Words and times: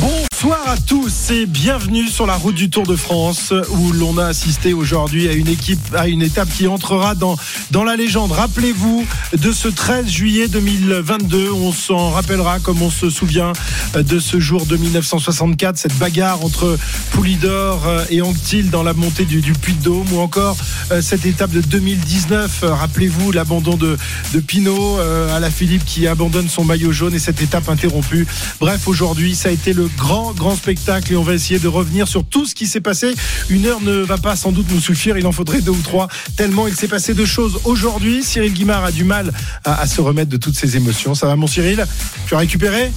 Bonsoir 0.00 0.68
à 0.68 0.76
tous 0.76 1.30
et 1.30 1.46
bienvenue 1.46 2.06
sur 2.06 2.24
la 2.24 2.36
route 2.36 2.54
du 2.54 2.70
Tour 2.70 2.86
de 2.86 2.94
France 2.94 3.52
où 3.70 3.92
l'on 3.92 4.18
a 4.18 4.26
assisté 4.26 4.72
aujourd'hui 4.72 5.28
à 5.28 5.32
une 5.32 5.48
équipe, 5.48 5.80
à 5.96 6.06
une 6.06 6.22
étape 6.22 6.48
qui 6.48 6.68
entrera 6.68 7.16
dans, 7.16 7.36
dans 7.72 7.82
la 7.82 7.96
légende. 7.96 8.30
Rappelez-vous 8.30 9.04
de 9.36 9.50
ce 9.50 9.66
13 9.66 10.06
juillet 10.06 10.46
2022, 10.46 11.50
on 11.50 11.72
s'en 11.72 12.10
rappellera 12.10 12.60
comme 12.60 12.80
on 12.82 12.90
se 12.90 13.10
souvient 13.10 13.52
de 13.94 14.20
ce 14.20 14.38
jour 14.38 14.64
de 14.66 14.76
1964, 14.76 15.76
cette 15.76 15.98
bagarre 15.98 16.44
entre 16.44 16.78
Poulidor 17.10 17.82
et 18.10 18.22
Anctil 18.22 18.70
dans 18.70 18.84
la 18.84 18.94
montée 18.94 19.24
du, 19.24 19.40
du 19.40 19.54
Puy 19.54 19.74
de 19.74 19.82
Dôme 19.82 20.06
ou 20.12 20.20
encore 20.20 20.56
euh, 20.92 21.02
cette 21.02 21.26
étape 21.26 21.50
de 21.50 21.60
2019. 21.60 22.62
Rappelez-vous 22.62 23.32
l'abandon 23.32 23.76
de, 23.76 23.96
de 24.32 24.40
Pinot 24.40 24.98
euh, 24.98 25.36
à 25.36 25.40
la 25.40 25.50
Philippe 25.50 25.84
qui 25.84 26.06
abandonne 26.06 26.48
son 26.48 26.64
maillot 26.64 26.92
jaune 26.92 27.14
et 27.14 27.18
cette 27.18 27.42
étape 27.42 27.68
interrompue. 27.68 28.26
Bref, 28.60 28.86
aujourd'hui, 28.86 29.34
ça 29.34 29.48
a 29.48 29.52
été 29.52 29.72
le 29.72 29.87
grand, 29.96 30.32
grand 30.32 30.56
spectacle 30.56 31.12
et 31.12 31.16
on 31.16 31.22
va 31.22 31.34
essayer 31.34 31.58
de 31.58 31.68
revenir 31.68 32.08
sur 32.08 32.24
tout 32.24 32.46
ce 32.46 32.54
qui 32.54 32.66
s'est 32.66 32.80
passé. 32.80 33.14
Une 33.48 33.66
heure 33.66 33.80
ne 33.80 33.92
va 33.92 34.18
pas 34.18 34.36
sans 34.36 34.52
doute 34.52 34.66
nous 34.70 34.80
suffire, 34.80 35.16
il 35.16 35.26
en 35.26 35.32
faudrait 35.32 35.60
deux 35.60 35.72
ou 35.72 35.82
trois, 35.82 36.08
tellement 36.36 36.66
il 36.66 36.74
s'est 36.74 36.88
passé 36.88 37.14
de 37.14 37.24
choses 37.24 37.60
aujourd'hui. 37.64 38.22
Cyril 38.22 38.52
Guimard 38.52 38.84
a 38.84 38.92
du 38.92 39.04
mal 39.04 39.32
à, 39.64 39.80
à 39.80 39.86
se 39.86 40.00
remettre 40.00 40.30
de 40.30 40.36
toutes 40.36 40.56
ses 40.56 40.76
émotions. 40.76 41.14
Ça 41.14 41.26
va, 41.26 41.36
mon 41.36 41.46
Cyril? 41.46 41.86
Tu 42.26 42.34
as 42.34 42.38
récupéré? 42.38 42.90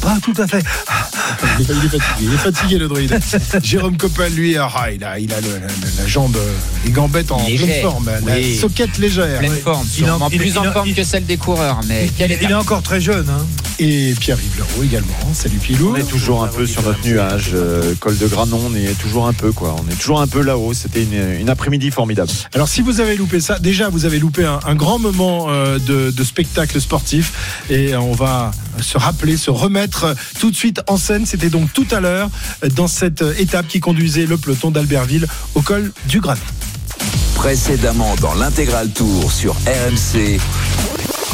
Pas 0.00 0.18
tout 0.22 0.34
à 0.38 0.46
fait. 0.46 0.62
il 1.58 1.70
est, 1.70 1.74
il 1.74 1.84
est 1.84 1.88
fatigué, 1.88 2.02
il 2.22 2.32
est 2.34 2.36
fatigué 2.38 2.78
le 2.78 2.88
druide. 2.88 3.18
Jérôme 3.62 3.96
Coppel, 3.96 4.32
lui, 4.34 4.56
ah, 4.56 4.70
il 4.94 5.02
a, 5.04 5.18
il 5.18 5.32
a 5.32 5.40
le- 5.40 5.48
la, 5.60 6.02
la 6.02 6.06
jambe, 6.06 6.36
euh, 6.36 6.52
les 6.84 6.90
gambettes 6.90 7.30
en 7.32 7.44
Légère, 7.46 7.66
pleine 7.66 7.82
forme, 7.82 8.10
la 8.26 8.34
oui. 8.36 8.56
soquette 8.56 8.98
légère. 8.98 9.38
pleine 9.38 9.52
forme, 9.56 9.86
sûrement 9.86 10.28
il 10.30 10.38
plus 10.38 10.56
en 10.58 10.64
forme 10.72 10.88
il- 10.88 10.94
que 10.94 11.04
celle 11.04 11.26
des 11.26 11.36
coureurs. 11.36 11.80
Mais 11.88 12.08
Il 12.18 12.50
est 12.50 12.54
encore 12.54 12.82
très 12.82 13.00
jeune. 13.00 13.28
Hein. 13.28 13.46
Et 13.80 14.12
Pierre-Yves 14.18 14.58
Leroux 14.58 14.82
également. 14.82 15.14
Salut 15.34 15.58
Pilou. 15.58 15.92
On 15.92 15.96
est 15.96 16.02
toujours 16.08 16.42
un 16.42 16.48
peu 16.48 16.66
sur 16.66 16.82
notre 16.82 17.04
nuage, 17.06 17.50
euh, 17.54 17.94
col 18.00 18.16
de 18.18 18.26
Granon, 18.26 18.60
on 18.72 18.74
est 18.74 18.98
toujours 18.98 19.28
un 19.28 19.32
peu 19.32 19.52
quoi. 19.52 19.76
On 19.78 19.88
est 19.92 19.94
toujours 19.94 20.20
un 20.20 20.26
peu 20.26 20.40
là-haut. 20.42 20.74
C'était 20.74 21.02
une, 21.04 21.40
une 21.40 21.48
après-midi 21.50 21.90
formidable. 21.92 22.30
Alors 22.54 22.68
si 22.68 22.80
vous 22.82 23.00
avez 23.00 23.16
loupé 23.16 23.38
ça, 23.40 23.58
déjà 23.60 23.88
vous 23.88 24.04
avez 24.04 24.18
loupé 24.18 24.44
un, 24.44 24.58
un 24.66 24.74
grand 24.74 24.98
moment 24.98 25.46
euh, 25.48 25.78
de, 25.78 26.10
de 26.10 26.24
spectacle 26.24 26.80
sportif 26.80 27.62
et 27.70 27.94
on 27.94 28.12
va 28.12 28.50
se 28.80 28.98
rappeler, 28.98 29.36
remettre 29.48 30.14
tout 30.38 30.50
de 30.50 30.56
suite 30.56 30.80
en 30.86 30.96
scène. 30.96 31.26
C'était 31.26 31.50
donc 31.50 31.72
tout 31.72 31.86
à 31.90 32.00
l'heure 32.00 32.30
dans 32.74 32.88
cette 32.88 33.24
étape 33.38 33.66
qui 33.68 33.80
conduisait 33.80 34.26
le 34.26 34.36
peloton 34.36 34.70
d'Albertville 34.70 35.26
au 35.54 35.62
col 35.62 35.92
du 36.06 36.20
Granon. 36.20 36.40
Précédemment 37.34 38.16
dans 38.16 38.34
l'intégral 38.34 38.90
tour 38.90 39.30
sur 39.30 39.54
RMC. 39.54 40.40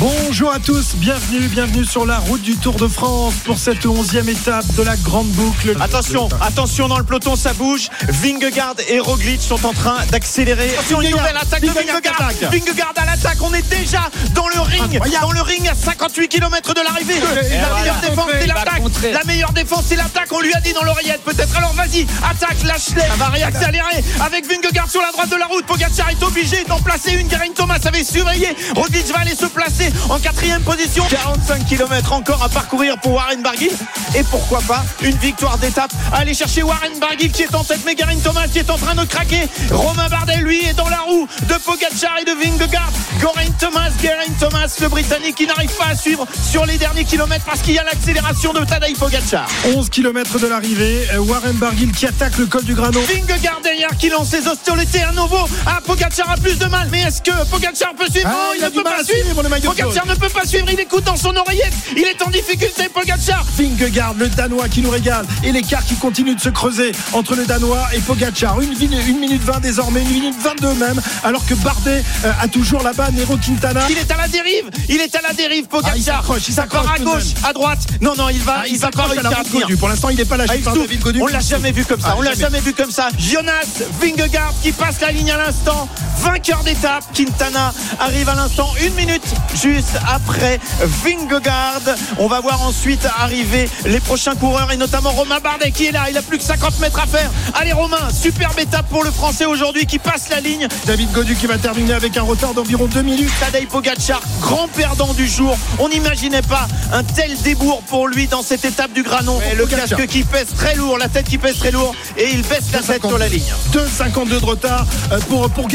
Bonjour 0.00 0.53
à 0.53 0.59
tous, 0.59 0.97
bienvenue, 0.97 1.47
bienvenue 1.47 1.84
sur 1.84 2.05
la 2.05 2.19
route 2.19 2.42
du 2.42 2.56
Tour 2.56 2.75
de 2.75 2.89
France 2.89 3.34
pour 3.45 3.59
cette 3.59 3.87
onzième 3.87 4.28
étape 4.28 4.67
de 4.75 4.83
la 4.83 4.97
grande 4.97 5.28
boucle. 5.28 5.77
Attention, 5.81 6.28
attention 6.41 6.89
dans 6.89 6.98
le 6.98 7.05
peloton, 7.05 7.37
ça 7.37 7.53
bouge. 7.53 7.89
Vingegaard 8.09 8.75
et 8.89 8.98
Roglic 8.98 9.41
sont 9.41 9.65
en 9.65 9.72
train 9.72 10.05
d'accélérer. 10.11 10.70
Attention, 10.70 11.00
une 11.00 11.11
nouvelle 11.11 11.37
attaque 11.37 11.62
de 11.62 11.69
Vingegaard 11.69 12.28
Vingegaard. 12.50 12.92
à 12.97 13.05
l'attaque. 13.06 13.39
On 13.41 13.55
est 13.55 13.69
déjà 13.69 14.11
dans 14.34 14.48
le 14.48 14.61
ring, 14.61 15.00
dans 15.20 15.31
le 15.31 15.42
ring 15.42 15.69
à 15.69 15.77
58 15.77 16.27
km 16.27 16.75
de 16.75 16.81
l'arrivée. 16.81 17.20
La 17.20 17.78
meilleure 17.78 18.00
défense, 18.00 18.31
c'est 18.41 18.47
l'attaque. 18.47 18.83
La 19.12 19.25
meilleure 19.25 19.53
défense, 19.53 19.84
c'est 19.87 19.97
l'attaque. 19.97 20.33
On 20.33 20.41
lui 20.41 20.53
a 20.55 20.61
dit 20.61 20.72
dans 20.72 20.83
l'oreillette, 20.83 21.22
peut-être. 21.22 21.56
Alors 21.56 21.72
vas-y, 21.72 22.05
attaque, 22.28 22.65
lâche-les. 22.65 23.00
Ça 23.00 23.17
va 23.17 23.27
réaccélérer 23.27 24.03
avec 24.20 24.45
Vingegaard 24.48 24.91
sur 24.91 25.03
la 25.03 25.12
droite 25.12 25.31
de 25.31 25.37
la 25.37 25.47
route. 25.47 25.65
Pogacar 25.66 26.10
est 26.10 26.22
obligé 26.25 26.65
d'en 26.65 26.81
placer 26.81 27.12
une. 27.12 27.31
Geraint 27.31 27.53
Thomas 27.54 27.78
avait 27.84 28.03
surveillé. 28.03 28.49
Roglic 28.75 29.06
va 29.12 29.21
aller 29.21 29.37
se 29.37 29.47
placer 29.47 29.84
en 30.09 30.19
quatrième 30.19 30.62
position. 30.62 31.05
45 31.09 31.67
km 31.67 32.12
encore 32.12 32.43
à 32.43 32.49
parcourir 32.49 32.97
pour 32.99 33.12
Warren 33.15 33.43
Barguil. 33.43 33.71
Et 34.17 34.22
pourquoi 34.25 34.61
pas 34.61 34.84
une 35.03 35.17
victoire 35.17 35.59
d'étape. 35.59 35.91
Aller 36.12 36.34
chercher 36.34 36.62
Warren 36.62 36.99
Barguil 37.00 37.31
qui 37.31 37.43
est 37.43 37.55
en 37.55 37.65
tête, 37.65 37.81
mais 37.84 37.97
Geraint 37.99 38.19
Thomas 38.22 38.47
qui 38.49 38.59
est 38.61 38.71
en 38.71 38.78
train 38.78 38.95
de 38.95 39.05
craquer. 39.05 39.49
Romain 39.71 40.09
Bardet, 40.09 40.37
lui, 40.37 40.65
est 40.65 40.75
dans 40.75 40.89
la 40.89 40.99
roue 41.00 41.27
de 41.49 41.55
Pogacar 41.55 42.19
et 42.21 42.25
de 42.25 42.33
Vingegaard. 42.33 42.91
Geraint 43.21 43.50
Thomas, 43.59 43.89
Geraint 44.03 44.33
Thomas, 44.39 44.67
le 44.81 44.89
Britannique 44.89 45.34
qui 45.37 45.47
n'arrive 45.47 45.71
pas 45.77 45.87
à 45.93 45.95
suivre 45.97 46.27
sur 46.51 46.65
les 46.66 46.78
derniers 46.78 47.05
kilomètres 47.05 47.45
parce 47.45 47.61
qu'il 47.61 47.75
y 47.75 47.78
a 47.78 47.84
l'accélération 47.84 48.53
de 48.53 48.65
Tadej 48.65 48.95
Pogacar. 48.97 49.47
11 49.75 49.89
km 49.91 50.39
de 50.39 50.47
l'arrivée, 50.47 51.06
euh, 51.15 51.19
Warren 51.19 51.56
Barguil 51.56 51.93
qui 51.93 52.06
attaque 52.06 52.37
le 52.39 52.47
col 52.47 52.65
du 52.65 52.75
Granon. 52.75 53.01
Vingegaard 53.01 53.61
derrière 53.62 53.91
qui 53.99 54.09
lance 54.09 54.28
ses 54.28 54.47
hostilités 54.47 55.03
à 55.03 55.12
nouveau. 55.12 55.49
Ah, 55.66 55.81
Pogacar 55.84 56.31
a 56.31 56.37
plus 56.37 56.59
de 56.59 56.66
mal. 56.66 56.89
Mais 56.91 57.03
est-ce 57.03 57.22
que 57.22 57.45
Pogacar 57.51 57.95
peut 57.95 58.06
suivre? 58.11 58.28
Ah, 58.31 58.33
Non, 58.33 58.53
il, 58.55 58.59
il 58.59 58.65
a 58.65 58.69
ne 58.69 58.75
peut 58.75 58.83
mal 58.83 58.97
pas 58.99 59.05
suivre. 59.05 59.25
suivre, 59.25 59.43
le 59.43 59.49
maillot 59.49 59.72
Pogacar 59.74 60.06
ne 60.06 60.14
peut 60.14 60.28
pas 60.28 60.44
suivre. 60.46 60.66
Il 60.72 60.78
écoute 60.80 61.04
dans 61.04 61.16
son 61.16 61.34
oreillette. 61.36 61.72
Il 61.96 62.04
est 62.04 62.22
en 62.22 62.30
difficulté, 62.30 62.88
Pogacar. 62.88 63.44
Vingegaard, 63.58 64.14
le 64.14 64.28
Danois 64.28 64.68
qui 64.68 64.80
nous 64.82 64.90
régale. 64.90 65.26
Et 65.42 65.52
l'écart 65.52 65.84
qui 65.84 65.96
continue 65.96 66.34
de 66.34 66.40
se 66.40 66.48
creuser 66.48 66.92
entre 67.12 67.34
le 67.34 67.44
Danois 67.46 67.86
et 67.94 68.00
Pogacar. 68.00 68.60
Une, 68.60 68.72
une 68.80 69.18
minute 69.18 69.42
20 69.42 69.60
désormais, 69.60 70.02
une 70.02 70.10
minute 70.10 70.34
22 70.40 70.74
même. 70.74 71.00
Alors 71.22 71.44
que 71.46 71.54
Bardet 71.54 72.02
euh, 72.24 72.32
a 72.40 72.48
toujours 72.48 72.82
là-bas 72.82 73.10
Nero 73.12 73.36
Quintana. 73.36 73.82
Il 73.90 73.98
est 73.98 74.10
à 74.10 74.16
la 74.16 74.28
dérive. 74.28 74.70
Il 74.88 75.00
est 75.00 75.14
à 75.14 75.20
la 75.22 75.32
dérive, 75.32 75.64
Ah, 75.72 75.76
il 75.96 76.02
Pogacar. 76.02 76.16
s'accroche, 76.16 76.48
il 76.48 76.54
s'accroche 76.54 76.86
à 76.94 76.98
gauche, 77.02 77.34
même. 77.34 77.44
à 77.44 77.52
droite. 77.52 77.78
Non, 78.00 78.14
non, 78.16 78.28
il 78.28 78.41
va, 78.41 78.60
Ah, 78.62 78.68
il 78.68 78.78
va 78.78 78.91
pas 78.91 79.02
s'accroche 79.02 79.18
à 79.18 79.22
la. 79.22 79.42
Godu. 79.44 79.76
Pour 79.76 79.88
l'instant, 79.88 80.08
il 80.10 80.16
n'est 80.16 80.24
pas 80.24 80.36
lâché 80.36 80.52
Ah, 80.54 80.56
il 80.56 80.62
par. 80.62 80.74
David 80.74 81.00
Godu. 81.00 81.20
On 81.22 81.26
l'a 81.26 81.41
jamais 81.41 81.72
vu 81.72 81.84
comme 81.84 82.00
ça. 82.00 82.08
Ah, 82.10 82.14
on 82.18 82.22
l'a 82.22 82.30
jamais. 82.30 82.42
jamais 82.44 82.60
vu 82.60 82.72
comme 82.72 82.91
ça. 82.91 83.08
Jonas 83.18 83.52
Vingegaard 84.00 84.52
qui 84.62 84.72
passe 84.72 85.00
la 85.00 85.10
ligne 85.12 85.30
à 85.30 85.36
l'instant. 85.36 85.88
Vainqueur 86.20 86.62
d'étape. 86.64 87.04
Quintana 87.14 87.72
arrive 88.00 88.28
à 88.28 88.34
l'instant. 88.34 88.70
Une 88.84 88.94
minute 88.94 89.22
juste 89.64 89.97
après 90.06 90.60
Vingegaard. 90.80 91.97
On 92.19 92.28
va 92.28 92.41
voir 92.41 92.60
ensuite 92.66 93.08
arriver 93.19 93.66
les 93.86 93.98
prochains 93.98 94.34
coureurs 94.34 94.70
et 94.72 94.76
notamment 94.76 95.10
Romain 95.10 95.41
Bardet 95.41 95.70
qui 95.70 95.86
est 95.86 95.92
là. 95.92 96.04
Il 96.10 96.19
a 96.19 96.22
plus 96.22 96.36
que 96.36 96.44
50 96.44 96.80
mètres 96.80 97.00
à 97.00 97.06
faire. 97.06 97.30
Allez 97.54 97.72
Romain, 97.72 98.10
superbe 98.12 98.58
étape 98.58 98.86
pour 98.91 99.04
le 99.04 99.10
Français 99.10 99.47
aujourd'hui 99.47 99.86
qui 99.86 99.98
passe 99.98 100.28
la 100.28 100.41
ligne. 100.41 100.69
David 100.84 101.10
Godu 101.12 101.34
qui 101.34 101.47
va 101.47 101.56
terminer 101.56 101.94
avec 101.94 102.14
un 102.19 102.22
retard 102.22 102.53
d'environ 102.53 102.88
2 102.88 103.00
minutes. 103.00 103.30
Tadej 103.41 103.66
Pogacar, 103.69 104.20
grand 104.42 104.69
perdant 104.69 105.14
du 105.14 105.26
jour. 105.26 105.56
On 105.78 105.88
n'imaginait 105.88 106.42
pas 106.42 106.69
un 106.92 107.03
tel 107.03 107.34
débours 107.41 107.82
pour 107.84 108.06
lui 108.06 108.26
dans 108.26 108.42
cette 108.42 108.66
étape 108.66 108.92
du 108.92 109.03
Granon. 109.03 109.41
Le 109.56 109.62
Pogacar. 109.62 109.88
casque 109.88 110.06
qui 110.08 110.24
pèse 110.24 110.48
très 110.54 110.74
lourd, 110.74 110.98
la 110.98 111.08
tête 111.08 111.26
qui 111.26 111.38
pèse 111.38 111.56
très 111.56 111.70
lourd 111.70 111.94
et 112.19 112.28
il 112.34 112.42
baisse 112.42 112.70
la 112.70 112.80
tête 112.80 113.06
sur 113.06 113.19
la 113.19 113.28
ligne. 113.28 113.50
2,52 113.72 114.41
de 114.41 114.44
retard 114.44 114.86
euh, 115.10 115.19
pour, 115.28 115.48
pour. 115.48 115.69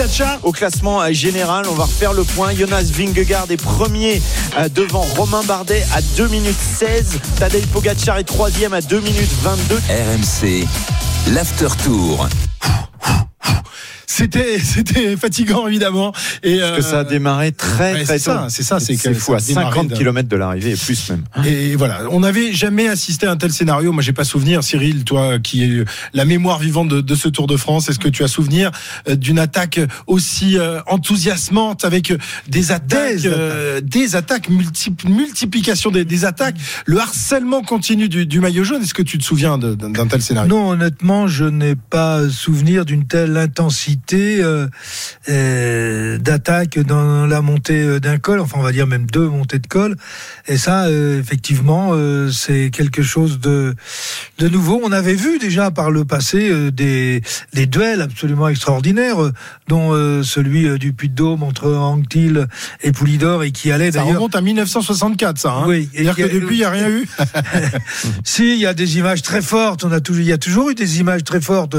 Au 0.44 0.52
classement 0.52 1.02
euh, 1.02 1.12
général, 1.12 1.66
on 1.68 1.74
va 1.74 1.86
refaire 1.86 2.14
le 2.14 2.24
point. 2.24 2.54
Jonas 2.54 2.84
Vingegaard 2.84 3.48
est 3.50 3.58
premier 3.58 3.79
euh, 3.82 4.68
devant 4.76 5.06
Romain 5.16 5.42
Bardet 5.44 5.86
à 5.94 6.02
2 6.18 6.28
minutes 6.28 6.58
16. 6.78 7.18
Tadej 7.40 7.66
Pogacar 7.68 8.18
est 8.18 8.26
troisième 8.26 8.74
à 8.74 8.82
2 8.82 9.00
minutes 9.00 9.32
22. 9.42 9.76
RMC. 9.76 10.68
L'after 11.34 11.70
tour. 11.82 12.28
C'était, 14.12 14.58
c'était 14.64 15.16
fatigant 15.18 15.68
évidemment. 15.68 16.12
Et, 16.42 16.58
Parce 16.60 16.78
que 16.78 16.82
ça 16.82 17.00
a 17.02 17.04
démarré 17.04 17.52
très 17.52 17.94
ouais, 17.94 18.04
très 18.04 18.18
c'est 18.18 18.26
tôt. 18.26 18.32
ça, 18.32 18.48
c'est 18.50 18.64
ça, 18.64 18.80
c'est 18.80 18.96
que 18.96 19.14
fou 19.14 19.34
à 19.36 19.38
a 19.38 19.40
démarré 19.40 19.70
50 19.76 19.88
de- 19.90 19.96
km 19.96 20.28
de 20.28 20.36
l'arrivée 20.36 20.72
et 20.72 20.76
plus 20.76 21.10
même. 21.12 21.24
Et 21.46 21.76
voilà, 21.76 22.02
on 22.10 22.22
n'avait 22.22 22.52
jamais 22.52 22.88
assisté 22.88 23.28
à 23.28 23.32
un 23.32 23.38
tel 23.38 23.54
scénario. 23.54 23.92
Moi, 23.92 24.02
j'ai 24.02 24.12
pas 24.14 24.24
souvenir, 24.24 24.64
Cyril, 24.64 25.04
toi 25.04 25.38
qui 25.38 25.64
es 25.64 25.86
la 26.14 26.26
mémoire 26.26 26.58
vivante 26.58 26.88
de, 26.90 27.02
de 27.02 27.16
ce 27.16 27.30
Tour 27.30 27.46
de 27.46 27.56
France, 27.56 27.88
est-ce 27.90 28.00
que 28.00 28.08
tu 28.10 28.24
as 28.24 28.28
souvenir 28.28 28.72
euh, 29.08 29.16
d'une 29.16 29.38
attaque 29.38 29.80
aussi 30.08 30.58
euh, 30.58 30.80
enthousiasmante 30.88 31.86
avec 31.86 32.12
des 32.48 32.72
attaques, 32.72 33.18
Des 33.18 33.28
euh, 33.28 33.80
des 33.82 34.16
attaques, 34.16 34.50
multi- 34.50 34.92
multiplication 35.08 35.92
des, 35.92 36.04
des 36.04 36.26
attaques, 36.26 36.56
le 36.88 36.98
harcèlement 37.00 37.62
continu 37.62 38.10
du, 38.10 38.26
du 38.26 38.40
maillot 38.40 38.64
jaune 38.64 38.82
Est-ce 38.82 38.96
que 38.96 39.04
tu 39.04 39.20
te 39.20 39.24
souviens 39.24 39.60
d'un 39.60 40.08
tel 40.08 40.22
scénario? 40.22 40.50
Non, 40.50 40.70
honnêtement, 40.72 41.28
je 41.28 41.46
n'ai 41.46 41.76
pas 41.76 42.28
souvenir 42.30 42.86
d'une 42.86 43.06
telle 43.06 43.38
intensité 43.38 43.99
euh, 44.14 44.68
euh, 45.30 46.18
d'attaque 46.18 46.80
dans 46.80 47.26
la 47.26 47.42
montée 47.42 47.82
euh, 47.82 48.00
d'un 48.00 48.18
col. 48.18 48.40
Enfin, 48.40 48.58
on 48.60 48.64
va 48.64 48.72
dire 48.72 48.88
même 48.88 49.06
deux 49.06 49.28
montées 49.28 49.60
de 49.60 49.68
col. 49.68 49.96
Et 50.48 50.58
ça, 50.58 50.90
effectivement, 50.92 51.94
c'est 52.32 52.70
quelque 52.72 53.04
chose 53.04 53.40
de 53.40 53.76
de 54.40 54.48
nouveau. 54.48 54.82
On 54.84 54.92
avait 54.92 55.14
vu 55.14 55.38
déjà 55.40 55.70
par 55.72 55.92
le 55.92 56.06
passé 56.06 56.72
des 56.72 57.22
des 57.54 57.66
duels 57.68 58.02
absolument 58.02 58.48
extraordinaires, 58.48 59.18
dont 59.68 59.94
celui 60.24 60.80
du 60.80 60.94
Puy-de-Dôme 60.94 61.44
entre 61.44 61.72
Anctil 61.74 62.48
et 62.82 62.92
Poulidor, 62.92 63.44
et 63.44 63.52
qui 63.52 63.72
allait 63.72 63.92
Ça 63.92 64.00
d'ailleurs. 64.00 64.16
remonte 64.16 64.36
à 64.36 64.42
1964, 64.42 65.38
ça. 65.38 65.52
Hein 65.52 65.64
Oui, 65.68 65.90
et 65.94 66.04
C'est-à-dire 66.04 66.16
qui 66.16 66.22
que 66.22 66.28
a- 66.28 66.40
depuis, 66.40 66.56
il 66.56 66.60
n'y 66.60 66.66
a 66.66 66.70
rien 66.72 66.90
eu. 66.90 67.08
Si, 68.24 68.54
il 68.54 68.60
y 68.60 68.66
a 68.66 68.74
des 68.74 68.98
images 68.98 69.22
très 69.22 69.42
fortes. 69.42 69.84
On 69.84 69.92
a 69.92 70.00
toujours, 70.00 70.22
il 70.22 70.28
y 70.28 70.34
a 70.34 70.38
toujours 70.38 70.70
eu 70.70 70.76
des 70.76 71.00
images 71.00 71.24
très 71.24 71.42
fortes, 71.42 71.76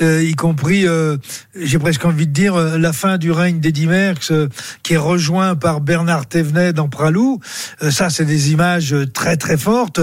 euh, 0.00 0.22
y 0.22 0.34
compris. 0.34 0.86
euh, 0.86 1.16
j'ai 1.64 1.78
presque 1.78 2.04
envie 2.04 2.26
de 2.26 2.32
dire 2.32 2.54
euh, 2.54 2.78
la 2.78 2.92
fin 2.92 3.18
du 3.18 3.30
règne 3.30 3.60
d'Eddy 3.60 3.86
Merckx, 3.86 4.30
euh, 4.30 4.48
qui 4.82 4.94
est 4.94 4.98
rejoint 4.98 5.54
par 5.54 5.80
Bernard 5.80 6.26
Thévenet 6.26 6.72
dans 6.72 6.88
Pralou. 6.88 7.40
Euh, 7.82 7.90
ça, 7.90 8.10
c'est 8.10 8.24
des 8.24 8.52
images 8.52 8.94
très 9.12 9.36
très 9.36 9.56
fortes, 9.56 10.00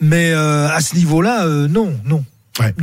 mais 0.00 0.32
à 0.32 0.80
ce 0.80 0.96
niveau-là, 0.96 1.46
non, 1.68 1.92
non. 2.04 2.24
Ouais. 2.60 2.74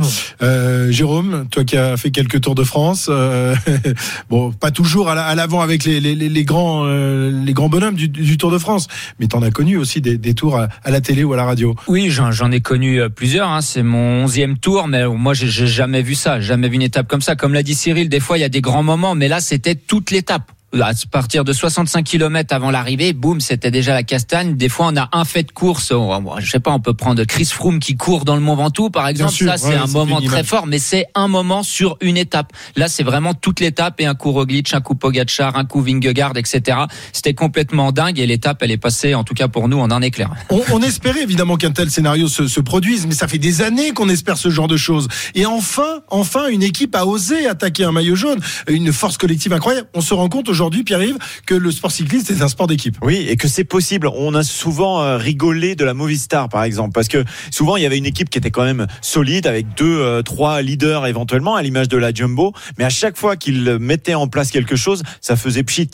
Euh, 0.42 0.90
Jérôme, 0.90 1.46
toi 1.50 1.64
qui 1.64 1.76
as 1.76 1.96
fait 1.96 2.10
quelques 2.10 2.40
tours 2.40 2.54
de 2.54 2.64
France, 2.64 3.08
euh, 3.10 3.54
bon, 4.30 4.52
pas 4.52 4.70
toujours 4.70 5.08
à 5.10 5.14
la- 5.14 5.24
à 5.26 5.34
l'avant 5.34 5.60
avec 5.60 5.84
les, 5.84 6.00
les, 6.00 6.14
les- 6.14 6.44
grands 6.44 6.84
euh, 6.86 7.30
les 7.44 7.52
grands 7.52 7.68
bonhommes 7.68 7.94
du, 7.94 8.08
du 8.08 8.36
Tour 8.38 8.50
de 8.50 8.58
France, 8.58 8.88
mais 9.18 9.26
t'en 9.26 9.42
as 9.42 9.50
connu 9.50 9.76
aussi 9.76 10.00
des, 10.00 10.16
des 10.16 10.34
tours 10.34 10.56
à, 10.56 10.68
à 10.84 10.90
la 10.90 11.00
télé 11.00 11.24
ou 11.24 11.32
à 11.32 11.36
la 11.36 11.44
radio. 11.44 11.74
Oui, 11.88 12.10
j'en 12.10 12.50
ai 12.52 12.60
connu 12.60 13.00
euh, 13.00 13.08
plusieurs. 13.08 13.48
hein. 13.50 13.60
C'est 13.60 13.82
mon 13.82 14.24
onzième 14.24 14.58
tour, 14.58 14.88
mais 14.88 15.06
moi 15.06 15.34
j'ai 15.34 15.48
jamais 15.66 16.02
vu 16.02 16.14
ça, 16.14 16.40
jamais 16.40 16.68
vu 16.68 16.76
une 16.76 16.82
étape 16.82 17.08
comme 17.08 17.20
ça. 17.22 17.36
Comme 17.36 17.52
l'a 17.54 17.62
dit 17.62 17.74
Cyril, 17.74 18.08
des 18.08 18.20
fois 18.20 18.38
il 18.38 18.40
y 18.40 18.44
a 18.44 18.48
des 18.48 18.60
grands 18.60 18.82
moments, 18.82 19.14
mais 19.14 19.28
là 19.28 19.40
c'était 19.40 19.74
toute 19.74 20.10
l'étape. 20.10 20.50
À 20.82 20.90
partir 21.10 21.44
de 21.44 21.52
65 21.52 22.02
km 22.04 22.52
avant 22.54 22.70
l'arrivée, 22.70 23.12
boum, 23.12 23.40
c'était 23.40 23.70
déjà 23.70 23.94
la 23.94 24.02
castagne. 24.02 24.56
Des 24.56 24.68
fois, 24.68 24.88
on 24.92 24.96
a 24.96 25.08
un 25.12 25.24
fait 25.24 25.44
de 25.44 25.52
course. 25.52 25.90
on- 25.92 26.38
Je 26.40 26.50
sais 26.50 26.58
pas, 26.60 26.72
on 26.72 26.80
peut 26.80 26.92
prendre 26.92 27.22
Chris 27.24 27.46
Froome 27.46 27.78
qui 27.78 27.96
court 27.96 28.24
dans 28.24 28.34
le 28.34 28.42
Mont 28.42 28.56
Ventoux, 28.56 28.90
par 28.90 29.06
exemple. 29.08 29.32
sûr, 29.32 29.48
ça, 29.48 29.56
c'est 29.58 29.68
ouais, 29.68 29.74
un 29.76 29.86
moment 29.86 30.20
très 30.20 30.42
fort, 30.44 30.66
mais 30.66 30.78
c'est 30.78 31.06
un 31.14 31.28
moment 31.28 31.62
sur 31.62 31.96
une 32.00 32.16
étape. 32.16 32.52
Là, 32.74 32.88
c'est 32.88 33.04
vraiment 33.04 33.32
toute 33.32 33.60
l'étape 33.60 34.00
et 34.00 34.06
un 34.06 34.14
coup 34.14 34.32
Roglic, 34.32 34.74
un 34.74 34.80
coup 34.80 34.96
Pogacar, 34.96 35.56
un 35.56 35.64
coup 35.64 35.80
Vingegaard, 35.80 36.32
etc. 36.36 36.78
C'était 37.12 37.32
complètement 37.32 37.92
dingue 37.92 38.18
et 38.18 38.26
l'étape, 38.26 38.58
elle 38.62 38.72
est 38.72 38.76
passée, 38.76 39.14
en 39.14 39.24
tout 39.24 39.34
cas 39.34 39.48
pour 39.48 39.68
nous, 39.68 39.78
en 39.78 39.90
un 39.90 40.02
éclair. 40.02 40.30
On, 40.50 40.60
on 40.72 40.82
espérait 40.82 41.22
évidemment 41.22 41.56
qu'un 41.56 41.70
tel 41.70 41.90
scénario 41.90 42.28
se, 42.28 42.48
se 42.48 42.60
produise, 42.60 43.06
mais 43.06 43.14
ça 43.14 43.28
fait 43.28 43.38
des 43.38 43.62
années 43.62 43.92
qu'on 43.92 44.08
espère 44.08 44.36
ce 44.36 44.50
genre 44.50 44.68
de 44.68 44.76
choses. 44.76 45.06
Et 45.36 45.46
enfin, 45.46 46.00
enfin, 46.08 46.48
une 46.48 46.64
équipe 46.64 46.94
a 46.96 47.06
osé 47.06 47.46
attaquer 47.46 47.84
un 47.84 47.92
maillot 47.92 48.16
jaune, 48.16 48.40
une 48.68 48.92
force 48.92 49.16
collective 49.16 49.52
incroyable. 49.52 49.86
On 49.94 50.00
se 50.00 50.12
rend 50.12 50.28
compte 50.28 50.50
aujourd'hui, 50.56 50.84
Pierre-Yves, 50.84 51.18
que 51.44 51.54
le 51.54 51.70
sport 51.70 51.90
cycliste 51.90 52.30
est 52.30 52.40
un 52.40 52.48
sport 52.48 52.66
d'équipe. 52.66 52.96
Oui, 53.02 53.26
et 53.28 53.36
que 53.36 53.46
c'est 53.46 53.64
possible. 53.64 54.08
On 54.14 54.34
a 54.34 54.42
souvent 54.42 55.02
euh, 55.02 55.18
rigolé 55.18 55.74
de 55.74 55.84
la 55.84 55.92
Movistar, 55.92 56.48
par 56.48 56.64
exemple, 56.64 56.92
parce 56.94 57.08
que 57.08 57.22
souvent 57.50 57.76
il 57.76 57.82
y 57.82 57.86
avait 57.86 57.98
une 57.98 58.06
équipe 58.06 58.30
qui 58.30 58.38
était 58.38 58.50
quand 58.50 58.64
même 58.64 58.86
solide, 59.02 59.46
avec 59.46 59.66
deux, 59.76 60.00
euh, 60.00 60.22
trois 60.22 60.62
leaders 60.62 61.06
éventuellement, 61.06 61.56
à 61.56 61.62
l'image 61.62 61.88
de 61.88 61.98
la 61.98 62.10
Jumbo. 62.10 62.54
Mais 62.78 62.84
à 62.84 62.88
chaque 62.88 63.18
fois 63.18 63.36
qu'ils 63.36 63.76
mettaient 63.78 64.14
en 64.14 64.28
place 64.28 64.50
quelque 64.50 64.76
chose, 64.76 65.02
ça 65.20 65.36
faisait 65.36 65.62
pchit. 65.62 65.90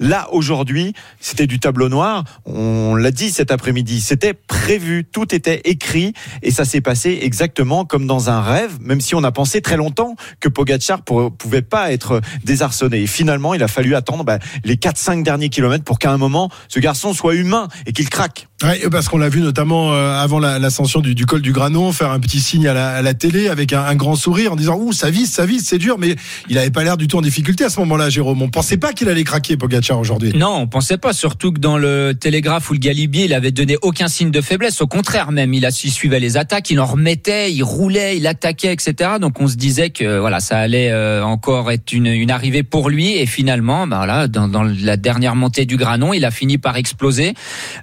Là, 0.00 0.28
aujourd'hui, 0.32 0.92
c'était 1.20 1.46
du 1.46 1.58
tableau 1.58 1.88
noir. 1.88 2.24
On 2.46 2.94
l'a 2.94 3.10
dit 3.10 3.30
cet 3.30 3.50
après-midi. 3.50 4.00
C'était 4.00 4.34
prévu. 4.34 5.04
Tout 5.04 5.34
était 5.34 5.60
écrit. 5.64 6.12
Et 6.42 6.50
ça 6.50 6.64
s'est 6.64 6.80
passé 6.80 7.18
exactement 7.22 7.84
comme 7.84 8.06
dans 8.06 8.30
un 8.30 8.40
rêve, 8.40 8.78
même 8.80 9.00
si 9.00 9.14
on 9.14 9.24
a 9.24 9.32
pensé 9.32 9.60
très 9.60 9.76
longtemps 9.76 10.14
que 10.40 10.48
Pogacar 10.48 11.02
pour- 11.02 11.32
pouvait 11.32 11.62
pas 11.62 11.92
être 11.92 12.20
désarçonné. 12.44 13.02
Et 13.02 13.06
finalement, 13.06 13.54
il 13.54 13.62
a 13.62 13.68
fallu 13.68 13.94
attendre 13.94 14.24
bah, 14.24 14.38
les 14.64 14.76
4-5 14.76 15.22
derniers 15.22 15.48
kilomètres 15.48 15.84
pour 15.84 15.98
qu'à 15.98 16.12
un 16.12 16.18
moment, 16.18 16.50
ce 16.68 16.80
garçon 16.80 17.12
soit 17.14 17.34
humain 17.34 17.68
et 17.86 17.92
qu'il 17.92 18.08
craque. 18.08 18.46
Ouais, 18.62 18.80
parce 18.90 19.08
qu'on 19.08 19.18
l'a 19.18 19.28
vu 19.28 19.40
notamment 19.40 19.92
euh, 19.92 20.14
avant 20.18 20.40
la- 20.40 20.58
l'ascension 20.58 21.00
du, 21.00 21.26
col 21.26 21.40
du 21.42 21.52
Granon 21.52 21.92
faire 21.92 22.10
un 22.10 22.18
petit 22.18 22.40
signe 22.40 22.66
à 22.66 23.00
la, 23.02 23.14
télé 23.14 23.48
avec 23.48 23.72
un, 23.72 23.94
grand 23.94 24.16
sourire 24.16 24.52
en 24.52 24.56
disant 24.56 24.76
ouh 24.76 24.92
ça 24.92 25.10
vise 25.10 25.30
ça 25.30 25.46
vise 25.46 25.64
c'est 25.64 25.78
dur 25.78 25.96
mais 25.96 26.16
il 26.48 26.58
avait 26.58 26.72
pas 26.72 26.82
l'air 26.82 26.96
du 26.96 27.06
tout 27.06 27.16
en 27.18 27.20
difficulté 27.20 27.62
à 27.64 27.70
ce 27.70 27.78
moment-là 27.78 28.10
Jérôme 28.10 28.42
on 28.42 28.48
pensait 28.48 28.76
pas 28.76 28.92
qu'il 28.92 29.08
allait 29.08 29.22
craquer 29.22 29.56
Pogacar 29.56 29.87
aujourd'hui? 29.96 30.32
Non, 30.34 30.56
on 30.56 30.66
pensait 30.66 30.98
pas. 30.98 31.12
Surtout 31.12 31.52
que 31.52 31.60
dans 31.60 31.78
le 31.78 32.12
Télégraphe 32.18 32.68
ou 32.70 32.72
le 32.74 32.78
Galibier, 32.78 33.24
il 33.24 33.34
avait 33.34 33.52
donné 33.52 33.76
aucun 33.82 34.08
signe 34.08 34.30
de 34.30 34.40
faiblesse. 34.40 34.80
Au 34.80 34.86
contraire, 34.86 35.32
même, 35.32 35.54
il, 35.54 35.64
a, 35.64 35.68
il 35.68 35.90
suivait 35.90 36.20
les 36.20 36.36
attaques, 36.36 36.70
il 36.70 36.80
en 36.80 36.86
remettait, 36.86 37.52
il 37.52 37.62
roulait, 37.62 38.16
il 38.16 38.26
attaquait, 38.26 38.72
etc. 38.72 39.12
Donc 39.20 39.40
on 39.40 39.48
se 39.48 39.56
disait 39.56 39.90
que 39.90 40.18
voilà, 40.18 40.40
ça 40.40 40.58
allait 40.58 40.90
euh, 40.90 41.22
encore 41.22 41.70
être 41.70 41.92
une, 41.92 42.30
arrivée 42.30 42.62
pour 42.62 42.90
lui. 42.90 43.16
Et 43.16 43.26
finalement, 43.26 43.86
voilà, 43.86 44.28
dans, 44.28 44.62
la 44.62 44.96
dernière 44.96 45.36
montée 45.36 45.64
du 45.64 45.76
Granon, 45.76 46.12
il 46.12 46.24
a 46.24 46.30
fini 46.30 46.58
par 46.58 46.76
exploser. 46.76 47.34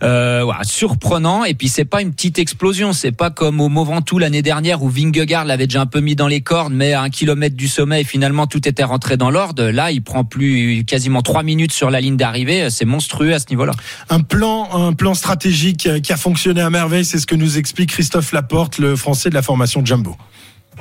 Euh, 0.04 0.42
voilà, 0.44 0.64
surprenant. 0.64 1.46
Et 1.46 1.54
puis 1.54 1.70
c'est 1.70 1.86
pas 1.86 2.02
une 2.02 2.12
petite 2.12 2.40
explosion. 2.40 2.94
C'est 2.94 3.12
pas 3.12 3.30
comme 3.30 3.62
au 3.62 3.70
Mont 3.70 3.86
l'année 4.20 4.42
dernière 4.42 4.84
où 4.84 4.90
Vingegaard 4.90 5.46
l'avait 5.46 5.68
déjà 5.68 5.82
un 5.82 5.86
peu 5.86 6.00
mis 6.00 6.16
dans 6.16 6.28
les 6.28 6.42
cordes, 6.42 6.74
mais 6.74 6.94
à 6.94 7.02
un 7.02 7.10
kilomètre 7.10 7.56
du 7.56 7.68
sommet, 7.68 8.02
et 8.02 8.04
finalement 8.04 8.48
tout 8.48 8.68
était 8.68 8.84
rentré 8.84 9.18
dans 9.18 9.30
l'ordre. 9.30 9.64
Là, 9.66 9.92
il 9.92 10.02
prend 10.02 10.24
plus 10.24 10.84
quasiment 10.86 11.22
trois 11.22 11.44
minutes 11.44 11.74
sur 11.74 11.90
la 11.90 11.95
ligne 12.02 12.18
d'arrivée. 12.18 12.70
C'est 12.70 12.86
monstrueux 12.86 13.34
à 13.34 13.40
ce 13.40 13.46
niveau-là. 13.50 13.74
un 14.10 14.22
plan 14.22 14.70
un 14.74 14.94
plan 14.94 15.14
stratégique 15.14 15.88
euh, 15.88 16.00
qui 16.00 16.14
a 16.14 16.18
fonctionné 16.18 16.62
à 16.62 16.70
merveille 16.70 17.06
c'est 17.06 17.20
ce 17.20 17.28
que 17.28 17.36
nous 17.36 17.58
explique 17.58 17.92
Christophe 17.92 18.32
Laporte 18.32 18.78
le 18.78 18.96
français 18.96 19.30
de 19.30 19.36
la 19.36 19.42
formation 19.42 19.86
Jumbo 19.86 20.16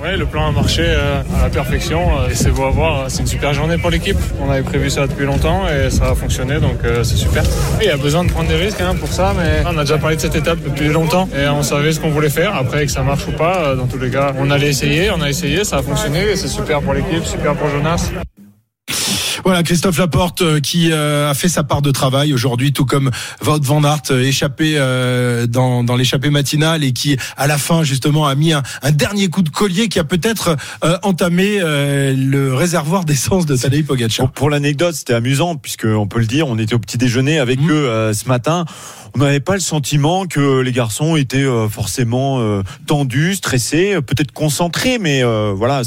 Ouais, 0.02 0.16
le 0.16 0.26
plan 0.26 0.48
a 0.48 0.50
marché 0.50 0.82
euh, 0.84 1.22
à 1.38 1.42
la 1.42 1.50
perfection 1.50 2.00
euh, 2.00 2.28
et 2.28 2.34
c'est 2.34 2.50
beau 2.50 2.64
à 2.64 2.70
voir. 2.70 3.04
C'est 3.08 3.20
une 3.20 3.28
super 3.28 3.54
journée 3.54 3.78
pour 3.78 3.90
l'équipe. 3.90 4.16
On 4.40 4.50
avait 4.50 4.62
prévu 4.62 4.90
ça 4.90 5.06
depuis 5.06 5.24
longtemps 5.24 5.68
et 5.68 5.88
ça 5.88 6.10
a 6.10 6.14
fonctionné 6.16 6.58
donc 6.58 6.78
euh, 6.84 7.04
c'est 7.04 7.16
super. 7.16 7.44
Et 7.80 7.84
Il 7.84 7.86
y 7.86 7.90
a 7.90 7.96
besoin 7.96 8.24
de 8.24 8.30
prendre 8.30 8.48
des 8.48 8.56
risques 8.56 8.80
hein, 8.80 8.96
pour 8.98 9.12
ça, 9.12 9.32
mais 9.36 9.62
on 9.64 9.78
a 9.78 9.82
déjà 9.82 9.98
parlé 9.98 10.16
de 10.16 10.20
cette 10.20 10.34
étape 10.34 10.58
depuis 10.64 10.88
longtemps 10.88 11.28
et 11.38 11.46
on 11.46 11.62
savait 11.62 11.92
ce 11.92 12.00
qu'on 12.00 12.10
voulait 12.10 12.28
faire. 12.28 12.56
Après 12.56 12.84
que 12.86 12.90
ça 12.90 13.04
marche 13.04 13.28
ou 13.28 13.32
pas, 13.32 13.58
euh, 13.58 13.76
dans 13.76 13.86
tous 13.86 13.98
les 13.98 14.10
cas, 14.10 14.32
on 14.36 14.50
allait 14.50 14.70
essayer, 14.70 15.12
on 15.12 15.20
a 15.22 15.28
essayé, 15.30 15.62
ça 15.62 15.76
a 15.76 15.82
fonctionné 15.82 16.22
et 16.32 16.36
c'est 16.36 16.48
super 16.48 16.80
pour 16.80 16.92
l'équipe, 16.92 17.24
super 17.24 17.54
pour 17.54 17.68
Jonas. 17.68 18.10
Voilà 19.44 19.62
Christophe 19.62 19.98
Laporte 19.98 20.40
euh, 20.40 20.58
qui 20.58 20.90
euh, 20.90 21.28
a 21.30 21.34
fait 21.34 21.48
sa 21.50 21.64
part 21.64 21.82
de 21.82 21.90
travail 21.90 22.32
aujourd'hui, 22.32 22.72
tout 22.72 22.86
comme 22.86 23.10
Wout 23.44 23.60
van 23.62 23.84
Aert 23.84 24.00
euh, 24.10 24.22
échappé 24.22 24.74
euh, 24.76 25.46
dans, 25.46 25.84
dans 25.84 25.96
l'échappée 25.96 26.30
matinale 26.30 26.82
et 26.82 26.92
qui 26.92 27.18
à 27.36 27.46
la 27.46 27.58
fin 27.58 27.82
justement 27.82 28.26
a 28.26 28.34
mis 28.36 28.54
un, 28.54 28.62
un 28.80 28.90
dernier 28.90 29.28
coup 29.28 29.42
de 29.42 29.50
collier 29.50 29.88
qui 29.88 29.98
a 29.98 30.04
peut-être 30.04 30.56
euh, 30.82 30.96
entamé 31.02 31.58
euh, 31.60 32.14
le 32.16 32.54
réservoir 32.54 33.04
d'essence 33.04 33.44
de 33.44 33.54
Tadej 33.54 33.84
Pogacar. 33.84 34.26
Pour, 34.28 34.32
pour 34.32 34.50
l'anecdote, 34.50 34.94
c'était 34.94 35.12
amusant 35.14 35.56
puisque 35.56 35.84
on 35.84 36.06
peut 36.06 36.20
le 36.20 36.26
dire, 36.26 36.48
on 36.48 36.58
était 36.58 36.74
au 36.74 36.78
petit 36.78 36.96
déjeuner 36.96 37.38
avec 37.38 37.60
Mhm. 37.60 37.70
eux 37.70 37.88
euh, 37.88 38.12
ce 38.14 38.26
matin. 38.28 38.64
On 39.16 39.20
n'avait 39.20 39.38
pas 39.38 39.54
le 39.54 39.60
sentiment 39.60 40.26
que 40.26 40.58
les 40.60 40.72
garçons 40.72 41.14
étaient 41.14 41.36
euh, 41.36 41.68
forcément 41.68 42.40
euh, 42.40 42.62
tendus, 42.88 43.36
stressés, 43.36 43.94
euh, 43.94 44.00
peut-être 44.00 44.32
concentrés, 44.32 44.98
mais 44.98 45.22
voilà. 45.54 45.82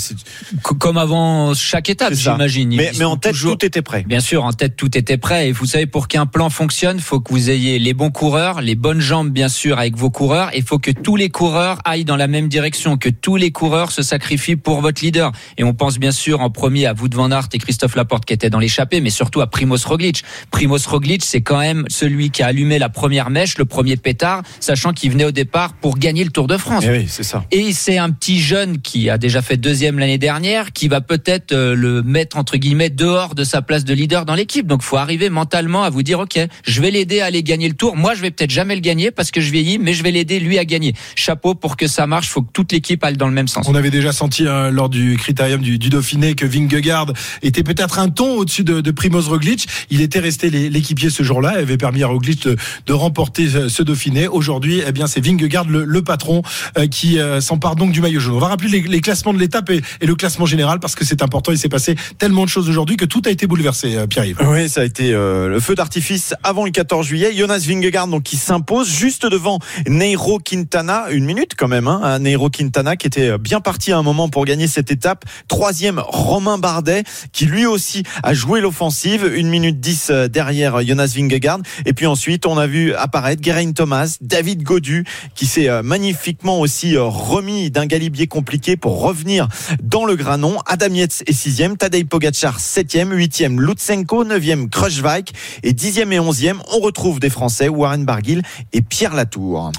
Comme 0.64 0.98
avant 0.98 1.54
chaque 1.54 1.90
étape, 1.90 2.14
j'imagine. 2.14 2.74
Mais, 2.74 3.04
en 3.04 3.18
tête, 3.18 3.34
toujours- 3.34 3.58
tout 3.58 3.66
était 3.66 3.82
prêt. 3.82 4.06
Bien 4.08 4.22
sûr, 4.22 4.46
en 4.46 4.54
tête, 4.54 4.78
tout 4.78 4.98
était 4.98 5.18
prêt. 5.18 5.50
Et 5.50 5.52
vous 5.52 5.66
savez, 5.66 5.88
pour 5.88 6.08
qu'un 6.08 6.26
plan 6.26 6.50
fonctionne, 6.50 7.00
faut 7.02 7.20
que 7.20 7.34
vous 7.34 7.50
ayez 7.50 7.80
les 7.80 7.94
bons 7.94 8.12
coureurs, 8.12 8.62
les 8.62 8.76
bonnes 8.76 9.02
jambes, 9.02 9.30
bien 9.30 9.50
sûr, 9.50 9.78
avec 9.78 9.98
vos 9.98 10.10
coureurs. 10.10 10.50
Et 10.54 10.62
faut 10.62 10.80
que 10.80 10.92
tous 10.92 11.18
les 11.18 11.30
coureurs 11.30 11.80
aillent 11.84 12.06
dans 12.06 12.16
la 12.16 12.28
même 12.28 12.48
direction, 12.48 12.96
que 12.98 13.10
tous 13.10 13.36
les 13.36 13.52
coureurs 13.52 13.92
se 13.92 14.04
sacrifient 14.04 14.56
pour 14.56 14.80
votre 14.80 15.04
leader. 15.04 15.34
Et 15.58 15.66
on 15.66 15.74
pense 15.74 16.00
bien 16.00 16.12
sûr 16.12 16.40
en 16.40 16.50
premier 16.50 16.86
à 16.86 16.94
Wout 16.94 17.14
van 17.14 17.30
Aert 17.32 17.50
et 17.54 17.58
Christophe 17.58 17.96
Laporte 17.96 18.24
qui 18.26 18.34
étaient 18.34 18.50
dans 18.50 18.60
l'échappée, 18.60 19.02
mais 19.02 19.10
surtout 19.10 19.42
à 19.42 19.48
Primoz 19.48 19.86
Roglic. 19.86 20.24
Primoz 20.52 20.88
Roglic, 20.88 21.26
c'est 21.26 21.42
quand 21.42 21.60
même 21.60 21.84
celui 21.90 22.30
qui 22.30 22.42
a 22.42 22.48
allumé 22.48 22.80
la 22.80 22.88
première 22.90 23.17
mèche, 23.30 23.58
le 23.58 23.66
premier 23.66 23.98
pétard, 23.98 24.44
sachant 24.60 24.94
qu'il 24.94 25.12
venait 25.12 25.26
au 25.26 25.32
départ 25.32 25.74
pour 25.74 25.98
gagner 25.98 26.24
le 26.24 26.30
Tour 26.30 26.48
de 26.48 26.58
France. 26.58 26.84
Eh 26.88 26.92
oui, 26.92 27.06
c'est 27.08 27.24
ça. 27.24 27.44
Et 27.52 27.74
c'est 27.74 27.98
un 27.98 28.12
petit 28.12 28.40
jeune 28.40 28.80
qui 28.80 29.10
a 29.10 29.18
déjà 29.18 29.42
fait 29.42 29.58
deuxième 29.58 30.00
l'année 30.00 30.18
dernière, 30.18 30.72
qui 30.72 30.88
va 30.88 31.02
peut-être 31.02 31.52
euh, 31.52 31.76
le 31.76 32.04
mettre 32.04 32.38
entre 32.38 32.58
guillemets 32.58 32.90
dehors 32.90 33.36
de 33.36 33.44
sa 33.44 33.62
place 33.62 33.84
de 33.84 33.94
leader 33.94 34.26
dans 34.26 34.36
l'équipe. 34.36 34.68
Donc, 34.68 34.82
faut 34.82 34.98
arriver 34.98 35.30
mentalement 35.30 35.84
à 35.84 35.90
vous 35.90 36.04
dire, 36.04 36.20
ok, 36.20 36.40
je 36.66 36.82
vais 36.82 36.92
l'aider 36.92 37.22
à 37.22 37.26
aller 37.26 37.44
gagner 37.44 37.68
le 37.68 37.76
Tour. 37.76 37.96
Moi, 37.96 38.14
je 38.14 38.22
vais 38.22 38.32
peut-être 38.32 38.52
jamais 38.52 38.76
le 38.76 38.82
gagner 38.82 39.12
parce 39.12 39.32
que 39.32 39.42
je 39.42 39.52
vieillis, 39.52 39.80
mais 39.80 39.94
je 39.94 40.04
vais 40.04 40.12
l'aider 40.12 40.40
lui 40.40 40.58
à 40.58 40.66
gagner. 40.66 40.94
Chapeau 41.16 41.56
pour 41.56 41.78
que 41.78 41.88
ça 41.88 42.08
marche. 42.08 42.30
Faut 42.30 42.42
que 42.42 42.52
toute 42.52 42.72
l'équipe 42.72 43.04
aille 43.04 43.18
dans 43.18 43.28
le 43.28 43.34
même 43.34 43.48
sens. 43.48 43.66
On 43.68 43.76
avait 43.76 43.90
déjà 43.90 44.12
senti 44.12 44.46
euh, 44.46 44.72
lors 44.72 44.90
du 44.90 45.18
critérium 45.18 45.62
du, 45.62 45.78
du 45.78 45.90
Dauphiné 45.90 46.36
que 46.36 46.46
Vingegaard 46.46 47.14
était 47.42 47.64
peut-être 47.64 48.00
un 48.00 48.10
ton 48.10 48.36
au-dessus 48.36 48.64
de, 48.64 48.82
de 48.82 48.92
Primoz 48.92 49.28
Roglic. 49.28 49.68
Il 49.90 50.02
était 50.02 50.20
resté 50.20 50.50
l'équipier 50.50 51.10
ce 51.10 51.24
jour-là, 51.24 51.56
et 51.56 51.62
avait 51.62 51.78
permis 51.78 52.04
à 52.04 52.08
Roglic 52.08 52.48
de, 52.48 52.56
de 52.86 52.94
ce, 53.36 53.70
ce 53.70 53.84
Dauphiné. 53.84 54.28
Aujourd'hui, 54.28 54.82
eh 54.86 54.92
bien, 54.92 55.08
c'est 55.08 55.22
Vingegaard 55.22 55.66
le, 55.70 56.02
patron 56.02 56.42
euh, 56.78 56.88
qui 56.88 57.20
euh, 57.20 57.42
s'empare 57.42 57.76
donc 57.76 57.92
du 57.92 58.02
maillot 58.02 58.20
jaune. 58.20 58.36
On 58.36 58.40
va 58.40 58.48
rappeler 58.48 58.82
les, 58.82 59.02
classements 59.02 59.34
de 59.34 59.40
l'étape 59.40 59.70
et, 59.70 59.82
le 60.02 60.16
classement 60.16 60.46
général 60.46 60.80
parce 60.80 60.96
que 60.96 61.06
c'est 61.06 61.22
important. 61.22 61.52
Il 61.52 61.58
s'est 61.58 61.70
passé 61.70 61.96
tellement 62.18 62.44
de 62.44 62.50
choses 62.50 62.70
aujourd'hui 62.70 62.98
que 62.98 63.06
tout 63.06 63.22
a 63.26 63.30
été 63.30 63.48
bouleversé, 63.48 63.96
euh, 63.96 64.08
Pierre-Yves. 64.08 64.38
Oui, 64.48 64.70
ça 64.70 64.82
a 64.82 64.84
été 64.84 65.12
le 65.12 65.60
feu 65.60 65.76
d'artifice 65.76 66.34
avant 66.44 66.66
le 66.66 66.72
14 66.72 67.06
juillet. 67.06 67.36
Jonas 67.36 67.64
Vingegaard 67.68 68.08
donc 68.08 68.24
qui 68.24 68.38
s'impose 68.38 68.90
juste 68.90 69.26
devant 69.26 69.60
Neiro 69.88 70.40
Quintana, 70.40 71.06
une 71.12 71.26
minute 71.26 71.54
quand 71.58 71.68
même, 71.68 71.88
hein, 71.88 72.02
à 72.04 72.20
Neiro 72.20 72.50
Quintana 72.50 72.96
qui 72.96 73.08
était 73.08 73.38
bien 73.38 73.60
parti 73.60 73.92
à 73.92 73.98
un 73.98 74.04
moment 74.04 74.30
pour 74.30 74.46
gagner 74.46 74.68
cette 74.68 74.92
étape. 74.92 75.26
Troisième, 75.48 76.02
Romain 76.06 76.58
Bardet 76.58 77.04
qui 77.32 77.46
lui 77.46 77.66
aussi 77.66 78.04
a 78.24 78.34
joué 78.34 78.62
l'offensive, 78.62 79.30
une 79.36 79.50
minute 79.50 79.80
10 79.80 80.12
derrière 80.32 80.86
Jonas 80.86 81.14
Vingegaard. 81.16 81.60
Et 81.86 81.94
puis 81.94 82.06
ensuite, 82.06 82.46
on 82.46 82.58
a 82.58 82.68
vu 82.68 82.94
apparaître. 82.98 83.44
Geraint 83.44 83.72
Thomas, 83.72 84.18
David 84.22 84.64
Godu, 84.64 85.06
qui 85.36 85.46
s'est 85.46 85.70
euh, 85.70 85.84
magnifiquement 85.84 86.60
aussi 86.60 86.96
euh, 86.96 87.04
remis 87.04 87.72
d'un 87.72 87.86
galibier 87.86 88.28
compliqué 88.28 88.78
pour 88.78 89.02
revenir 89.02 89.48
dans 89.82 90.06
le 90.06 90.16
granon. 90.16 90.58
Adam 90.66 90.94
Yates 90.94 91.24
est 91.28 91.34
sixième, 91.34 91.78
Tadej 91.78 92.06
Pogacar 92.06 92.60
septième, 92.60 93.12
huitième 93.14 93.62
Lutsenko, 93.62 94.24
neuvième 94.24 94.70
Kruijswijk 94.70 95.34
et 95.64 95.74
dixième 95.74 96.12
et 96.14 96.20
onzième. 96.20 96.60
On 96.74 96.80
retrouve 96.80 97.20
des 97.20 97.30
Français, 97.30 97.70
Warren 97.70 98.06
Barguil 98.06 98.42
et 98.74 98.82
Pierre 98.82 99.16
Latour. 99.16 99.72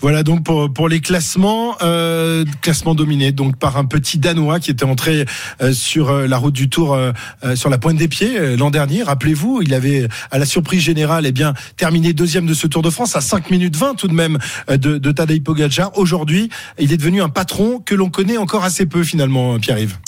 Voilà 0.00 0.22
donc 0.22 0.44
pour, 0.44 0.88
les 0.88 1.00
classements, 1.00 1.76
euh, 1.82 2.44
classement 2.60 2.94
dominé 2.94 3.32
donc 3.32 3.56
par 3.56 3.76
un 3.76 3.84
petit 3.84 4.18
Danois 4.18 4.60
qui 4.60 4.70
était 4.70 4.84
entré 4.84 5.24
sur 5.72 6.12
la 6.12 6.36
route 6.36 6.54
du 6.54 6.68
Tour 6.68 6.98
sur 7.54 7.70
la 7.70 7.78
pointe 7.78 7.96
des 7.96 8.08
pieds 8.08 8.56
l'an 8.56 8.70
dernier. 8.70 9.02
Rappelez-vous, 9.02 9.62
il 9.62 9.72
avait 9.74 10.08
à 10.30 10.38
la 10.38 10.46
surprise 10.46 10.82
générale 10.82 11.26
eh 11.26 11.32
bien 11.32 11.54
terminé 11.76 12.12
deuxième 12.12 12.43
de 12.46 12.54
ce 12.54 12.66
Tour 12.66 12.82
de 12.82 12.90
France 12.90 13.16
à 13.16 13.20
5 13.20 13.50
minutes 13.50 13.76
20 13.76 13.94
tout 13.94 14.08
de 14.08 14.14
même 14.14 14.38
euh, 14.70 14.76
de, 14.76 14.98
de 14.98 15.12
Tadej. 15.12 15.42
Aujourd'hui, 15.94 16.50
il 16.78 16.92
est 16.92 16.96
devenu 16.96 17.22
un 17.22 17.28
patron 17.28 17.80
que 17.80 17.94
l'on 17.94 18.10
connaît 18.10 18.36
encore 18.36 18.64
assez 18.64 18.86
peu 18.86 19.02
finalement, 19.02 19.58
Pierre-Yves. 19.58 19.98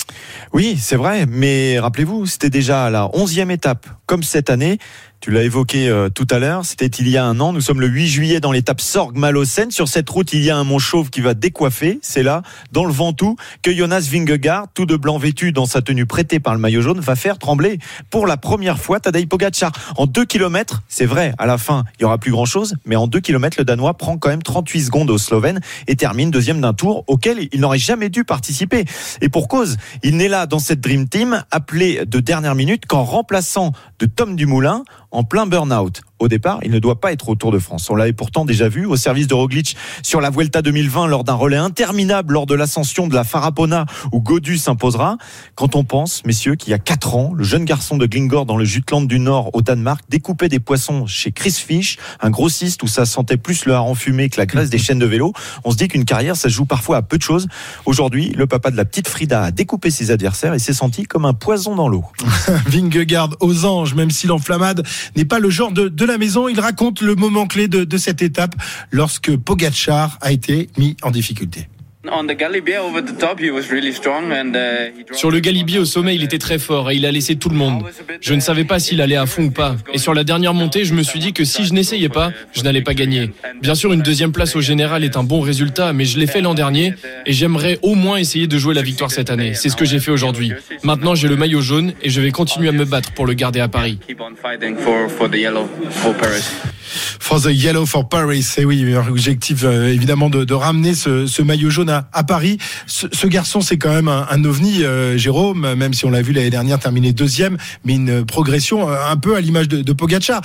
Oui, 0.52 0.76
c'est 0.81 0.97
vrai, 0.97 1.26
mais 1.26 1.78
rappelez-vous, 1.78 2.26
c'était 2.26 2.50
déjà 2.50 2.90
la 2.90 3.11
onzième 3.14 3.50
étape, 3.50 3.87
comme 4.07 4.23
cette 4.23 4.50
année. 4.50 4.78
Tu 5.26 5.33
l'as 5.33 5.42
évoqué 5.42 5.88
euh, 5.88 6.09
tout 6.09 6.28
à 6.30 6.38
l'heure, 6.38 6.64
c'était 6.64 6.87
il 6.87 7.09
y 7.09 7.16
a 7.16 7.25
un 7.25 7.40
an. 7.40 7.52
Nous 7.52 7.61
sommes 7.61 7.80
le 7.80 7.88
8 7.88 8.06
juillet 8.06 8.38
dans 8.38 8.52
l'étape 8.52 8.80
Sorg-Malocène. 8.80 9.73
Sur 9.73 9.88
cette 9.88 10.09
route, 10.09 10.33
il 10.33 10.45
y 10.45 10.50
a 10.50 10.56
un 10.56 10.62
mont 10.62 10.78
chauve 10.78 11.11
qui 11.11 11.21
va 11.21 11.35
décoiffer. 11.35 11.99
C'est 12.00 12.23
là, 12.23 12.42
dans 12.71 12.85
le 12.85 12.92
Ventoux, 12.92 13.35
que 13.61 13.75
Jonas 13.75 14.06
Vingegaard, 14.09 14.68
tout 14.73 14.87
de 14.87 14.95
blanc 14.95 15.18
vêtu 15.18 15.50
dans 15.50 15.66
sa 15.66 15.83
tenue 15.83 16.06
prêtée 16.06 16.38
par 16.38 16.54
le 16.54 16.61
maillot 16.61 16.80
jaune, 16.80 17.00
va 17.00 17.16
faire 17.16 17.38
trembler 17.38 17.80
pour 18.09 18.28
la 18.28 18.37
première 18.37 18.78
fois 18.78 19.00
Tadej 19.00 19.26
Pogacar. 19.26 19.73
En 19.97 20.06
2 20.06 20.25
km, 20.26 20.85
c'est 20.87 21.06
vrai, 21.06 21.35
à 21.38 21.47
la 21.47 21.59
fin, 21.59 21.83
il 21.99 22.02
y 22.02 22.04
aura 22.04 22.18
plus 22.18 22.30
grand 22.30 22.45
chose, 22.45 22.76
mais 22.85 22.95
en 22.95 23.09
2 23.09 23.18
km, 23.18 23.56
le 23.59 23.64
Danois 23.64 23.95
prend 23.95 24.18
quand 24.18 24.28
même 24.28 24.45
38 24.45 24.80
secondes 24.80 25.11
au 25.11 25.18
Slovène 25.18 25.59
et 25.88 25.97
termine 25.97 26.30
deuxième 26.30 26.61
d'un 26.61 26.73
tour 26.73 27.02
auquel 27.09 27.49
il 27.50 27.59
n'aurait 27.59 27.78
jamais 27.78 28.11
dû 28.11 28.23
participer. 28.23 28.85
Et 29.21 29.28
pour 29.28 29.49
cause, 29.49 29.76
il 30.04 30.18
n'est 30.18 30.28
là 30.28 30.47
dans 30.47 30.61
cette 30.61 30.80
Dream 30.80 31.09
Team, 31.09 31.42
appelé 31.50 32.06
de 32.06 32.21
dernière 32.21 32.54
minute, 32.54 32.87
qu'en 32.87 33.02
remplaçant 33.02 33.73
de 33.99 34.06
Tom 34.06 34.37
Dumoulin, 34.37 34.85
en 35.16 35.25
plein 35.25 35.46
burn-out. 35.46 36.02
Au 36.18 36.28
départ, 36.28 36.61
il 36.62 36.70
ne 36.70 36.78
doit 36.78 36.99
pas 36.99 37.12
être 37.12 37.28
au 37.28 37.35
Tour 37.35 37.52
de 37.52 37.58
France. 37.58 37.90
On 37.90 37.94
l'avait 37.94 38.14
pourtant 38.14 38.46
déjà 38.46 38.70
vu 38.70 38.87
au 38.87 38.96
service 38.96 39.26
de 39.26 39.35
Roglic 39.35 39.76
sur 40.02 40.23
la 40.23 40.30
Vuelta 40.30 40.62
2020 40.62 41.08
lors 41.08 41.25
d'un 41.25 41.35
relais 41.35 41.58
interminable 41.58 42.32
lors 42.32 42.46
de 42.46 42.54
l'ascension 42.54 43.06
de 43.06 43.14
la 43.14 43.23
Farapona 43.23 43.85
où 44.12 44.20
Godu 44.20 44.56
s'imposera. 44.56 45.18
Quand 45.56 45.76
on 45.76 45.85
pense, 45.85 46.25
messieurs, 46.25 46.54
qu'il 46.54 46.70
y 46.70 46.75
a 46.75 46.78
quatre 46.78 47.16
ans, 47.16 47.32
le 47.35 47.44
jeune 47.44 47.66
garçon 47.66 47.99
de 47.99 48.06
Glingor 48.06 48.46
dans 48.46 48.56
le 48.56 48.64
Jutland 48.64 49.02
du 49.02 49.18
Nord 49.18 49.50
au 49.52 49.61
Danemark 49.61 50.04
découpait 50.08 50.49
des 50.49 50.58
poissons 50.58 51.06
chez 51.06 51.32
Chris 51.32 51.50
Fish, 51.50 51.99
un 52.20 52.30
grossiste 52.30 52.82
où 52.82 52.87
ça 52.87 53.04
sentait 53.04 53.37
plus 53.37 53.66
le 53.66 53.75
hareng 53.75 53.94
fumé 53.94 54.30
que 54.30 54.40
la 54.40 54.46
graisse 54.46 54.70
des 54.70 54.78
chaînes 54.78 54.99
de 54.99 55.06
vélo. 55.06 55.35
On 55.64 55.70
se 55.70 55.76
dit 55.76 55.88
qu'une 55.88 56.06
carrière, 56.06 56.37
ça 56.37 56.49
joue 56.49 56.64
parfois 56.64 56.96
à 56.96 57.02
peu 57.02 57.18
de 57.18 57.23
choses. 57.23 57.46
Aujourd'hui, 57.85 58.30
le 58.30 58.46
papa 58.46 58.70
de 58.70 58.76
la 58.76 58.87
petite 58.87 59.08
Frida 59.08 59.42
a 59.42 59.50
découpé 59.50 59.90
ses 59.90 60.11
adversaires 60.11 60.54
et 60.54 60.58
s'est 60.58 60.73
senti 60.73 61.04
comme 61.04 61.26
un 61.26 61.35
poison 61.35 61.75
dans 61.76 61.88
l'eau. 61.88 62.04
Vingegaard 62.66 63.37
aux 63.40 63.66
anges, 63.66 63.94
même 63.94 64.11
si 64.11 64.26
l'enflammade 64.26 64.82
n'est 65.14 65.26
pas 65.26 65.40
le 65.40 65.50
genre 65.50 65.73
de 65.73 66.05
la 66.06 66.18
maison, 66.18 66.48
il 66.48 66.60
raconte 66.60 67.00
le 67.00 67.14
moment 67.14 67.46
clé 67.46 67.68
de, 67.68 67.84
de 67.84 67.98
cette 67.98 68.22
étape 68.22 68.54
lorsque 68.90 69.36
Pogacar 69.36 70.18
a 70.20 70.32
été 70.32 70.70
mis 70.78 70.96
en 71.02 71.10
difficulté. 71.10 71.68
Sur 75.12 75.30
le 75.30 75.40
galibier 75.40 75.78
au 75.78 75.84
sommet, 75.84 76.14
il 76.14 76.22
était 76.22 76.38
très 76.38 76.58
fort 76.58 76.90
et 76.90 76.96
il 76.96 77.06
a 77.06 77.12
laissé 77.12 77.36
tout 77.36 77.48
le 77.48 77.56
monde. 77.56 77.84
Je 78.20 78.34
ne 78.34 78.40
savais 78.40 78.64
pas 78.64 78.78
s'il 78.78 79.00
allait 79.00 79.16
à 79.16 79.26
fond 79.26 79.44
ou 79.44 79.50
pas. 79.50 79.76
Et 79.92 79.98
sur 79.98 80.14
la 80.14 80.25
dernière 80.25 80.54
montée, 80.54 80.84
je 80.84 80.94
me 80.94 81.02
suis 81.02 81.18
dit 81.18 81.32
que 81.32 81.44
si 81.44 81.64
je 81.64 81.72
n'essayais 81.72 82.08
pas, 82.08 82.32
je 82.52 82.62
n'allais 82.62 82.82
pas 82.82 82.94
gagner. 82.94 83.30
Bien 83.60 83.75
sûr, 83.75 83.92
une 83.92 84.02
deuxième 84.02 84.32
place 84.32 84.56
au 84.56 84.60
général 84.60 85.04
est 85.04 85.16
un 85.16 85.25
bon 85.25 85.40
résultat, 85.40 85.92
mais 85.92 86.04
je 86.04 86.18
l'ai 86.18 86.26
fait 86.26 86.40
l'an 86.40 86.54
dernier 86.54 86.94
et 87.25 87.32
j'aimerais 87.32 87.78
au 87.82 87.94
moins 87.94 88.16
essayer 88.16 88.46
de 88.46 88.58
jouer 88.58 88.75
la 88.75 88.82
victoire 88.82 89.10
cette 89.10 89.30
année. 89.30 89.54
C'est 89.54 89.68
ce 89.68 89.76
que 89.76 89.84
j'ai 89.84 90.00
fait 90.00 90.10
aujourd'hui. 90.10 90.52
Maintenant, 90.82 91.14
j'ai 91.14 91.28
le 91.28 91.36
maillot 91.36 91.60
jaune 91.60 91.92
et 92.02 92.10
je 92.10 92.20
vais 92.20 92.30
continuer 92.30 92.68
à 92.68 92.72
me 92.72 92.84
battre 92.84 93.12
pour 93.12 93.26
le 93.26 93.34
garder 93.34 93.60
à 93.60 93.68
Paris. 93.68 93.98
For 97.20 97.40
the 97.40 97.50
Yellow 97.50 97.86
for 97.86 98.08
Paris, 98.08 98.42
c'est 98.42 98.64
oui, 98.64 98.94
objectif 98.94 99.64
euh, 99.64 99.92
évidemment 99.92 100.30
de, 100.30 100.44
de 100.44 100.54
ramener 100.54 100.94
ce, 100.94 101.26
ce, 101.26 101.42
maillot 101.42 101.70
jaune 101.70 101.90
à, 101.90 101.96
à 102.12 102.25
Paris. 102.25 102.59
Ce, 102.87 103.26
garçon, 103.26 103.61
c'est 103.61 103.79
quand 103.79 103.93
même 103.93 104.09
un, 104.09 104.45
ovni, 104.45 104.85
euh, 104.85 105.17
Jérôme, 105.19 105.75
même 105.75 105.95
si 105.95 106.05
on 106.05 106.11
l'a 106.11 106.23
vu 106.23 106.33
l'année 106.33 106.50
dernière 106.50 106.79
terminer 106.79 107.12
deuxième, 107.12 107.57
mais 107.85 107.95
une 107.95 108.25
progression 108.25 108.88
euh, 108.88 108.95
un 109.11 109.17
peu 109.17 109.37
à 109.37 109.41
l'image 109.41 109.69
de, 109.69 109.83
de 109.83 109.93
Pogacar. 109.93 110.41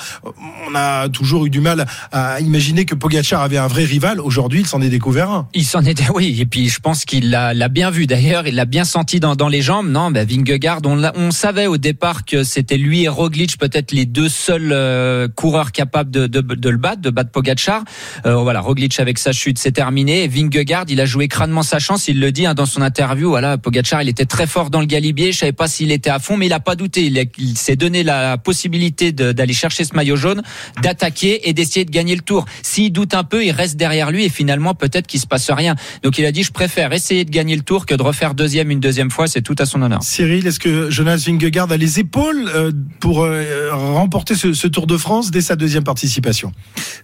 On 0.68 0.76
a 0.76 1.10
toujours 1.10 1.46
eu 1.46 1.50
du 1.50 1.62
mal 1.62 1.86
à 2.12 2.40
imaginer 2.40 2.86
que 2.86 2.96
Pogacar 2.96 3.42
avait 3.42 3.58
un 3.58 3.68
vrai 3.68 3.84
rival. 3.84 4.20
Aujourd'hui, 4.20 4.62
il 4.62 4.68
s'en 4.68 4.82
est 4.82 4.90
découvert 4.90 5.30
un. 5.30 5.48
Il 5.54 5.66
s'en 5.66 5.84
était, 5.84 6.10
oui, 6.16 6.38
et 6.40 6.46
puis 6.46 6.70
je 6.70 6.80
pense 6.80 7.06
qu'il 7.06 7.30
l'a, 7.30 7.54
bien 7.70 7.92
vu 7.92 8.08
d'ailleurs, 8.08 8.48
il 8.48 8.56
l'a 8.56 8.66
bien 8.66 8.84
senti 8.84 9.20
dans, 9.20 9.48
les 9.48 9.62
jambes. 9.62 9.90
Non, 9.90 10.12
bah, 10.12 10.26
Vingegaard, 10.26 10.80
on, 10.86 11.02
on 11.16 11.32
savait 11.32 11.68
au 11.68 11.78
départ 11.78 12.26
que 12.26 12.44
c'était 12.44 12.78
lui 12.78 13.04
et 13.04 13.08
Roglic 13.08 13.58
peut-être 13.58 13.92
les 13.92 14.06
deux 14.06 14.30
seuls 14.30 14.72
euh, 14.72 15.28
coureurs 15.28 15.72
capables 15.72 16.12
de, 16.12 16.30
le 16.70 16.78
battre, 16.78 17.02
de 17.02 17.10
battre 17.10 17.32
Pogacar. 17.32 17.84
Voilà, 18.24 18.62
Roglic 18.62 19.00
avec 19.00 19.18
sa 19.18 19.32
chute, 19.32 19.58
c'est 19.58 19.72
terminé. 19.72 20.24
Et 20.24 20.28
Vingegaard, 20.28 20.86
il 20.90 21.00
a 21.02 21.06
joué 21.06 21.28
crânement 21.42 21.64
sa 21.64 21.80
chance. 21.80 22.08
Il 22.08 22.20
le 22.20 22.32
dit 22.32 22.46
hein, 22.46 22.54
dans 22.54 22.68
son 22.68 22.84
interview. 22.84 23.30
Voilà, 23.30 23.58
Pogacar, 23.58 24.04
il 24.04 24.10
était 24.10 24.28
très 24.28 24.46
fort 24.46 24.70
dans 24.70 24.80
le 24.80 24.86
galibier. 24.86 25.32
Je 25.32 25.40
savais 25.40 25.52
pas 25.52 25.68
s'il 25.68 25.92
était 25.92 26.12
à 26.12 26.20
fond, 26.20 26.38
mais 26.38 26.46
il 26.46 26.54
a 26.54 26.60
pas 26.60 26.76
douté. 26.76 27.06
Il, 27.08 27.18
il 27.40 27.58
s'est 27.58 27.76
donné 27.76 28.04
la 28.04 28.38
possibilité 28.38 29.12
d'aller 29.12 29.54
chercher 29.54 29.84
ce 29.84 29.96
maillot 29.96 30.18
jaune, 30.18 30.44
d'attaquer 30.84 31.50
et 31.50 31.54
d'essayer 31.54 31.84
de 31.84 31.90
gagner 31.90 32.14
le 32.14 32.22
tour. 32.22 32.46
S'il 32.62 32.94
doute 32.94 33.16
un 33.16 33.24
peu, 33.24 33.44
il 33.44 33.50
reste 33.50 33.76
derrière 33.76 34.12
lui 34.12 34.26
et 34.26 34.30
finalement 34.30 34.76
peut-être 34.76 35.08
qu'il 35.08 35.20
se 35.20 35.26
passe 35.26 35.50
rien. 35.50 35.74
Donc 36.04 36.20
il 36.20 36.26
a 36.28 36.32
dit, 36.32 36.44
je 36.44 36.52
préfère 36.52 36.94
essayer 36.94 37.26
de 37.26 37.32
gagner 37.32 37.56
le 37.56 37.64
tour 37.64 37.88
que 37.88 37.96
de 37.96 38.04
refaire 38.04 38.36
deuxième 38.36 38.70
une 38.70 38.80
deuxième 38.80 39.10
fois. 39.10 39.26
C'est 39.26 39.42
tout 39.42 39.56
à 39.58 39.66
son 39.66 39.82
honneur. 39.82 40.04
Cyril, 40.04 40.46
est-ce 40.46 40.60
que 40.60 40.92
Jonas 40.92 41.24
Vingegaard 41.26 41.72
a 41.72 41.78
les 41.78 42.00
épaules 42.00 42.52
euh, 42.54 42.72
pour 43.00 43.24
euh, 43.24 43.70
remporter 43.72 44.36
ce, 44.36 44.54
ce 44.54 44.68
Tour 44.68 44.86
de 44.86 44.96
France 44.96 45.32
dès 45.32 45.42
sa 45.42 45.56
deuxième 45.56 45.86
participation? 45.86 46.52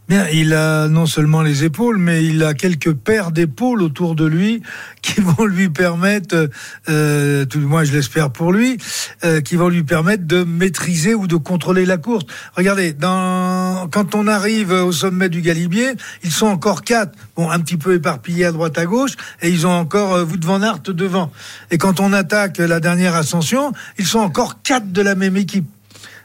Bien, 0.07 0.27
il 0.31 0.53
a 0.53 0.87
non 0.87 1.07
seulement 1.07 1.41
les 1.41 1.63
épaules, 1.63 1.97
mais 1.97 2.23
il 2.23 2.43
a 2.43 2.53
quelques 2.53 2.93
paires 2.93 3.31
d'épaules 3.31 3.81
autour 3.81 4.13
de 4.13 4.26
lui 4.27 4.61
qui 5.01 5.21
vont 5.21 5.45
lui 5.45 5.69
permettre, 5.69 6.49
euh, 6.89 7.45
tout 7.45 7.59
du 7.59 7.65
moins 7.65 7.83
je 7.83 7.93
l'espère 7.93 8.31
pour 8.31 8.51
lui, 8.51 8.77
euh, 9.23 9.41
qui 9.41 9.55
vont 9.55 9.69
lui 9.69 9.83
permettre 9.83 10.25
de 10.25 10.43
maîtriser 10.43 11.13
ou 11.13 11.27
de 11.27 11.35
contrôler 11.35 11.85
la 11.85 11.97
course. 11.97 12.25
Regardez, 12.55 12.93
dans, 12.93 13.87
quand 13.91 14.15
on 14.15 14.27
arrive 14.27 14.71
au 14.71 14.91
sommet 14.91 15.29
du 15.29 15.41
Galibier, 15.41 15.93
ils 16.23 16.31
sont 16.31 16.47
encore 16.47 16.83
quatre, 16.83 17.13
bon, 17.35 17.49
un 17.49 17.59
petit 17.59 17.77
peu 17.77 17.93
éparpillés 17.93 18.45
à 18.45 18.51
droite 18.51 18.77
à 18.77 18.85
gauche, 18.85 19.13
et 19.41 19.49
ils 19.49 19.65
ont 19.65 19.71
encore 19.71 20.13
euh, 20.13 20.25
Wout 20.25 20.43
van 20.43 20.59
devant. 20.87 21.31
Et 21.71 21.77
quand 21.77 21.99
on 21.99 22.13
attaque 22.13 22.57
la 22.57 22.79
dernière 22.79 23.15
ascension, 23.15 23.71
ils 23.97 24.05
sont 24.05 24.19
encore 24.19 24.61
quatre 24.61 24.91
de 24.91 25.01
la 25.01 25.15
même 25.15 25.37
équipe. 25.37 25.67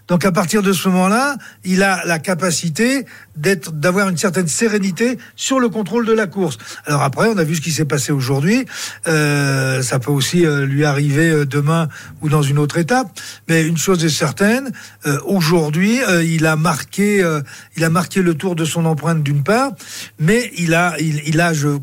Donc 0.08 0.24
à 0.24 0.32
partir 0.32 0.62
de 0.62 0.72
ce 0.72 0.88
moment-là, 0.88 1.36
il 1.64 1.82
a 1.82 2.04
la 2.04 2.18
capacité 2.18 3.06
d'être, 3.36 3.72
d'avoir 3.72 4.08
une 4.08 4.16
certaine 4.16 4.48
sérénité 4.48 5.18
sur 5.36 5.60
le 5.60 5.68
contrôle 5.68 6.04
de 6.04 6.12
la 6.12 6.26
course. 6.26 6.58
Alors 6.86 7.02
après, 7.02 7.28
on 7.28 7.38
a 7.38 7.44
vu 7.44 7.54
ce 7.54 7.60
qui 7.60 7.70
s'est 7.70 7.84
passé 7.84 8.12
aujourd'hui. 8.12 8.66
Euh, 9.06 9.82
ça 9.82 9.98
peut 9.98 10.10
aussi 10.10 10.44
euh, 10.44 10.66
lui 10.66 10.84
arriver 10.84 11.30
euh, 11.30 11.46
demain 11.46 11.88
ou 12.20 12.28
dans 12.28 12.42
une 12.42 12.58
autre 12.58 12.78
étape. 12.78 13.08
Mais 13.48 13.62
une 13.62 13.78
chose 13.78 14.04
est 14.04 14.10
certaine, 14.10 14.72
euh, 15.06 15.18
aujourd'hui, 15.24 16.02
euh, 16.02 16.22
il 16.22 16.46
a 16.46 16.56
marqué, 16.56 17.22
euh, 17.22 17.40
il 17.76 17.84
a 17.84 17.90
marqué 17.90 18.22
le 18.22 18.34
tour 18.34 18.54
de 18.54 18.64
son 18.64 18.84
empreinte 18.84 19.22
d'une 19.22 19.42
part, 19.42 19.72
mais 20.18 20.50
il 20.58 20.74
a, 20.74 20.96
il, 20.98 21.22
il 21.26 21.40
a, 21.40 21.52
je 21.52 21.78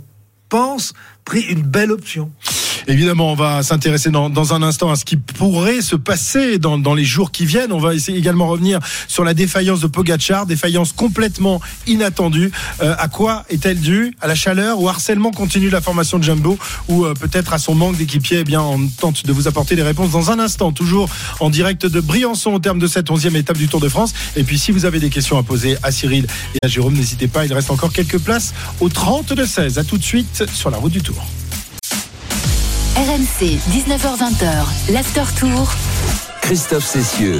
pense, 0.49 0.93
pris 1.25 1.41
une 1.41 1.61
belle 1.61 1.91
option. 1.91 2.31
Évidemment, 2.89 3.31
on 3.31 3.36
va 3.36 3.62
s'intéresser 3.62 4.10
dans, 4.10 4.31
dans 4.31 4.55
un 4.55 4.63
instant 4.63 4.89
à 4.89 4.96
ce 4.96 5.05
qui 5.05 5.15
pourrait 5.15 5.81
se 5.81 5.96
passer 5.96 6.58
dans, 6.58 6.79
dans 6.79 6.96
les 6.96 7.05
jours 7.05 7.31
qui 7.31 7.46
viennent. 7.46 7.72
On 7.72 7.77
va 7.77 7.93
essayer 7.93 8.17
également 8.17 8.48
revenir 8.48 8.79
sur 9.08 9.24
la 9.24 9.36
défaillance 9.36 9.79
de 9.79 9.86
Pogachar, 9.86 10.48
défaillance 10.48 10.91
complètement 10.91 11.62
inattendue. 11.86 12.51
Euh, 12.81 12.96
à 12.98 13.08
quoi 13.08 13.46
est-elle 13.51 13.79
due? 13.79 14.15
À 14.22 14.27
la 14.27 14.34
chaleur, 14.34 14.81
au 14.81 14.89
harcèlement 14.89 15.29
continu 15.29 15.67
de 15.67 15.72
la 15.72 15.81
formation 15.81 16.17
de 16.17 16.24
Jumbo? 16.24 16.58
Ou 16.88 17.05
euh, 17.05 17.13
peut-être 17.13 17.53
à 17.53 17.60
son 17.60 17.75
manque 17.75 17.96
d'équipiers? 17.96 18.39
Eh 18.39 18.43
bien, 18.43 18.62
on 18.62 18.88
tente 18.88 19.24
de 19.24 19.31
vous 19.31 19.48
apporter 19.48 19.75
les 19.75 19.84
réponses 19.84 20.10
dans 20.10 20.31
un 20.31 20.39
instant, 20.39 20.72
toujours 20.72 21.10
en 21.41 21.51
direct 21.51 21.86
de 21.86 22.01
Briançon 22.01 22.53
au 22.53 22.60
terme 22.60 22.79
de 22.79 22.88
cette 22.88 23.12
onzième 23.12 23.36
étape 23.36 23.60
du 23.60 23.67
Tour 23.67 23.81
de 23.81 23.89
France. 23.89 24.15
Et 24.36 24.43
puis, 24.43 24.58
si 24.58 24.72
vous 24.72 24.86
avez 24.86 25.00
des 25.00 25.12
questions 25.12 25.38
à 25.38 25.43
poser 25.43 25.77
à 25.84 25.91
Cyril 25.91 26.25
et 26.55 26.65
à 26.65 26.67
Jérôme, 26.67 26.96
n'hésitez 26.96 27.27
pas. 27.27 27.46
Il 27.46 27.53
reste 27.53 27.69
encore 27.69 27.93
quelques 27.93 28.17
places 28.17 28.55
au 28.79 28.89
30 28.89 29.34
de 29.34 29.46
16. 29.46 29.77
À 29.77 29.84
tout 29.84 30.00
de 30.00 30.03
suite 30.03 30.43
sur 30.51 30.72
la 30.72 30.79
route 30.79 30.91
du 30.93 31.03
Tour. 31.03 31.24
RMC, 32.99 33.59
19h20, 33.71 34.91
l'after 34.91 35.23
tour. 35.33 36.28
Christophe 36.49 36.83
Cessieux. 36.87 37.37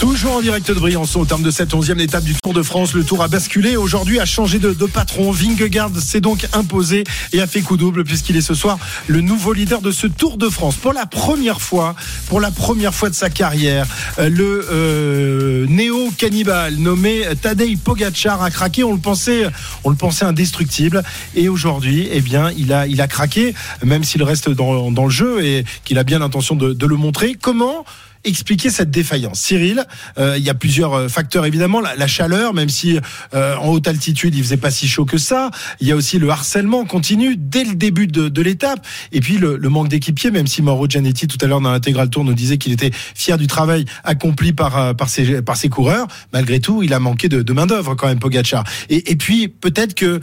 Toujours 0.00 0.32
en 0.32 0.40
direct 0.40 0.66
de 0.66 0.74
Briançon 0.74 1.20
au 1.20 1.24
terme 1.24 1.44
de 1.44 1.50
cette 1.52 1.74
onzième 1.74 2.00
étape 2.00 2.24
du 2.24 2.34
Tour 2.34 2.52
de 2.52 2.64
France. 2.64 2.92
Le 2.92 3.04
Tour 3.04 3.22
a 3.22 3.28
basculé 3.28 3.76
aujourd'hui, 3.76 4.18
a 4.18 4.24
changé 4.24 4.58
de, 4.58 4.72
patron. 4.86 5.30
Vingegaard 5.30 5.92
s'est 6.00 6.20
donc 6.20 6.44
imposé 6.52 7.04
et 7.32 7.40
a 7.40 7.46
fait 7.46 7.60
coup 7.60 7.76
double 7.76 8.02
puisqu'il 8.02 8.36
est 8.36 8.40
ce 8.40 8.54
soir 8.54 8.80
le 9.06 9.20
nouveau 9.20 9.52
leader 9.52 9.80
de 9.80 9.92
ce 9.92 10.08
Tour 10.08 10.38
de 10.38 10.48
France. 10.48 10.74
Pour 10.74 10.92
la 10.92 11.06
première 11.06 11.60
fois, 11.60 11.94
pour 12.26 12.40
la 12.40 12.50
première 12.50 12.92
fois 12.92 13.10
de 13.10 13.14
sa 13.14 13.30
carrière, 13.30 13.86
euh, 14.18 14.28
le 14.28 14.66
euh, 14.72 15.66
néo-cannibale 15.68 16.74
nommé 16.78 17.22
Tadej 17.40 17.78
Pogacar 17.78 18.42
a 18.42 18.50
craqué. 18.50 18.82
On 18.82 18.92
le 18.92 18.98
pensait, 18.98 19.46
on 19.84 19.90
le 19.90 19.96
pensait 19.96 20.24
indestructible. 20.24 21.04
Et 21.36 21.48
aujourd'hui, 21.48 22.08
eh 22.10 22.20
bien, 22.20 22.50
il 22.56 22.72
a, 22.72 22.88
il 22.88 23.00
a 23.00 23.06
craqué, 23.06 23.54
même 23.84 24.02
s'il 24.02 24.24
reste 24.24 24.50
dans, 24.50 24.90
dans 24.90 25.04
le 25.04 25.10
jeu 25.10 25.44
et 25.44 25.64
qu'il 25.84 25.96
a 26.00 26.02
bien 26.02 26.18
l'intention 26.18 26.56
de 26.56 26.86
le 26.86 26.96
montrer. 26.96 27.36
Comment 27.40 27.84
expliquer 28.28 28.70
cette 28.70 28.90
défaillance 28.90 29.40
Cyril, 29.40 29.84
euh, 30.18 30.36
il 30.38 30.44
y 30.44 30.50
a 30.50 30.54
plusieurs 30.54 30.94
euh, 30.94 31.08
facteurs 31.08 31.46
évidemment, 31.46 31.80
la, 31.80 32.06
chaleur, 32.06 32.54
même 32.54 32.68
si 32.68 32.98
euh, 33.34 33.56
en 33.56 33.68
haute 33.68 33.88
altitude 33.88 34.34
il 34.34 34.42
faisait 34.42 34.56
pas 34.56 34.70
si 34.70 34.88
chaud 34.88 35.04
que 35.04 35.18
ça. 35.18 35.50
Il 35.80 35.88
y 35.88 35.92
a 35.92 35.96
aussi 35.96 36.18
le 36.18 36.28
harcèlement 36.30 36.84
continu 36.84 37.36
dès 37.36 37.64
le 37.64 37.74
début 37.74 38.06
de, 38.06 38.42
l'étape, 38.42 38.86
et 39.12 39.20
puis 39.20 39.38
le, 39.38 39.58
manque 39.68 39.88
d'équipiers. 39.88 40.30
Même 40.30 40.46
si 40.46 40.62
Mauro 40.62 40.86
Gianetti 40.88 41.26
tout 41.26 41.38
à 41.40 41.46
l'heure 41.46 41.60
dans 41.60 41.72
l'intégral 41.72 42.10
tour 42.10 42.24
nous 42.24 42.34
disait 42.34 42.58
qu'il 42.58 42.72
était 42.72 42.90
fier 42.92 43.38
du 43.38 43.46
travail 43.46 43.84
accompli 44.04 44.52
par 44.52 44.94
ses 45.08 45.68
coureurs, 45.68 46.06
malgré 46.32 46.60
tout 46.60 46.82
il 46.82 46.92
a 46.94 47.00
manqué 47.00 47.28
de, 47.28 47.52
main 47.52 47.66
d'œuvre 47.66 47.94
quand 47.94 48.06
même 48.06 48.18
Pogacar. 48.18 48.64
Et, 48.88 49.12
et 49.12 49.16
puis 49.16 49.48
peut-être 49.48 49.94
que 49.94 50.20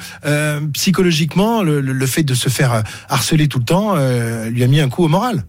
psychologiquement 0.74 1.64
le, 1.64 2.06
fait 2.06 2.24
de 2.24 2.34
se 2.34 2.50
faire 2.50 2.84
harceler 3.10 3.48
tout 3.48 3.60
le 3.60 3.66
temps 3.66 3.96
lui 4.48 4.64
a 4.64 4.68
mis 4.68 4.80
un 4.80 4.90
coup 4.90 5.04
au 5.04 5.08
moral. 5.08 5.46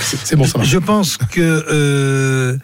C'est 0.00 0.36
bon 0.36 0.44
ça. 0.44 0.62
Je 0.62 0.78
pense 0.78 1.16
que 1.16 1.40
euh, 1.40 2.56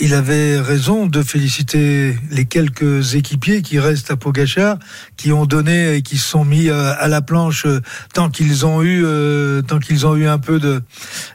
il 0.00 0.14
avait 0.14 0.58
raison 0.58 1.06
de 1.06 1.22
féliciter 1.22 2.16
les 2.30 2.46
quelques 2.46 3.14
équipiers 3.14 3.62
qui 3.62 3.78
restent 3.78 4.10
à 4.10 4.16
Pogachar, 4.16 4.78
qui 5.16 5.32
ont 5.32 5.44
donné 5.44 5.96
et 5.96 6.02
qui 6.02 6.16
se 6.16 6.28
sont 6.30 6.44
mis 6.44 6.68
euh, 6.68 6.94
à 6.98 7.08
la 7.08 7.20
planche 7.20 7.66
euh, 7.66 7.80
tant 8.14 8.30
qu'ils 8.30 8.64
ont 8.64 8.82
eu 8.82 9.02
euh, 9.04 9.60
tant 9.62 9.78
qu'ils 9.78 10.06
ont 10.06 10.16
eu 10.16 10.26
un 10.26 10.38
peu 10.38 10.58
de 10.58 10.82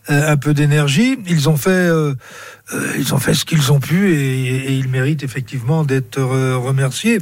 un 0.07 0.37
peu 0.37 0.53
d'énergie. 0.53 1.19
Ils 1.27 1.49
ont 1.49 1.57
fait 1.57 1.89
ils 2.97 3.13
ont 3.13 3.17
fait 3.17 3.33
ce 3.33 3.45
qu'ils 3.45 3.71
ont 3.71 3.79
pu 3.79 4.13
et, 4.13 4.71
et 4.71 4.73
ils 4.73 4.89
méritent 4.89 5.23
effectivement 5.23 5.83
d'être 5.83 6.21
remerciés. 6.21 7.19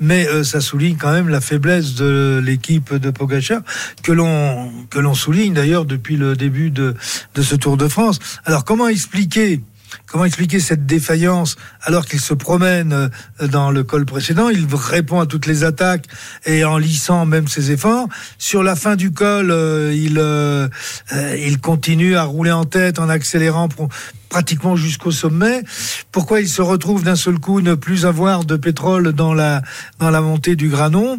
Mais 0.00 0.26
ça 0.44 0.60
souligne 0.60 0.96
quand 0.96 1.12
même 1.12 1.28
la 1.28 1.40
faiblesse 1.40 1.94
de 1.94 2.40
l'équipe 2.44 2.94
de 2.94 3.10
Pogachar 3.10 3.62
que 4.02 4.12
l'on 4.12 4.70
que 4.90 4.98
l'on 4.98 5.14
souligne 5.14 5.54
d'ailleurs 5.54 5.84
depuis 5.84 6.16
le 6.16 6.36
début 6.36 6.70
de 6.70 6.94
de 7.34 7.42
ce 7.42 7.56
Tour 7.56 7.76
de 7.76 7.88
France. 7.88 8.18
Alors 8.44 8.64
comment 8.64 8.88
expliquer 8.88 9.60
Comment 10.06 10.24
expliquer 10.24 10.60
cette 10.60 10.86
défaillance 10.86 11.56
alors 11.82 12.06
qu'il 12.06 12.20
se 12.20 12.32
promène 12.32 12.92
euh, 12.92 13.48
dans 13.48 13.70
le 13.70 13.82
col 13.82 14.06
précédent? 14.06 14.48
Il 14.48 14.66
répond 14.72 15.20
à 15.20 15.26
toutes 15.26 15.46
les 15.46 15.64
attaques 15.64 16.04
et 16.44 16.64
en 16.64 16.78
lissant 16.78 17.26
même 17.26 17.48
ses 17.48 17.72
efforts. 17.72 18.08
Sur 18.38 18.62
la 18.62 18.76
fin 18.76 18.94
du 18.96 19.10
col, 19.10 19.50
euh, 19.50 19.92
il, 19.94 20.18
euh, 20.18 20.68
il 21.38 21.58
continue 21.60 22.16
à 22.16 22.22
rouler 22.22 22.52
en 22.52 22.64
tête 22.64 22.98
en 22.98 23.08
accélérant 23.08 23.68
pour- 23.68 23.88
pratiquement 24.28 24.76
jusqu'au 24.76 25.10
sommet. 25.10 25.62
Pourquoi 26.12 26.40
il 26.40 26.48
se 26.48 26.62
retrouve 26.62 27.02
d'un 27.02 27.16
seul 27.16 27.38
coup 27.38 27.60
ne 27.60 27.74
plus 27.74 28.06
avoir 28.06 28.44
de 28.44 28.56
pétrole 28.56 29.12
dans 29.12 29.34
la, 29.34 29.62
dans 29.98 30.10
la 30.10 30.20
montée 30.20 30.56
du 30.56 30.68
Granon 30.68 31.18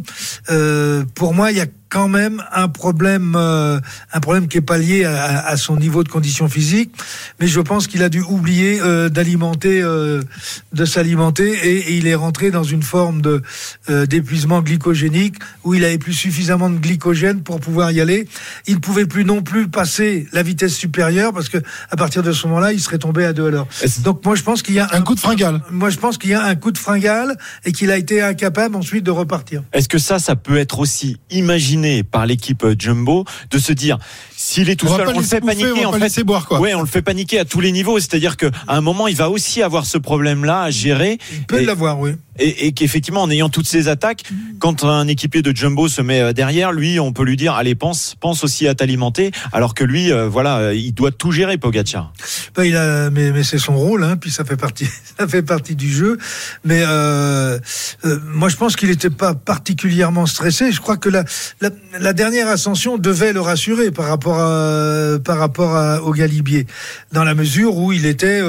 Euh, 0.49 1.03
Pour 1.15 1.33
moi, 1.33 1.51
il 1.51 1.57
y 1.57 1.61
a 1.61 1.67
quand 1.89 2.09
même 2.09 2.43
un 2.51 2.67
problème, 2.67 3.35
euh, 3.37 3.79
un 4.11 4.19
problème 4.19 4.49
qui 4.49 4.57
est 4.57 4.61
pas 4.61 4.77
lié 4.77 5.05
à, 5.05 5.55
son 5.55 5.77
niveau 5.77 6.03
de 6.03 6.09
condition 6.09 6.49
physique, 6.49 6.91
mais 7.39 7.47
je 7.47 7.61
pense 7.61 7.87
qu'il 7.87 8.03
a 8.03 8.09
dû 8.09 8.19
oublier 8.21 8.81
euh, 8.81 9.07
d'alimenter, 9.07 9.81
de 9.81 10.85
s'alimenter, 10.85 11.53
et, 11.63 11.95
il 11.95 12.07
est 12.07 12.15
rentré 12.15 12.51
dans 12.51 12.65
une 12.65 12.83
forme 12.83 13.21
de 13.21 13.41
d'épuisement 13.87 14.61
glycogénique 14.61 15.35
où 15.63 15.75
il 15.75 15.85
avait 15.85 15.97
plus 15.97 16.13
suffisamment 16.13 16.69
de 16.69 16.77
glycogène 16.77 17.41
pour 17.41 17.61
pouvoir 17.61 17.91
y 17.91 18.01
aller. 18.01 18.27
Il 18.67 18.75
ne 18.75 18.79
pouvait 18.79 19.05
plus 19.05 19.23
non 19.23 19.41
plus 19.41 19.69
passer 19.69 20.27
la 20.33 20.43
vitesse 20.43 20.75
supérieure 20.75 21.31
parce 21.33 21.47
que 21.47 21.57
à 21.89 21.95
partir 21.95 22.21
de 22.21 22.33
ce 22.33 22.47
moment-là, 22.47 22.73
il 22.73 22.81
serait 22.81 22.96
tombé 22.97 23.25
à 23.25 23.33
deux 23.33 23.47
à 23.47 23.49
l'heure. 23.51 23.67
Donc 24.03 24.23
moi, 24.25 24.35
je 24.35 24.43
pense 24.43 24.61
qu'il 24.61 24.75
y 24.75 24.79
a 24.79 24.87
Un 24.93 25.01
coup 25.01 25.15
de 25.15 25.19
fringale. 25.19 25.61
Moi, 25.71 25.89
je 25.89 25.97
pense 25.97 26.17
qu'il 26.17 26.29
y 26.31 26.33
a 26.33 26.43
un 26.43 26.55
coup 26.55 26.71
de 26.71 26.77
fringale 26.77 27.37
et 27.65 27.71
qu'il 27.71 27.91
a 27.91 27.97
été 27.97 28.21
incapable 28.21 28.75
ensuite 28.75 29.03
de 29.03 29.11
repartir. 29.11 29.63
Est-ce 29.73 29.87
que 29.89 29.97
ça, 29.97 30.19
ça 30.19 30.35
peut 30.35 30.57
être 30.57 30.79
aussi 30.79 31.17
imaginé 31.29 32.03
par 32.03 32.25
l'équipe 32.25 32.63
euh, 32.63 32.75
Jumbo 32.77 33.25
de 33.51 33.57
se 33.59 33.73
dire 33.73 33.97
s'il 34.35 34.69
est 34.69 34.75
tout 34.75 34.87
On 34.87 34.97
seul, 34.97 35.07
on 35.09 35.19
le 35.19 35.25
fait 35.25 35.39
bouffer, 35.39 35.55
paniquer 35.63 35.85
on 35.85 35.89
en 35.89 35.93
fait. 35.99 36.23
boire 36.23 36.45
quoi. 36.47 36.59
Ouais, 36.59 36.73
on 36.75 36.81
le 36.81 36.87
fait 36.87 37.01
paniquer 37.01 37.39
à 37.39 37.45
tous 37.45 37.59
les 37.59 37.71
niveaux. 37.71 37.99
C'est-à-dire 37.99 38.37
qu'à 38.37 38.49
un 38.67 38.81
moment, 38.81 39.07
il 39.07 39.15
va 39.15 39.29
aussi 39.29 39.61
avoir 39.61 39.85
ce 39.85 39.97
problème-là 39.97 40.61
à 40.63 40.69
gérer. 40.71 41.17
Il 41.33 41.43
peut 41.45 41.61
Et- 41.61 41.65
l'avoir, 41.65 41.99
oui. 41.99 42.11
Et, 42.39 42.67
et 42.67 42.71
qu'effectivement, 42.71 43.23
en 43.23 43.29
ayant 43.29 43.49
toutes 43.49 43.67
ces 43.67 43.87
attaques, 43.87 44.23
quand 44.59 44.83
un 44.83 45.07
équipier 45.07 45.41
de 45.41 45.55
Jumbo 45.55 45.87
se 45.87 46.01
met 46.01 46.21
euh, 46.21 46.33
derrière, 46.33 46.71
lui, 46.71 46.99
on 46.99 47.13
peut 47.13 47.23
lui 47.23 47.37
dire 47.37 47.53
allez, 47.53 47.75
pense, 47.75 48.15
pense 48.19 48.43
aussi 48.43 48.67
à 48.67 48.75
t'alimenter. 48.75 49.31
Alors 49.51 49.73
que 49.73 49.83
lui, 49.83 50.11
euh, 50.11 50.27
voilà, 50.27 50.57
euh, 50.57 50.75
il 50.75 50.93
doit 50.93 51.11
tout 51.11 51.31
gérer, 51.31 51.57
Pogacar. 51.57 52.13
Ben, 52.55 52.63
il 52.63 52.75
a, 52.75 53.09
mais, 53.09 53.31
mais 53.31 53.43
c'est 53.43 53.57
son 53.57 53.75
rôle, 53.75 54.03
hein, 54.03 54.17
puis 54.17 54.31
ça 54.31 54.43
fait 54.45 54.57
partie, 54.57 54.87
ça 55.19 55.27
fait 55.27 55.43
partie 55.43 55.75
du 55.75 55.91
jeu. 55.91 56.17
Mais 56.63 56.83
euh, 56.85 57.59
euh, 58.05 58.19
moi, 58.33 58.49
je 58.49 58.55
pense 58.55 58.75
qu'il 58.75 58.89
n'était 58.89 59.09
pas 59.09 59.33
particulièrement 59.33 60.25
stressé. 60.25 60.71
Je 60.71 60.81
crois 60.81 60.97
que 60.97 61.09
la, 61.09 61.23
la, 61.61 61.69
la 61.99 62.13
dernière 62.13 62.47
ascension 62.47 62.97
devait 62.97 63.33
le 63.33 63.41
rassurer 63.41 63.91
par 63.91 64.07
rapport 64.07 64.39
à, 64.39 65.19
par 65.23 65.37
rapport 65.37 65.75
à, 65.75 66.01
au 66.03 66.11
Galibier, 66.11 66.67
dans 67.11 67.23
la 67.23 67.33
mesure 67.33 67.77
où 67.77 67.93
il 67.93 68.05
était 68.05 68.41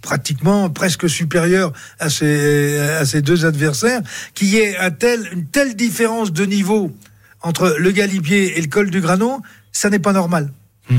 pratiquement 0.00 0.70
presque 0.70 1.08
supérieur 1.08 1.72
à 1.98 2.10
ses, 2.10 2.78
à 2.78 3.04
ses 3.04 3.22
deux 3.22 3.31
adversaires, 3.44 4.02
qu'il 4.34 4.48
y 4.48 4.58
ait 4.58 4.76
un 4.78 4.90
tel, 4.90 5.28
une 5.32 5.46
telle 5.46 5.74
différence 5.74 6.32
de 6.32 6.44
niveau 6.44 6.92
entre 7.42 7.76
le 7.78 7.90
Galibier 7.90 8.58
et 8.58 8.60
le 8.60 8.68
col 8.68 8.90
du 8.90 9.00
Granon, 9.00 9.42
ça 9.72 9.90
n'est 9.90 9.98
pas 9.98 10.12
normal. 10.12 10.50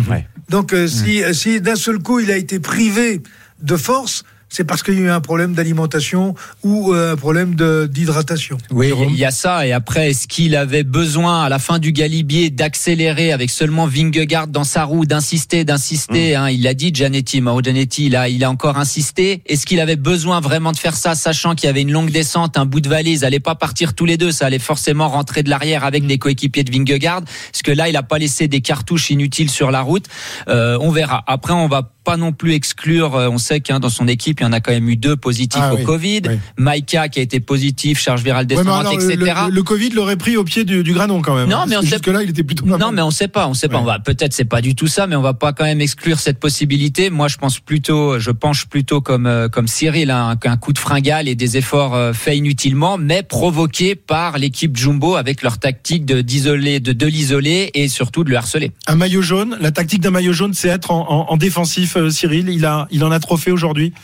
Ouais. 0.09 0.27
Donc 0.49 0.73
euh, 0.73 0.87
si, 0.87 1.21
si 1.33 1.61
d'un 1.61 1.75
seul 1.75 1.99
coup 1.99 2.19
il 2.19 2.31
a 2.31 2.37
été 2.37 2.59
privé 2.59 3.21
de 3.61 3.77
force, 3.77 4.23
c'est 4.53 4.65
parce 4.65 4.83
qu'il 4.83 4.93
y 4.93 4.97
a 4.97 5.01
eu 5.01 5.09
un 5.09 5.19
problème 5.19 5.53
d'alimentation 5.53 6.35
ou 6.63 6.93
euh, 6.93 7.13
un 7.13 7.15
problème 7.15 7.55
d'hydratation. 7.87 8.59
Oui, 8.69 8.93
il 9.09 9.15
y 9.15 9.25
a 9.25 9.31
ça. 9.31 9.65
Et 9.65 9.71
après, 9.71 10.11
est-ce 10.11 10.27
qu'il 10.27 10.55
avait 10.55 10.83
besoin, 10.83 11.41
à 11.41 11.49
la 11.49 11.57
fin 11.57 11.79
du 11.79 11.91
Galibier, 11.91 12.51
d'accélérer 12.51 13.31
avec 13.31 13.49
seulement 13.49 13.87
Vingegaard 13.87 14.47
dans 14.47 14.63
sa 14.63 14.83
roue, 14.83 15.07
d'insister, 15.07 15.65
d'insister 15.65 16.35
hein, 16.35 16.51
Il 16.51 16.61
l'a 16.61 16.75
dit, 16.75 16.91
Gianetti, 16.93 17.41
Mauro 17.41 17.63
Gianetti, 17.63 18.05
il 18.05 18.15
a, 18.15 18.29
il 18.29 18.43
a 18.43 18.51
encore 18.51 18.77
insisté. 18.77 19.41
Est-ce 19.47 19.65
qu'il 19.65 19.79
avait 19.79 19.95
besoin 19.95 20.39
vraiment 20.39 20.71
de 20.71 20.77
faire 20.77 20.95
ça, 20.95 21.15
sachant 21.15 21.55
qu'il 21.55 21.65
y 21.65 21.69
avait 21.71 21.81
une 21.81 21.91
longue 21.91 22.11
descente, 22.11 22.55
un 22.55 22.67
bout 22.67 22.79
de 22.79 22.89
vallée 22.89 23.13
Ils 23.13 23.21
n'allaient 23.21 23.39
pas 23.39 23.55
partir 23.55 23.95
tous 23.95 24.05
les 24.05 24.17
deux. 24.17 24.31
Ça 24.31 24.45
allait 24.45 24.59
forcément 24.59 25.09
rentrer 25.09 25.41
de 25.41 25.49
l'arrière 25.49 25.83
avec 25.83 26.05
des 26.05 26.19
coéquipiers 26.19 26.63
de 26.63 26.71
Vingegaard. 26.71 27.23
Parce 27.23 27.63
que 27.63 27.71
là, 27.71 27.89
il 27.89 27.93
n'a 27.93 28.03
pas 28.03 28.19
laissé 28.19 28.47
des 28.47 28.61
cartouches 28.61 29.09
inutiles 29.09 29.49
sur 29.49 29.71
la 29.71 29.81
route. 29.81 30.05
Euh, 30.47 30.77
on 30.79 30.91
verra. 30.91 31.23
Après, 31.25 31.53
on 31.53 31.67
va 31.67 31.92
pas 32.03 32.17
non 32.17 32.31
plus 32.31 32.53
exclure. 32.53 33.15
euh, 33.15 33.29
On 33.29 33.37
sait 33.37 33.59
qu'un 33.61 33.79
dans 33.79 33.89
son 33.89 34.07
équipe, 34.07 34.39
il 34.39 34.43
y 34.43 34.45
en 34.45 34.51
a 34.53 34.59
quand 34.59 34.71
même 34.71 34.89
eu 34.89 34.95
deux 34.95 35.15
positifs 35.15 35.61
Ah 35.63 35.73
au 35.73 35.77
oui, 35.77 35.83
Covid. 35.83 36.21
oui. 36.27 36.35
Maïka 36.57 37.07
qui 37.09 37.19
a 37.19 37.21
été 37.21 37.39
positif, 37.39 37.99
charge 37.99 38.23
virale 38.23 38.43
Ouais, 38.49 38.55
descendante, 38.55 38.95
le, 38.97 39.11
etc. 39.11 39.33
le- 39.47 39.51
le 39.53 39.63
Covid 39.63 39.89
l'aurait 39.91 40.17
pris 40.17 40.37
au 40.37 40.43
pied 40.43 40.63
du, 40.65 40.83
du 40.83 40.93
granon 40.93 41.21
quand 41.21 41.35
même. 41.35 41.49
Non, 41.49 41.57
hein, 41.57 41.65
mais 41.67 41.75
on 41.75 41.79
parce 41.79 41.85
que 41.85 41.89
sait- 41.89 41.95
jusque-là, 41.97 42.23
il 42.23 42.29
était 42.29 42.43
plutôt 42.43 42.65
pas 42.65 42.77
Non, 42.77 42.91
mais 42.91 43.01
on 43.01 43.11
sait 43.11 43.27
pas, 43.27 43.47
on 43.47 43.53
sait 43.53 43.67
pas. 43.67 43.75
Ouais. 43.77 43.81
On 43.81 43.85
va 43.85 43.99
peut-être 43.99 44.33
c'est 44.33 44.45
pas 44.45 44.61
du 44.61 44.75
tout 44.75 44.87
ça, 44.87 45.07
mais 45.07 45.15
on 45.15 45.21
va 45.21 45.33
pas 45.33 45.53
quand 45.53 45.63
même 45.65 45.81
exclure 45.81 46.19
cette 46.19 46.39
possibilité. 46.39 47.09
Moi, 47.09 47.27
je 47.27 47.37
pense 47.37 47.59
plutôt, 47.59 48.19
je 48.19 48.31
penche 48.31 48.65
plutôt 48.67 49.01
comme 49.01 49.25
euh, 49.27 49.47
comme 49.49 49.67
Cyril, 49.67 50.11
hein, 50.11 50.35
qu'un 50.41 50.57
coup 50.57 50.73
de 50.73 50.79
fringale 50.79 51.27
et 51.27 51.35
des 51.35 51.57
efforts 51.57 51.95
euh, 51.95 52.13
faits 52.13 52.37
inutilement, 52.37 52.97
mais 52.97 53.23
provoqués 53.23 53.95
par 53.95 54.37
l'équipe 54.37 54.75
Jumbo 54.77 55.15
avec 55.15 55.41
leur 55.41 55.57
tactique 55.57 56.05
de 56.05 56.21
d'isoler, 56.21 56.79
de 56.79 56.93
de 56.93 57.05
l'isoler 57.05 57.71
et 57.73 57.87
surtout 57.87 58.23
de 58.23 58.29
le 58.29 58.37
harceler. 58.37 58.71
Un 58.87 58.95
maillot 58.95 59.21
jaune, 59.21 59.57
la 59.59 59.71
tactique 59.71 60.01
d'un 60.01 60.11
maillot 60.11 60.33
jaune, 60.33 60.53
c'est 60.53 60.67
être 60.69 60.91
en, 60.91 61.01
en- 61.09 61.31
en 61.33 61.37
défensif, 61.37 61.92
euh, 61.97 62.09
Cyril. 62.09 62.49
Il, 62.49 62.65
a, 62.65 62.87
il 62.91 63.03
en 63.03 63.11
a 63.11 63.19
trop 63.19 63.37
fait 63.37 63.51
aujourd'hui. 63.51 63.93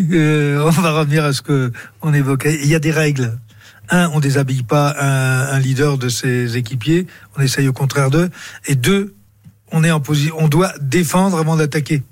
Euh, 0.00 0.64
on 0.64 0.70
va 0.70 0.92
revenir 0.92 1.22
à 1.22 1.34
ce 1.34 1.42
que 1.42 1.70
on 2.00 2.14
évoquait. 2.14 2.58
Il 2.62 2.68
y 2.68 2.74
a 2.74 2.78
des 2.78 2.92
règles. 2.92 3.38
Un, 3.90 4.08
on 4.14 4.20
déshabille 4.20 4.62
pas 4.62 4.94
un, 4.98 5.54
un 5.54 5.58
leader 5.58 5.98
de 5.98 6.08
ses 6.08 6.56
équipiers. 6.56 7.06
On 7.36 7.42
essaye 7.42 7.68
au 7.68 7.74
contraire 7.74 8.10
d'eux. 8.10 8.30
Et 8.66 8.74
deux, 8.74 9.14
on 9.72 9.84
est 9.84 9.90
en 9.90 10.00
position, 10.00 10.34
on 10.38 10.48
doit 10.48 10.72
défendre 10.80 11.38
avant 11.38 11.56
d'attaquer. 11.56 12.02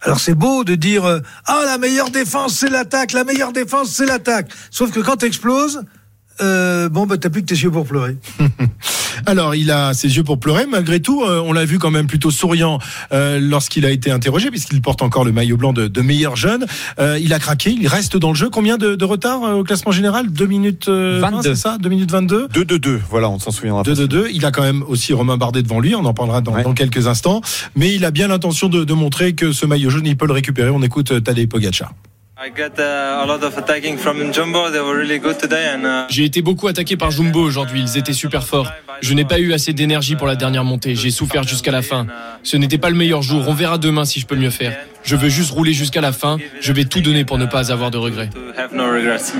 Alors 0.00 0.18
c'est 0.18 0.34
beau 0.34 0.64
de 0.64 0.74
dire 0.74 1.04
euh, 1.04 1.20
ah 1.46 1.62
la 1.64 1.78
meilleure 1.78 2.10
défense 2.10 2.54
c'est 2.54 2.68
l'attaque, 2.68 3.12
la 3.12 3.24
meilleure 3.24 3.52
défense 3.52 3.90
c'est 3.90 4.06
l'attaque. 4.06 4.50
Sauf 4.70 4.90
que 4.90 5.00
quand 5.00 5.18
tu 5.18 5.26
exploses, 5.26 5.82
euh, 6.40 6.88
bon, 6.88 7.06
bah, 7.06 7.16
t'as 7.18 7.30
plus 7.30 7.42
que 7.42 7.46
tes 7.46 7.54
yeux 7.54 7.70
pour 7.70 7.84
pleurer. 7.86 8.16
Alors, 9.26 9.54
il 9.54 9.70
a 9.70 9.92
ses 9.94 10.16
yeux 10.16 10.24
pour 10.24 10.40
pleurer. 10.40 10.66
Malgré 10.66 11.00
tout, 11.00 11.22
euh, 11.22 11.40
on 11.44 11.52
l'a 11.52 11.64
vu 11.64 11.78
quand 11.78 11.90
même 11.90 12.06
plutôt 12.06 12.30
souriant 12.30 12.78
euh, 13.12 13.38
lorsqu'il 13.40 13.84
a 13.86 13.90
été 13.90 14.10
interrogé, 14.10 14.50
puisqu'il 14.50 14.80
porte 14.80 15.02
encore 15.02 15.24
le 15.24 15.32
maillot 15.32 15.56
blanc 15.56 15.72
de, 15.72 15.86
de 15.86 16.00
meilleur 16.00 16.34
jeune. 16.34 16.66
Euh, 16.98 17.18
il 17.20 17.32
a 17.32 17.38
craqué, 17.38 17.70
il 17.78 17.86
reste 17.86 18.16
dans 18.16 18.30
le 18.30 18.34
jeu. 18.34 18.48
Combien 18.50 18.78
de, 18.78 18.94
de 18.94 19.04
retard 19.04 19.44
euh, 19.44 19.52
au 19.54 19.64
classement 19.64 19.92
général? 19.92 20.30
2 20.32 20.46
minutes 20.46 20.88
euh, 20.88 21.18
22. 21.20 21.36
20, 21.36 21.42
c'est 21.42 21.54
ça? 21.54 21.78
2 21.78 21.88
minutes 21.88 22.10
22 22.10 22.48
2 22.52 22.64
2 22.64 22.78
2. 22.78 23.00
Voilà, 23.10 23.28
on 23.28 23.38
s'en 23.38 23.50
souviendra. 23.50 23.82
2 23.82 23.94
2 23.94 24.08
2. 24.08 24.28
Il 24.32 24.44
a 24.46 24.50
quand 24.50 24.62
même 24.62 24.82
aussi 24.88 25.12
Romain 25.12 25.36
Bardet 25.36 25.62
devant 25.62 25.78
lui. 25.80 25.94
On 25.94 26.04
en 26.04 26.14
parlera 26.14 26.40
dans, 26.40 26.52
Ouais. 26.54 26.62
dans 26.64 26.74
quelques 26.74 27.06
instants. 27.06 27.42
Mais 27.76 27.94
il 27.94 28.04
a 28.04 28.10
bien 28.10 28.28
l'intention 28.28 28.68
de, 28.68 28.84
de 28.84 28.92
montrer 28.94 29.34
que 29.34 29.52
ce 29.52 29.66
maillot 29.66 29.90
jaune, 29.90 30.06
il 30.06 30.16
peut 30.16 30.26
le 30.26 30.32
récupérer. 30.32 30.70
On 30.70 30.82
écoute 30.82 31.22
Tadej 31.22 31.46
Pogacar. 31.48 31.92
I 32.44 32.50
got 32.50 32.76
uh, 32.76 33.22
a 33.22 33.24
lot 33.24 33.44
of 33.44 33.56
attacking 33.56 33.96
from 33.98 34.32
Jumbo. 34.32 34.68
They 34.68 34.80
were 34.80 34.96
really 34.96 35.20
good 35.20 35.38
today, 35.38 35.76
and 35.76 35.84
uh, 35.84 36.06
J'ai 36.08 36.24
été 36.24 36.42
beaucoup 36.42 36.66
attaqué 36.66 36.96
par 36.96 37.12
Jumbo 37.12 37.40
aujourd'hui, 37.40 37.80
ils 37.80 37.96
étaient 37.96 38.12
super 38.12 38.42
forts. 38.42 38.68
Je 39.00 39.14
n'ai 39.14 39.24
pas 39.24 39.38
eu 39.38 39.52
assez 39.52 39.72
d'énergie 39.72 40.16
pour 40.16 40.26
la 40.26 40.34
dernière 40.34 40.64
montée, 40.64 40.96
j'ai 40.96 41.12
souffert 41.12 41.44
jusqu'à 41.44 41.70
la 41.70 41.82
fin. 41.82 42.08
Ce 42.42 42.56
n'était 42.56 42.78
pas 42.78 42.90
le 42.90 42.96
meilleur 42.96 43.22
jour, 43.22 43.44
on 43.46 43.54
verra 43.54 43.78
demain 43.78 44.04
si 44.04 44.18
je 44.18 44.26
peux 44.26 44.34
mieux 44.34 44.50
faire. 44.50 44.76
Je 45.04 45.14
veux 45.14 45.28
juste 45.28 45.52
rouler 45.52 45.72
jusqu'à 45.72 46.00
la 46.00 46.10
fin, 46.10 46.38
je 46.60 46.72
vais 46.72 46.84
tout 46.84 47.00
donner 47.00 47.24
pour 47.24 47.38
ne 47.38 47.46
pas 47.46 47.70
avoir 47.70 47.92
de 47.92 47.98
regrets. 47.98 48.30
no 48.72 48.86
regrets. 48.86 49.32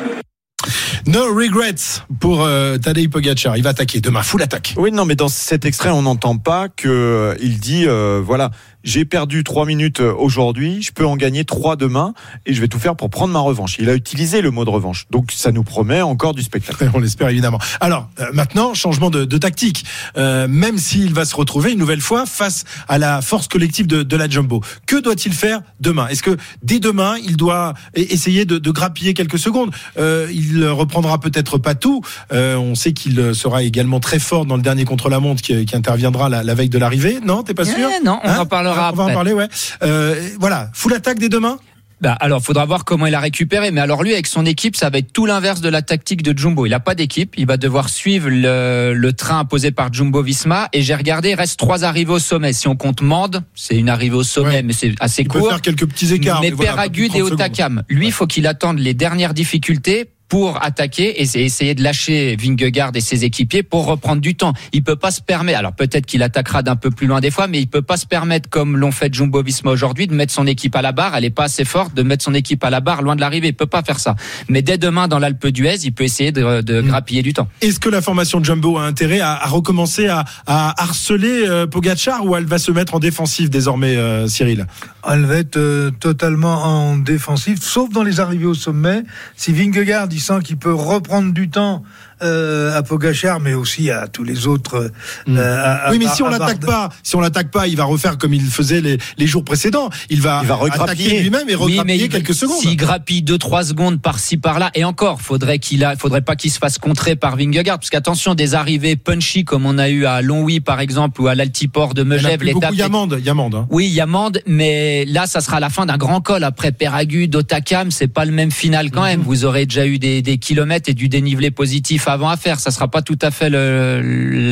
No 1.06 1.34
regrets 1.34 1.74
pour 2.20 2.44
euh, 2.44 2.78
Tadej 2.78 3.08
Pogacar. 3.08 3.56
Il 3.56 3.64
va 3.64 3.70
attaquer 3.70 4.00
demain. 4.00 4.22
Full 4.22 4.42
attaque. 4.42 4.74
Oui, 4.76 4.92
non, 4.92 5.04
mais 5.04 5.16
dans 5.16 5.28
cet 5.28 5.64
extrait, 5.64 5.90
on 5.90 6.02
n'entend 6.02 6.38
pas 6.38 6.68
que 6.68 6.88
euh, 6.88 7.34
il 7.40 7.58
dit 7.58 7.86
euh, 7.86 8.20
voilà, 8.24 8.52
j'ai 8.84 9.04
perdu 9.04 9.44
trois 9.44 9.66
minutes 9.66 10.00
euh, 10.00 10.12
aujourd'hui, 10.16 10.82
je 10.82 10.92
peux 10.92 11.06
en 11.06 11.16
gagner 11.16 11.44
trois 11.44 11.76
demain, 11.76 12.14
et 12.46 12.54
je 12.54 12.60
vais 12.60 12.68
tout 12.68 12.78
faire 12.78 12.96
pour 12.96 13.10
prendre 13.10 13.32
ma 13.32 13.40
revanche. 13.40 13.76
Il 13.78 13.88
a 13.88 13.94
utilisé 13.94 14.40
le 14.40 14.50
mot 14.50 14.64
de 14.64 14.70
revanche, 14.70 15.06
donc 15.10 15.32
ça 15.32 15.52
nous 15.52 15.62
promet 15.62 16.02
encore 16.02 16.34
du 16.34 16.42
spectacle. 16.42 16.90
On 16.94 16.98
l'espère 17.00 17.28
évidemment. 17.28 17.58
Alors 17.80 18.08
euh, 18.20 18.26
maintenant, 18.32 18.74
changement 18.74 19.10
de, 19.10 19.24
de 19.24 19.38
tactique. 19.38 19.84
Euh, 20.16 20.46
même 20.48 20.78
s'il 20.78 21.12
va 21.14 21.24
se 21.24 21.34
retrouver 21.36 21.72
une 21.72 21.78
nouvelle 21.78 22.00
fois 22.00 22.26
face 22.26 22.64
à 22.88 22.98
la 22.98 23.22
force 23.22 23.48
collective 23.48 23.86
de, 23.86 24.02
de 24.02 24.16
la 24.16 24.28
Jumbo, 24.28 24.60
que 24.86 24.96
doit-il 25.00 25.32
faire 25.32 25.60
demain? 25.80 26.08
Est-ce 26.08 26.22
que 26.22 26.36
dès 26.62 26.78
demain, 26.80 27.16
il 27.24 27.36
doit 27.36 27.74
e- 27.96 28.00
essayer 28.00 28.44
de, 28.44 28.58
de 28.58 28.70
grappiller 28.70 29.14
quelques 29.14 29.38
secondes? 29.38 29.70
Euh, 29.98 30.28
Il 30.32 30.66
reprendra 30.66 31.18
peut-être 31.20 31.58
pas 31.58 31.74
tout. 31.74 32.02
Euh, 32.32 32.56
on 32.56 32.74
sait 32.74 32.92
qu'il 32.92 33.34
sera 33.34 33.62
également 33.62 34.00
très 34.00 34.18
fort 34.18 34.46
dans 34.46 34.56
le 34.56 34.62
dernier 34.62 34.84
contre-la-montre 34.84 35.42
qui, 35.42 35.64
qui 35.66 35.76
interviendra 35.76 36.28
la, 36.28 36.42
la 36.42 36.54
veille 36.54 36.68
de 36.68 36.78
l'arrivée. 36.78 37.18
Non, 37.24 37.42
t'es 37.42 37.54
pas 37.54 37.64
sûr? 37.64 37.88
Eh 38.00 38.04
non, 38.04 38.18
on 38.24 38.28
Hein? 38.28 38.38
en 38.40 38.46
parlera 38.46 38.71
On 38.72 38.94
va 38.94 39.04
en 39.04 39.12
parler, 39.14 39.32
ouais. 39.32 39.48
Euh, 39.82 40.28
voilà, 40.40 40.70
full 40.72 40.92
attaque 40.94 41.18
dès 41.18 41.28
demain? 41.28 41.58
Bah, 42.00 42.16
alors, 42.18 42.42
faudra 42.42 42.64
voir 42.64 42.84
comment 42.84 43.06
il 43.06 43.14
a 43.14 43.20
récupéré. 43.20 43.70
Mais 43.70 43.80
alors, 43.80 44.02
lui, 44.02 44.12
avec 44.12 44.26
son 44.26 44.44
équipe, 44.44 44.74
ça 44.74 44.90
va 44.90 44.98
être 44.98 45.12
tout 45.12 45.24
l'inverse 45.24 45.60
de 45.60 45.68
la 45.68 45.82
tactique 45.82 46.24
de 46.24 46.36
Jumbo. 46.36 46.66
Il 46.66 46.74
a 46.74 46.80
pas 46.80 46.96
d'équipe. 46.96 47.32
Il 47.36 47.46
va 47.46 47.56
devoir 47.56 47.88
suivre 47.88 48.28
le, 48.28 48.92
le 48.92 49.12
train 49.12 49.38
imposé 49.38 49.70
par 49.70 49.92
Jumbo 49.92 50.20
Visma. 50.20 50.68
Et 50.72 50.82
j'ai 50.82 50.96
regardé, 50.96 51.30
il 51.30 51.34
reste 51.36 51.60
trois 51.60 51.84
arrivées 51.84 52.10
au 52.10 52.18
sommet. 52.18 52.52
Si 52.54 52.66
on 52.66 52.74
compte 52.74 53.02
Mende, 53.02 53.44
c'est 53.54 53.76
une 53.76 53.88
arrivée 53.88 54.16
au 54.16 54.24
sommet, 54.24 54.48
Ouais. 54.48 54.62
mais 54.64 54.72
c'est 54.72 54.94
assez 54.98 55.22
Il 55.22 55.28
peut 55.28 55.38
court. 55.38 55.50
faire 55.50 55.60
quelques 55.60 55.86
petits 55.86 56.12
écarts. 56.12 56.40
mais 56.40 56.50
voilà, 56.50 56.72
Peragude 56.72 57.04
et 57.04 57.08
30 57.08 57.18
secondes. 57.20 57.32
Otakam, 57.34 57.82
lui, 57.88 58.06
il 58.08 58.12
faut 58.12 58.26
qu'il 58.26 58.48
attende 58.48 58.80
les 58.80 58.94
dernières 58.94 59.32
difficultés 59.32 60.10
pour 60.32 60.64
attaquer 60.64 61.20
et 61.20 61.24
essayer 61.44 61.74
de 61.74 61.82
lâcher 61.82 62.36
Vingegaard 62.40 62.92
et 62.94 63.02
ses 63.02 63.26
équipiers 63.26 63.62
pour 63.62 63.84
reprendre 63.84 64.22
du 64.22 64.34
temps. 64.34 64.54
Il 64.72 64.82
peut 64.82 64.96
pas 64.96 65.10
se 65.10 65.20
permettre, 65.20 65.58
alors 65.58 65.74
peut-être 65.74 66.06
qu'il 66.06 66.22
attaquera 66.22 66.62
d'un 66.62 66.74
peu 66.74 66.90
plus 66.90 67.06
loin 67.06 67.20
des 67.20 67.30
fois, 67.30 67.48
mais 67.48 67.60
il 67.60 67.66
peut 67.66 67.82
pas 67.82 67.98
se 67.98 68.06
permettre, 68.06 68.48
comme 68.48 68.78
l'ont 68.78 68.92
fait 68.92 69.12
Jumbo 69.12 69.42
Visma 69.42 69.70
aujourd'hui, 69.70 70.06
de 70.06 70.14
mettre 70.14 70.32
son 70.32 70.46
équipe 70.46 70.74
à 70.74 70.80
la 70.80 70.92
barre. 70.92 71.14
Elle 71.16 71.26
est 71.26 71.30
pas 71.30 71.44
assez 71.44 71.66
forte 71.66 71.92
de 71.92 72.02
mettre 72.02 72.24
son 72.24 72.32
équipe 72.32 72.64
à 72.64 72.70
la 72.70 72.80
barre 72.80 73.02
loin 73.02 73.14
de 73.14 73.20
l'arrivée. 73.20 73.48
Il 73.48 73.54
peut 73.54 73.66
pas 73.66 73.82
faire 73.82 74.00
ça. 74.00 74.16
Mais 74.48 74.62
dès 74.62 74.78
demain, 74.78 75.06
dans 75.06 75.18
l'Alpe 75.18 75.48
d'Huez, 75.48 75.84
il 75.84 75.92
peut 75.92 76.04
essayer 76.04 76.32
de, 76.32 76.62
de 76.62 76.80
Mm. 76.80 76.86
grappiller 76.86 77.22
du 77.22 77.34
temps. 77.34 77.48
Est-ce 77.60 77.78
que 77.78 77.90
la 77.90 78.00
formation 78.00 78.42
Jumbo 78.42 78.78
a 78.78 78.84
intérêt 78.84 79.20
à, 79.20 79.32
à 79.34 79.48
recommencer 79.48 80.06
à, 80.08 80.24
à 80.46 80.82
harceler 80.82 81.44
euh, 81.46 81.66
Pogacar 81.66 82.24
ou 82.24 82.34
elle 82.36 82.46
va 82.46 82.56
se 82.56 82.70
mettre 82.72 82.94
en 82.94 83.00
défensive 83.00 83.50
désormais, 83.50 83.96
euh, 83.96 84.28
Cyril? 84.28 84.66
Elle 85.06 85.26
va 85.26 85.36
être 85.36 85.58
euh, 85.58 85.90
totalement 85.90 86.62
en 86.62 86.96
défensive, 86.96 87.58
sauf 87.60 87.90
dans 87.90 88.02
les 88.02 88.18
arrivées 88.20 88.46
au 88.46 88.54
sommet. 88.54 89.02
Si 89.36 89.52
Vingegaard, 89.52 90.08
il 90.10 90.21
sent 90.22 90.40
qu'il 90.44 90.56
peut 90.56 90.74
reprendre 90.74 91.32
du 91.32 91.50
temps 91.50 91.82
euh, 92.22 92.76
à 92.76 92.82
Pogachar, 92.82 93.40
mais 93.40 93.54
aussi 93.54 93.90
à 93.90 94.06
tous 94.08 94.24
les 94.24 94.46
autres. 94.46 94.90
Mm. 95.26 95.36
euh, 95.36 95.86
à- 95.86 95.90
Oui, 95.90 95.98
mais 95.98 96.06
à- 96.06 96.14
si 96.14 96.22
on 96.22 96.26
à 96.26 96.30
l'attaque 96.30 96.60
pas, 96.60 96.88
si 97.02 97.16
on 97.16 97.20
l'attaque 97.20 97.50
pas, 97.50 97.66
il 97.68 97.76
va 97.76 97.84
refaire 97.84 98.18
comme 98.18 98.34
il 98.34 98.42
faisait 98.42 98.80
les, 98.80 98.98
les 99.18 99.26
jours 99.26 99.44
précédents. 99.44 99.90
Il 100.10 100.20
va, 100.20 100.40
Il 100.42 100.48
va 100.48 100.54
regrappiller. 100.54 101.06
attaquer 101.06 101.22
lui-même 101.22 101.48
et 101.48 101.56
Oui, 101.56 101.72
regrappiller 101.78 102.04
il- 102.04 102.08
quelques 102.10 102.34
secondes. 102.34 102.58
S'il 102.60 102.76
grappille 102.76 103.22
2-3 103.22 103.64
secondes 103.64 104.00
par-ci 104.00 104.36
par-là, 104.36 104.70
et 104.74 104.84
encore, 104.84 105.20
faudrait 105.22 105.58
qu'il 105.58 105.84
a, 105.84 105.96
faudrait 105.96 106.22
pas 106.22 106.36
qu'il 106.36 106.50
se 106.50 106.58
fasse 106.58 106.78
contrer 106.78 107.16
par 107.16 107.36
Vingegaard, 107.36 107.78
parce 107.78 107.90
qu'attention, 107.90 108.34
des 108.34 108.54
arrivées 108.54 108.96
punchy 108.96 109.44
comme 109.44 109.66
on 109.66 109.78
a 109.78 109.88
eu 109.88 110.04
à 110.06 110.22
Longwy 110.22 110.60
par 110.60 110.80
exemple 110.80 111.20
ou 111.22 111.26
à 111.28 111.34
l'Altiport 111.34 111.94
de 111.94 112.02
Il 112.02 112.06
y 112.06 112.08
en 112.08 112.12
a 112.12 112.22
Megève, 112.22 112.42
l'étape. 112.42 112.74
Yamande, 112.74 113.20
Yamande. 113.24 113.54
Hein. 113.54 113.66
Oui, 113.70 113.86
il 113.86 113.92
y 113.92 114.00
a 114.00 114.06
Mende, 114.06 114.40
mais 114.46 115.04
là, 115.06 115.26
ça 115.26 115.40
sera 115.40 115.60
la 115.60 115.70
fin 115.70 115.86
d'un 115.86 115.96
grand 115.96 116.20
col. 116.20 116.44
Après 116.44 116.72
Peragude, 116.72 117.34
Otakam, 117.36 117.90
c'est 117.90 118.08
pas 118.08 118.24
le 118.24 118.32
même 118.32 118.50
final 118.50 118.90
quand 118.90 119.00
Mhm. 119.02 119.06
même. 119.08 119.20
Vous 119.22 119.44
aurez 119.44 119.66
déjà 119.66 119.86
eu 119.86 119.98
des, 119.98 120.22
des 120.22 120.38
kilomètres 120.38 120.88
et 120.90 120.94
du 120.94 121.08
dénivelé 121.08 121.50
positif 121.50 122.08
avant 122.12 122.28
à 122.28 122.36
faire. 122.36 122.60
Ça 122.60 122.70
sera 122.70 122.88
pas 122.88 123.02
tout 123.02 123.18
à 123.22 123.30
fait 123.30 123.50
le- 123.50 124.00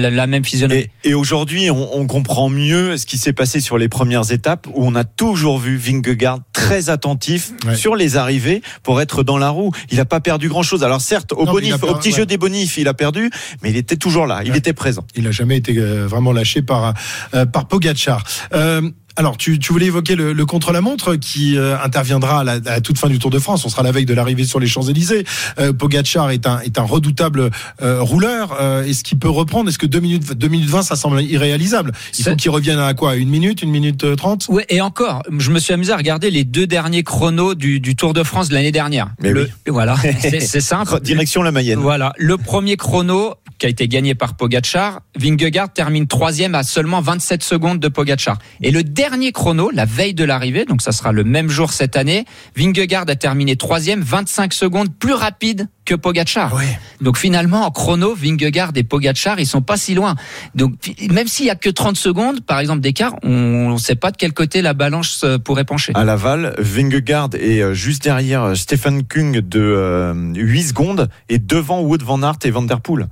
la, 0.01 0.11
la 0.11 0.27
même 0.27 0.45
physionomie. 0.45 0.87
Et, 1.05 1.11
et 1.11 1.15
aujourd'hui, 1.15 1.71
on, 1.71 1.97
on 1.97 2.07
comprend 2.07 2.49
mieux 2.49 2.97
ce 2.97 3.07
qui 3.07 3.19
s'est 3.19 3.33
passé 3.33 3.61
sur 3.61 3.79
les 3.79 3.89
premières 3.89 4.33
étapes 4.33 4.67
où 4.75 4.85
on 4.87 4.95
a 4.95 5.05
toujours 5.05 5.59
vu 5.59 5.77
Vingegaard 5.77 6.41
très 6.53 6.91
attentif 6.91 7.53
Ouais. 7.67 7.75
sur 7.77 7.95
les 7.97 8.17
arrivées 8.17 8.63
pour 8.83 9.01
être 9.01 9.23
dans 9.23 9.37
la 9.39 9.51
roue. 9.51 9.71
Il 9.91 9.99
n'a 9.99 10.05
pas 10.05 10.21
perdu 10.21 10.49
grand 10.49 10.63
chose. 10.63 10.83
Alors 10.85 11.01
certes, 11.01 11.33
au 11.33 11.45
Non, 11.45 11.53
bonif, 11.53 11.75
au 11.83 11.95
petit 11.95 12.11
ouais. 12.11 12.17
jeu 12.17 12.27
des 12.27 12.37
bonifs, 12.39 12.79
il 12.79 12.89
a 12.89 12.95
perdu, 12.95 13.31
mais 13.63 13.71
il 13.71 13.77
était 13.77 13.97
toujours 13.97 14.27
là. 14.27 14.41
Il 14.45 14.53
Ouais. 14.53 14.59
était 14.59 14.73
présent. 14.73 15.05
Il 15.15 15.27
a 15.27 15.31
jamais 15.31 15.57
été 15.59 15.77
euh, 15.79 16.07
vraiment 16.07 16.33
lâché 16.33 16.63
par 16.63 16.95
euh, 17.35 17.47
par 17.47 17.67
Pogacar. 17.69 18.25
Euh, 18.55 18.83
alors, 19.17 19.37
tu, 19.37 19.59
tu 19.59 19.73
voulais 19.73 19.87
évoquer 19.87 20.15
le, 20.17 20.33
le 20.33 20.47
contre-la-montre 20.47 21.17
qui 21.17 21.57
euh, 21.57 21.77
interviendra 21.83 22.41
à 22.41 22.45
la, 22.45 22.53
à 22.53 22.59
la 22.61 22.81
toute 22.81 22.99
fin 22.99 23.09
du 23.09 23.19
Tour 23.19 23.31
de 23.31 23.39
France. 23.39 23.65
On 23.65 23.69
sera 23.69 23.83
la 23.83 23.93
veille 23.93 24.07
de 24.07 24.15
l'arrivée 24.15 24.45
sur 24.45 24.61
les 24.61 24.67
Champs-Élysées. 24.67 25.25
Euh, 25.59 25.73
Pogacar 25.73 26.31
est 26.31 26.47
un, 26.47 26.61
est 26.61 26.79
un 26.79 26.83
redoutable 26.83 27.51
euh, 27.83 28.01
rouleur. 28.03 28.57
Euh, 28.61 28.85
Est-ce 28.85 29.03
qu'il 29.05 29.19
peut 29.19 29.29
reprendre 29.29 29.69
Est-ce 29.69 29.79
que 29.79 29.87
2 29.87 30.01
minutes, 30.01 30.33
2 30.33 30.49
minutes 30.49 30.69
20, 30.71 30.83
ça 30.83 30.97
semble 30.97 31.23
irréalisable? 31.23 31.93
Il 32.19 32.25
faut 32.25 32.37
qu'il 32.37 32.51
revienne 32.51 32.79
à 32.79 32.95
quoi? 32.95 33.17
Une 33.17 33.29
minute 33.29 33.63
Une 33.63 33.71
minute 33.71 34.05
euh, 34.05 34.17
30 34.17 34.47
Ouais, 34.49 34.65
et 34.69 34.81
encore, 34.81 35.23
je 35.39 35.51
me 35.51 35.59
suis 35.59 35.73
amusé 35.75 35.93
à 35.93 35.97
regarder 35.97 36.31
les 36.31 36.45
deux 36.45 36.67
derniers 36.67 37.03
chronos 37.03 37.55
du, 37.55 37.81
du 37.81 37.97
Tour 37.97 38.13
de 38.15 38.23
France 38.23 38.49
de 38.49 38.55
l'année 38.55 38.73
dernière. 38.73 39.11
Mais 39.23 39.31
Le- 39.33 39.43
oui. 39.45 39.49
Voilà, 39.67 39.97
c'est 40.21 40.41
c'est 40.41 40.61
simple. 40.61 41.01
Direction 41.01 41.43
la 41.43 41.53
Mayenne. 41.53 41.79
Voilà, 41.81 42.13
le 42.17 42.37
premier 42.39 42.77
chrono 42.77 43.35
qui 43.61 43.67
a 43.67 43.69
été 43.69 43.87
gagné 43.89 44.15
par 44.15 44.35
Pogacar, 44.35 45.03
Vingegaard 45.17 45.71
termine 45.73 46.07
troisième 46.07 46.55
à 46.55 46.63
seulement 46.63 47.03
27 47.03 47.43
secondes 47.43 47.79
de 47.79 47.89
Pogacar. 47.89 48.39
Et 48.63 48.71
le 48.71 48.83
dernier 48.83 49.33
chrono, 49.33 49.71
la 49.71 49.85
veille 49.85 50.15
de 50.15 50.25
l'arrivée, 50.25 50.65
donc 50.65 50.81
ça 50.81 50.93
sera 50.93 51.13
le 51.13 51.25
même 51.25 51.51
jour 51.51 51.73
cette 51.73 51.95
année, 51.95 52.25
Vingegaard 52.57 53.05
a 53.07 53.17
terminé 53.17 53.57
troisième, 53.57 54.01
25 54.01 54.55
secondes 54.55 54.89
plus 54.99 55.13
rapide 55.13 55.69
que 55.85 55.95
Pogacar. 55.95 56.55
Ouais. 56.55 56.79
Donc 57.03 57.19
finalement, 57.19 57.67
en 57.67 57.71
chrono, 57.71 58.15
Vingegaard 58.15 58.73
et 58.77 58.83
Pogacar, 58.83 59.39
ils 59.39 59.47
sont 59.47 59.61
pas 59.61 59.77
si 59.77 59.95
loin. 59.95 60.15
Donc 60.55 60.73
même 61.11 61.29
s'il 61.29 61.45
y 61.47 61.51
a 61.51 61.55
que 61.55 61.69
30 61.69 61.97
secondes, 61.97 62.41
par 62.41 62.61
exemple, 62.61 62.81
d'écart, 62.81 63.15
on 63.23 63.73
ne 63.73 63.79
sait 63.79 63.95
pas 63.95 64.11
de 64.11 64.17
quel 64.17 64.33
côté 64.33 64.63
la 64.63 64.73
balance 64.73 65.23
euh, 65.25 65.39
pourrait 65.39 65.65
pencher. 65.65 65.93
À 65.95 66.05
Laval, 66.05 66.55
Vingegaard 66.59 67.31
est 67.35 67.61
euh, 67.61 67.75
juste 67.75 68.05
derrière 68.05 68.43
euh, 68.45 68.55
Stefan 68.55 69.03
Kung 69.03 69.41
de 69.41 69.61
euh, 69.61 70.15
8 70.35 70.63
secondes 70.63 71.09
et 71.29 71.39
devant 71.39 71.83
Wood 71.83 72.03
Van 72.03 72.23
Aert 72.23 72.39
et 72.45 72.51
Van 72.51 72.63
Der 72.63 72.81
Poel. 72.81 73.09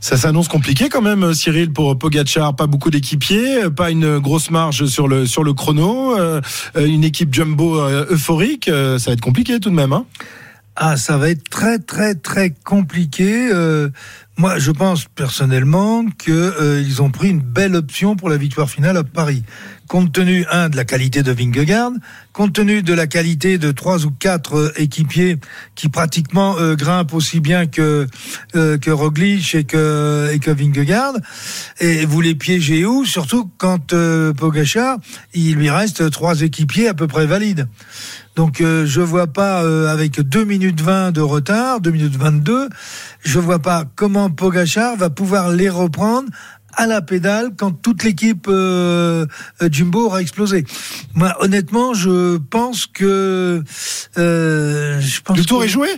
Ça 0.00 0.16
s'annonce 0.16 0.48
compliqué 0.48 0.88
quand 0.88 1.02
même, 1.02 1.34
Cyril, 1.34 1.72
pour 1.72 1.98
Pogacar. 1.98 2.54
Pas 2.56 2.66
beaucoup 2.66 2.90
d'équipiers, 2.90 3.68
pas 3.74 3.90
une 3.90 4.18
grosse 4.18 4.50
marge 4.50 4.86
sur 4.86 5.08
le 5.08 5.26
sur 5.26 5.44
le 5.44 5.52
chrono, 5.52 6.18
euh, 6.18 6.40
une 6.76 7.04
équipe 7.04 7.34
jumbo 7.34 7.78
euh, 7.80 8.06
euphorique. 8.10 8.68
Euh, 8.68 8.98
Ça 8.98 9.10
va 9.10 9.14
être 9.14 9.20
compliqué 9.20 9.60
tout 9.60 9.70
de 9.70 9.74
même. 9.74 9.92
Hein 9.92 10.06
Ah, 10.76 10.96
ça 10.96 11.18
va 11.18 11.28
être 11.28 11.48
très 11.50 11.78
très 11.78 12.14
très 12.14 12.54
compliqué. 12.64 13.50
Euh, 13.52 13.90
moi, 14.38 14.58
je 14.58 14.70
pense 14.70 15.06
personnellement 15.14 16.04
que 16.16 16.30
euh, 16.30 16.80
ils 16.80 17.02
ont 17.02 17.10
pris 17.10 17.28
une 17.28 17.40
belle 17.42 17.74
option 17.74 18.14
pour 18.16 18.30
la 18.30 18.36
victoire 18.36 18.70
finale 18.70 18.96
à 18.96 19.04
Paris. 19.04 19.42
Compte 19.88 20.12
tenu 20.12 20.44
un 20.50 20.68
de 20.68 20.76
la 20.76 20.84
qualité 20.84 21.22
de 21.22 21.32
Vingegaard, 21.32 21.92
compte 22.34 22.52
tenu 22.52 22.82
de 22.82 22.92
la 22.92 23.06
qualité 23.06 23.56
de 23.56 23.72
trois 23.72 24.04
ou 24.04 24.10
quatre 24.10 24.58
euh, 24.58 24.72
équipiers 24.76 25.38
qui 25.74 25.88
pratiquement 25.88 26.58
euh, 26.58 26.76
grimpent 26.76 27.14
aussi 27.14 27.40
bien 27.40 27.66
que 27.66 28.06
euh, 28.54 28.76
que 28.76 28.90
Roglic 28.90 29.54
et 29.54 29.64
que 29.64 30.30
et 30.30 30.40
que 30.40 30.50
Vingegaard, 30.50 31.14
et 31.80 32.04
vous 32.04 32.20
les 32.20 32.34
piégez 32.34 32.84
où? 32.84 33.06
Surtout 33.06 33.50
quand 33.56 33.94
euh, 33.94 34.34
Pogacar, 34.34 34.98
il 35.32 35.54
lui 35.54 35.70
reste 35.70 36.10
trois 36.10 36.42
équipiers 36.42 36.88
à 36.88 36.94
peu 36.94 37.06
près 37.06 37.24
valides. 37.24 37.66
Donc 38.38 38.60
euh, 38.60 38.86
je 38.86 39.00
vois 39.00 39.26
pas 39.26 39.64
euh, 39.64 39.88
avec 39.88 40.20
2 40.20 40.44
minutes 40.44 40.80
20 40.80 41.10
de 41.10 41.20
retard, 41.20 41.80
2 41.80 41.90
minutes 41.90 42.16
22, 42.16 42.68
je 43.24 43.38
vois 43.40 43.58
pas 43.58 43.84
comment 43.96 44.30
Pogachar 44.30 44.96
va 44.96 45.10
pouvoir 45.10 45.50
les 45.50 45.68
reprendre 45.68 46.28
à 46.74 46.86
la 46.86 47.00
pédale 47.02 47.50
quand 47.56 47.72
toute 47.72 48.04
l'équipe 48.04 48.46
euh, 48.48 49.26
euh, 49.62 49.68
Jumbo 49.70 50.06
aura 50.06 50.20
explosé. 50.22 50.64
Moi 51.14 51.34
honnêtement, 51.40 51.94
je 51.94 52.36
pense 52.36 52.86
que 52.86 53.62
euh, 54.18 55.00
je 55.00 55.20
pense 55.22 55.36
Le 55.38 55.44
tour 55.44 55.60
que- 55.60 55.64
est 55.64 55.68
joué? 55.68 55.88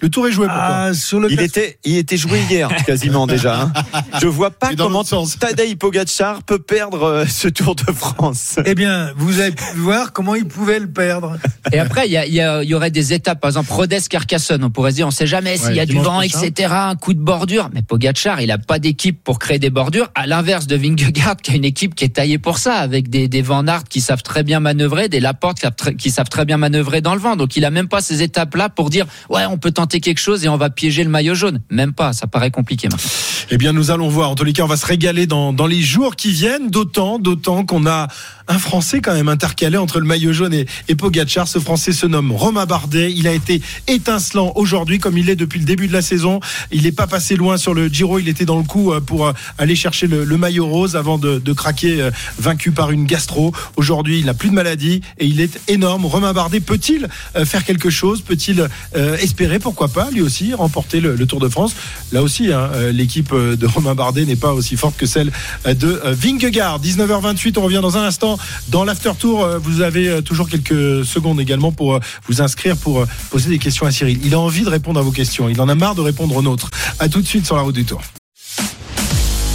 Le 0.00 0.10
tour 0.10 0.26
est 0.28 0.32
joué 0.32 0.46
pour 0.46 0.54
toi. 0.54 0.64
Ah, 0.68 0.94
sur 0.94 1.20
le 1.20 1.30
Il 1.30 1.36
classe- 1.36 1.48
était, 1.48 1.78
il 1.84 1.96
était 1.96 2.16
joué 2.16 2.40
hier 2.50 2.68
quasiment 2.86 3.26
déjà. 3.26 3.60
hein. 3.62 3.72
Je 4.20 4.26
vois 4.26 4.50
pas 4.50 4.74
comment. 4.76 5.02
Tadej 5.40 5.76
Pogacar 5.76 6.42
peut 6.42 6.58
perdre 6.58 7.02
euh, 7.04 7.24
ce 7.26 7.48
Tour 7.48 7.74
de 7.74 7.90
France. 7.92 8.58
Eh 8.64 8.74
bien, 8.74 9.12
vous 9.16 9.40
avez 9.40 9.52
pu 9.52 9.64
voir 9.76 10.12
comment 10.12 10.34
il 10.34 10.44
pouvait 10.46 10.78
le 10.80 10.86
perdre. 10.90 11.36
Et 11.72 11.78
après, 11.78 12.06
il 12.06 12.12
y, 12.12 12.16
a- 12.16 12.26
il 12.26 12.34
y, 12.34 12.68
y 12.68 12.74
aurait 12.74 12.90
des 12.90 13.12
étapes, 13.12 13.40
par 13.40 13.48
exemple, 13.50 13.72
Rodez 13.72 14.00
Carcassonne. 14.08 14.62
On 14.64 14.70
pourrait 14.70 14.90
se 14.90 14.96
dire, 14.96 15.06
on 15.06 15.10
sait 15.10 15.26
jamais 15.26 15.56
s'il 15.56 15.74
y 15.74 15.80
a 15.80 15.86
du 15.86 15.96
vent, 15.96 16.20
prochain. 16.20 16.42
etc. 16.42 16.72
Un 16.74 16.96
coup 16.96 17.14
de 17.14 17.20
bordure. 17.20 17.70
Mais 17.72 17.82
Pogacar, 17.82 18.40
il 18.42 18.50
a 18.50 18.58
pas 18.58 18.78
d'équipe 18.78 19.22
pour 19.24 19.38
créer 19.38 19.58
des 19.58 19.70
bordures. 19.70 20.08
À 20.14 20.26
l'inverse 20.26 20.66
de 20.66 20.76
Vingegaard, 20.76 21.36
qui 21.36 21.52
a 21.52 21.54
une 21.54 21.64
équipe 21.64 21.94
qui 21.94 22.04
est 22.04 22.10
taillée 22.16 22.38
pour 22.38 22.58
ça, 22.58 22.74
avec 22.74 23.08
des, 23.08 23.28
des 23.28 23.40
Van 23.42 23.66
Aert 23.66 23.84
qui 23.84 24.00
savent 24.00 24.22
très 24.22 24.42
bien 24.42 24.60
manœuvrer, 24.60 25.08
des 25.08 25.20
Laporte 25.20 25.56
qui 25.56 25.62
savent 25.62 25.74
très- 25.76 25.94
qui 25.94 26.10
savent 26.10 26.28
très 26.28 26.44
bien 26.44 26.58
manœuvrer 26.58 27.00
dans 27.00 27.14
le 27.14 27.20
vent. 27.20 27.36
Donc, 27.36 27.56
il 27.56 27.64
a 27.64 27.70
même 27.70 27.88
pas 27.88 28.00
ces 28.02 28.22
étapes-là 28.22 28.68
pour 28.68 28.90
dire, 28.90 29.06
ouais, 29.30 29.46
on 29.48 29.56
peut 29.56 29.70
tenter 29.70 29.85
quelque 29.86 30.18
chose 30.18 30.44
et 30.44 30.48
on 30.48 30.56
va 30.56 30.70
piéger 30.70 31.04
le 31.04 31.10
maillot 31.10 31.34
jaune. 31.34 31.60
Même 31.70 31.92
pas. 31.92 32.12
Ça 32.12 32.26
paraît 32.26 32.50
compliqué 32.50 32.88
maintenant. 32.88 33.10
Eh 33.50 33.58
bien, 33.58 33.72
nous 33.72 33.90
allons 33.90 34.08
voir. 34.08 34.30
En 34.30 34.34
tous 34.34 34.44
les 34.44 34.52
on 34.60 34.66
va 34.66 34.76
se 34.76 34.86
régaler 34.86 35.26
dans, 35.26 35.52
dans 35.52 35.66
les 35.66 35.82
jours 35.82 36.16
qui 36.16 36.30
viennent. 36.32 36.70
D'autant, 36.70 37.18
d'autant 37.18 37.64
qu'on 37.64 37.86
a 37.86 38.08
un 38.48 38.58
Français 38.58 39.00
quand 39.00 39.14
même 39.14 39.28
intercalé 39.28 39.76
entre 39.76 40.00
le 40.00 40.06
maillot 40.06 40.32
jaune 40.32 40.54
et, 40.54 40.66
et 40.88 40.94
Pogacar. 40.94 41.48
Ce 41.48 41.58
Français 41.58 41.92
se 41.92 42.06
nomme 42.06 42.32
Romain 42.32 42.66
Bardet. 42.66 43.12
Il 43.12 43.26
a 43.26 43.32
été 43.32 43.60
étincelant 43.88 44.52
aujourd'hui, 44.54 44.98
comme 44.98 45.18
il 45.18 45.30
est 45.30 45.36
depuis 45.36 45.58
le 45.58 45.64
début 45.64 45.88
de 45.88 45.92
la 45.92 46.02
saison. 46.02 46.40
Il 46.70 46.82
n'est 46.82 46.92
pas 46.92 47.06
passé 47.06 47.36
loin 47.36 47.56
sur 47.56 47.74
le 47.74 47.88
Giro. 47.88 48.18
Il 48.18 48.28
était 48.28 48.44
dans 48.44 48.58
le 48.58 48.64
coup 48.64 48.92
euh, 48.92 49.00
pour 49.00 49.26
euh, 49.26 49.32
aller 49.58 49.74
chercher 49.74 50.06
le, 50.06 50.24
maillot 50.36 50.66
rose 50.66 50.96
avant 50.96 51.18
de, 51.18 51.52
craquer, 51.52 52.00
euh, 52.00 52.10
vaincu 52.38 52.70
par 52.70 52.90
une 52.90 53.06
gastro. 53.06 53.52
Aujourd'hui, 53.76 54.18
il 54.20 54.26
n'a 54.26 54.34
plus 54.34 54.50
de 54.50 54.54
maladie 54.54 55.00
et 55.18 55.26
il 55.26 55.40
est 55.40 55.60
énorme. 55.68 56.06
Romain 56.06 56.32
Bardet 56.32 56.60
peut-il 56.60 57.08
faire 57.44 57.64
quelque 57.64 57.90
chose? 57.90 58.20
Peut-il 58.22 58.68
espérer, 58.94 59.58
pourquoi 59.58 59.88
pas, 59.88 60.10
lui 60.10 60.20
aussi, 60.20 60.54
remporter 60.54 61.00
le, 61.00 61.26
Tour 61.26 61.40
de 61.40 61.48
France? 61.48 61.74
Là 62.12 62.22
aussi, 62.22 62.52
hein, 62.52 62.70
l'équipe 62.92 63.34
de 63.34 63.66
Romain 63.66 63.94
Bardet 63.94 64.24
n'est 64.24 64.36
pas 64.36 64.52
aussi 64.52 64.76
forte 64.76 64.96
que 64.96 65.06
celle 65.06 65.32
de 65.64 66.00
Vingegaard. 66.04 66.80
19h28, 66.80 67.58
on 67.58 67.62
revient 67.62 67.80
dans 67.82 67.96
un 67.96 68.04
instant 68.04 68.35
dans 68.68 68.84
l'after 68.84 69.12
tour. 69.18 69.44
euh, 69.44 69.58
Vous 69.58 69.80
avez 69.80 70.08
euh, 70.08 70.20
toujours 70.20 70.48
quelques 70.48 71.04
secondes 71.04 71.40
également 71.40 71.72
pour 71.72 71.94
euh, 71.94 72.00
vous 72.28 72.42
inscrire 72.42 72.76
pour 72.76 73.04
poser 73.30 73.50
des 73.50 73.58
questions 73.58 73.86
à 73.86 73.90
Cyril. 73.90 74.18
Il 74.24 74.34
a 74.34 74.38
envie 74.40 74.62
de 74.62 74.68
répondre 74.68 74.98
à 75.00 75.02
vos 75.02 75.10
questions. 75.12 75.48
Il 75.48 75.60
en 75.60 75.68
a 75.68 75.74
marre 75.74 75.94
de 75.94 76.00
répondre 76.02 76.36
aux 76.36 76.42
nôtres. 76.42 76.70
À 76.98 77.08
tout 77.08 77.20
de 77.20 77.26
suite 77.26 77.46
sur 77.46 77.56
la 77.56 77.62
route 77.62 77.74
du 77.74 77.84
Tour. 77.84 78.00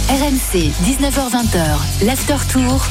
RMC, 0.08 0.70
19h20h, 0.84 2.04
l'after 2.06 2.36
tour. 2.52 2.84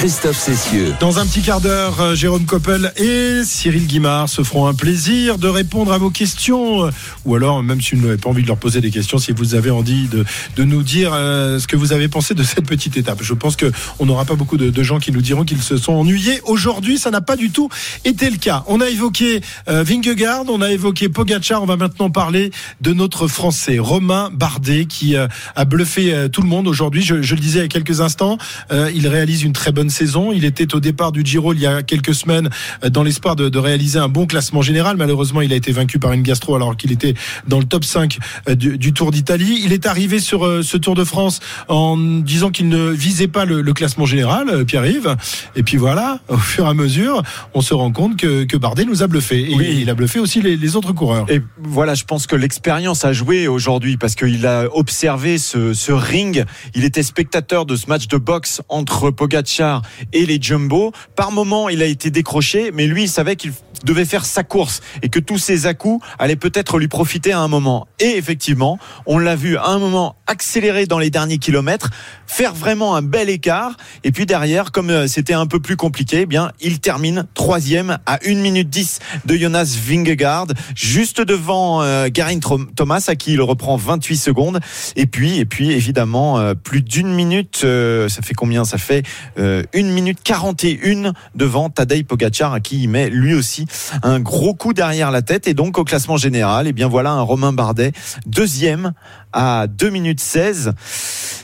Christophe 0.00 0.38
Cessieux. 0.38 0.94
Dans 0.98 1.18
un 1.18 1.26
petit 1.26 1.42
quart 1.42 1.60
d'heure, 1.60 2.00
euh, 2.00 2.14
Jérôme 2.14 2.46
Coppel 2.46 2.90
et 2.96 3.42
Cyril 3.44 3.86
Guimard 3.86 4.30
se 4.30 4.42
feront 4.42 4.66
un 4.66 4.72
plaisir 4.72 5.36
de 5.36 5.46
répondre 5.46 5.92
à 5.92 5.98
vos 5.98 6.08
questions. 6.08 6.86
Euh, 6.86 6.90
Ou 7.26 7.34
alors, 7.34 7.62
même 7.62 7.82
si 7.82 7.96
vous 7.96 8.06
n'avez 8.06 8.16
pas 8.16 8.30
envie 8.30 8.40
de 8.40 8.46
leur 8.46 8.56
poser 8.56 8.80
des 8.80 8.90
questions, 8.90 9.18
si 9.18 9.32
vous 9.32 9.54
avez 9.54 9.68
envie 9.68 10.08
de, 10.08 10.24
de 10.56 10.64
nous 10.64 10.82
dire 10.82 11.10
euh, 11.12 11.58
ce 11.58 11.66
que 11.66 11.76
vous 11.76 11.92
avez 11.92 12.08
pensé 12.08 12.32
de 12.32 12.42
cette 12.42 12.64
petite 12.64 12.96
étape. 12.96 13.18
Je 13.20 13.34
pense 13.34 13.58
qu'on 13.58 14.06
n'aura 14.06 14.24
pas 14.24 14.36
beaucoup 14.36 14.56
de, 14.56 14.82
gens 14.82 15.00
qui 15.00 15.12
nous 15.12 15.20
diront 15.20 15.44
qu'ils 15.44 15.60
se 15.60 15.76
sont 15.76 15.92
ennuyés. 15.92 16.40
Aujourd'hui, 16.46 16.96
ça 16.96 17.10
n'a 17.10 17.20
pas 17.20 17.36
du 17.36 17.50
tout 17.50 17.68
été 18.06 18.30
le 18.30 18.38
cas. 18.38 18.64
On 18.68 18.80
a 18.80 18.88
évoqué 18.88 19.42
euh, 19.68 19.82
Vingegaard, 19.82 20.44
on 20.48 20.62
a 20.62 20.70
évoqué 20.70 21.10
Pogacar. 21.10 21.62
On 21.62 21.66
va 21.66 21.76
maintenant 21.76 22.08
parler 22.08 22.52
de 22.80 22.94
notre 22.94 23.28
Français, 23.28 23.78
Romain 23.78 24.30
Bardet, 24.32 24.86
qui 24.86 25.14
a 25.14 25.64
bluffé 25.66 26.28
tout 26.32 26.40
le 26.40 26.48
monde 26.48 26.68
aujourd'hui. 26.68 27.02
Je, 27.02 27.16
le 27.16 27.40
disais 27.40 27.58
il 27.58 27.62
y 27.62 27.66
a 27.66 27.68
quelques 27.68 28.00
instants, 28.00 28.38
il 28.70 29.06
réalise 29.06 29.42
une 29.42 29.52
très 29.52 29.72
bonne 29.72 29.89
saison. 29.90 30.32
Il 30.32 30.44
était 30.44 30.74
au 30.74 30.80
départ 30.80 31.12
du 31.12 31.22
Giro 31.24 31.52
il 31.54 31.60
y 31.60 31.66
a 31.66 31.82
quelques 31.82 32.14
semaines 32.14 32.48
euh, 32.84 32.90
dans 32.90 33.02
l'espoir 33.02 33.36
de, 33.36 33.48
de 33.48 33.58
réaliser 33.58 33.98
un 33.98 34.08
bon 34.08 34.26
classement 34.26 34.62
général. 34.62 34.96
Malheureusement, 34.96 35.40
il 35.40 35.52
a 35.52 35.56
été 35.56 35.72
vaincu 35.72 35.98
par 35.98 36.12
une 36.12 36.22
gastro 36.22 36.54
alors 36.54 36.76
qu'il 36.76 36.92
était 36.92 37.14
dans 37.48 37.58
le 37.58 37.64
top 37.64 37.84
5 37.84 38.18
euh, 38.48 38.54
du, 38.54 38.78
du 38.78 38.92
Tour 38.92 39.10
d'Italie. 39.10 39.60
Il 39.64 39.72
est 39.72 39.86
arrivé 39.86 40.20
sur 40.20 40.46
euh, 40.46 40.62
ce 40.62 40.76
Tour 40.76 40.94
de 40.94 41.04
France 41.04 41.40
en 41.68 41.96
disant 41.96 42.50
qu'il 42.50 42.68
ne 42.68 42.90
visait 42.90 43.28
pas 43.28 43.44
le, 43.44 43.60
le 43.62 43.72
classement 43.72 44.06
général, 44.06 44.64
Pierre-Yves. 44.64 45.16
Et 45.56 45.62
puis 45.62 45.76
voilà, 45.76 46.20
au 46.28 46.36
fur 46.36 46.66
et 46.66 46.68
à 46.68 46.74
mesure, 46.74 47.22
on 47.54 47.60
se 47.60 47.74
rend 47.74 47.90
compte 47.92 48.16
que, 48.16 48.44
que 48.44 48.56
Bardet 48.56 48.84
nous 48.84 49.02
a 49.02 49.06
bluffé. 49.06 49.50
Et 49.50 49.54
Oui. 49.54 49.78
il 49.82 49.90
a 49.90 49.94
bluffé 49.94 50.18
aussi 50.20 50.40
les, 50.42 50.56
les 50.56 50.76
autres 50.76 50.92
coureurs. 50.92 51.26
Et 51.28 51.42
voilà, 51.62 51.94
je 51.94 52.04
pense 52.04 52.26
que 52.26 52.36
l'expérience 52.36 53.04
a 53.04 53.12
joué 53.12 53.48
aujourd'hui 53.48 53.96
parce 53.96 54.14
qu'il 54.14 54.46
a 54.46 54.66
observé 54.72 55.38
ce, 55.38 55.74
ce 55.74 55.92
ring. 55.92 56.44
Il 56.74 56.84
était 56.84 57.02
spectateur 57.02 57.66
de 57.66 57.76
ce 57.76 57.86
match 57.88 58.08
de 58.08 58.16
boxe 58.16 58.62
entre 58.68 59.10
Pogacar 59.10 59.79
et 60.12 60.26
les 60.26 60.38
Jumbo. 60.40 60.92
Par 61.16 61.32
moment, 61.32 61.68
il 61.68 61.82
a 61.82 61.86
été 61.86 62.10
décroché, 62.10 62.70
mais 62.72 62.86
lui, 62.86 63.04
il 63.04 63.08
savait 63.08 63.36
qu'il 63.36 63.52
devait 63.84 64.04
faire 64.04 64.24
sa 64.24 64.42
course 64.42 64.80
et 65.02 65.08
que 65.08 65.18
tous 65.18 65.38
ses 65.38 65.66
à-coups 65.66 66.04
allaient 66.18 66.36
peut-être 66.36 66.78
lui 66.78 66.88
profiter 66.88 67.32
à 67.32 67.40
un 67.40 67.48
moment. 67.48 67.86
Et 67.98 68.16
effectivement, 68.16 68.78
on 69.06 69.18
l'a 69.18 69.36
vu 69.36 69.56
à 69.56 69.68
un 69.68 69.78
moment 69.78 70.16
accélérer 70.26 70.86
dans 70.86 70.98
les 70.98 71.10
derniers 71.10 71.38
kilomètres, 71.38 71.90
faire 72.26 72.54
vraiment 72.54 72.94
un 72.94 73.02
bel 73.02 73.30
écart. 73.30 73.76
Et 74.04 74.12
puis 74.12 74.26
derrière, 74.26 74.70
comme 74.70 74.90
euh, 74.90 75.06
c'était 75.06 75.34
un 75.34 75.46
peu 75.46 75.60
plus 75.60 75.76
compliqué, 75.76 76.20
eh 76.22 76.26
bien, 76.26 76.52
il 76.60 76.80
termine 76.80 77.26
troisième 77.34 77.98
à 78.06 78.18
1 78.24 78.34
minute 78.34 78.68
10 78.68 78.98
de 79.24 79.36
Jonas 79.36 79.76
Vingegaard, 79.82 80.48
juste 80.74 81.20
devant 81.20 81.82
euh, 81.82 82.08
Garin 82.10 82.38
Thomas, 82.76 83.04
à 83.08 83.16
qui 83.16 83.32
il 83.32 83.42
reprend 83.42 83.76
28 83.76 84.16
secondes. 84.16 84.60
Et 84.96 85.06
puis, 85.06 85.38
et 85.38 85.44
puis 85.44 85.72
évidemment, 85.72 86.38
euh, 86.38 86.54
plus 86.54 86.82
d'une 86.82 87.12
minute, 87.12 87.62
euh, 87.64 88.08
ça 88.08 88.22
fait 88.22 88.34
combien? 88.34 88.64
Ça 88.64 88.78
fait 88.78 89.04
euh, 89.38 89.62
1 89.74 89.82
minute 89.84 90.18
41 90.22 91.12
devant 91.34 91.70
Tadej 91.70 92.04
Pogacar, 92.04 92.52
à 92.52 92.60
qui 92.60 92.82
il 92.82 92.88
met 92.88 93.10
lui 93.10 93.34
aussi 93.34 93.66
un 94.02 94.20
gros 94.20 94.54
coup 94.54 94.72
derrière 94.72 95.10
la 95.10 95.22
tête. 95.22 95.46
Et 95.46 95.54
donc, 95.54 95.78
au 95.78 95.84
classement 95.84 96.16
général, 96.16 96.66
et 96.66 96.72
bien 96.72 96.88
voilà 96.88 97.10
un 97.12 97.22
Romain 97.22 97.52
Bardet, 97.52 97.92
deuxième 98.26 98.92
à 99.32 99.66
2 99.66 99.90
minutes 99.90 100.20
16. 100.20 100.72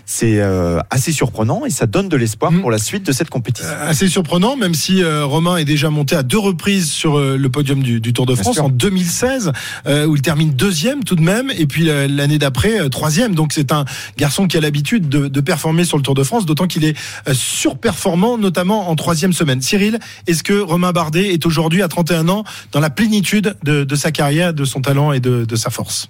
C'est 0.09 0.39
euh, 0.41 0.79
assez 0.91 1.11
surprenant 1.13 1.65
et 1.67 1.71
ça 1.71 1.87
donne 1.87 2.09
de 2.09 2.17
l'espoir 2.17 2.53
Mm. 2.53 2.61
pour 2.61 2.71
la 2.71 2.79
suite 2.79 3.05
de 3.05 3.13
cette 3.13 3.29
compétition. 3.29 3.69
Euh, 3.69 3.91
assez 3.91 4.07
surprenant, 4.09 4.57
même 4.57 4.73
si 4.75 5.03
euh, 5.03 5.25
Romain 5.25 5.57
est 5.57 5.65
déjà 5.65 5.91
monté 5.91 6.15
à 6.15 6.23
deux 6.23 6.39
reprises 6.39 6.91
sur 6.91 7.19
euh, 7.19 7.37
le 7.37 7.49
podium 7.51 7.83
du, 7.83 8.01
du 8.01 8.13
Tour 8.13 8.25
de 8.25 8.35
Bien 8.35 8.43
France 8.43 8.55
sûr. 8.57 8.65
en 8.67 8.69
2016, 8.69 9.53
euh, 9.87 10.07
où 10.07 10.15
il 10.15 10.23
termine 10.23 10.53
deuxième 10.53 11.03
tout 11.03 11.17
de 11.17 11.23
même, 11.23 11.51
et 11.51 11.67
puis 11.67 11.91
euh, 11.91 12.07
l'année 12.09 12.39
d'après 12.39 12.81
euh, 12.81 12.89
troisième. 12.89 13.35
Donc 13.35 13.53
c'est 13.53 13.73
un 13.73 13.85
garçon 14.17 14.47
qui 14.47 14.57
a 14.57 14.61
l'habitude 14.61 15.09
de, 15.09 15.27
de 15.29 15.41
performer 15.41 15.85
sur 15.85 15.97
le 15.97 16.03
Tour 16.05 16.15
de 16.15 16.23
France, 16.23 16.47
d'autant 16.47 16.67
qu'il 16.69 16.85
est 16.85 16.97
euh, 17.29 17.35
surperformant, 17.35 18.39
notamment 18.39 18.89
en 18.89 18.95
troisième 18.95 19.33
semaine. 19.33 19.61
Cyril, 19.61 19.99
est-ce 20.29 20.43
que 20.45 20.59
Romain 20.59 20.93
Bardet 20.93 21.33
est 21.35 21.45
aujourd'hui 21.47 21.83
à 21.83 21.89
31 21.89 22.29
ans 22.29 22.45
dans 22.73 22.81
la 22.81 22.91
plénitude 22.91 23.57
de, 23.65 23.83
de 23.85 23.97
sa 23.97 24.13
carrière, 24.13 24.55
de 24.55 24.65
son 24.65 24.81
talent 24.81 25.13
et 25.13 25.21
de, 25.21 25.45
de 25.45 25.57
sa 25.57 25.71
force? 25.71 26.09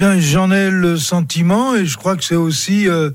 Bien, 0.00 0.18
j'en 0.18 0.50
ai 0.50 0.68
le 0.70 0.98
et 1.76 1.86
je 1.86 1.96
crois 1.96 2.16
que 2.16 2.24
c'est 2.24 2.34
aussi 2.34 2.88
euh, 2.88 3.10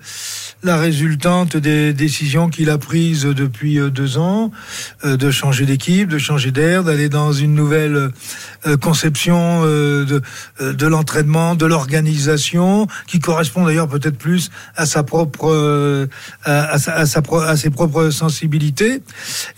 la 0.63 0.77
résultante 0.77 1.57
des 1.57 1.93
décisions 1.93 2.49
qu'il 2.49 2.69
a 2.69 2.77
prises 2.77 3.23
depuis 3.25 3.79
euh, 3.79 3.89
deux 3.89 4.17
ans, 4.17 4.51
euh, 5.05 5.17
de 5.17 5.29
changer 5.29 5.65
d'équipe, 5.65 6.09
de 6.09 6.17
changer 6.17 6.51
d'air, 6.51 6.83
d'aller 6.83 7.09
dans 7.09 7.31
une 7.31 7.53
nouvelle 7.53 8.09
conception 8.81 9.63
de, 9.63 10.21
l'entraînement, 10.87 11.55
de 11.55 11.65
l'organisation, 11.65 12.87
qui 13.07 13.19
correspond 13.19 13.65
d'ailleurs 13.65 13.87
peut-être 13.87 14.17
plus 14.17 14.51
à 14.75 14.85
sa 14.85 15.03
propre, 15.03 16.07
à, 16.45 17.55
ses 17.55 17.69
propres 17.69 18.09
sensibilités. 18.11 19.01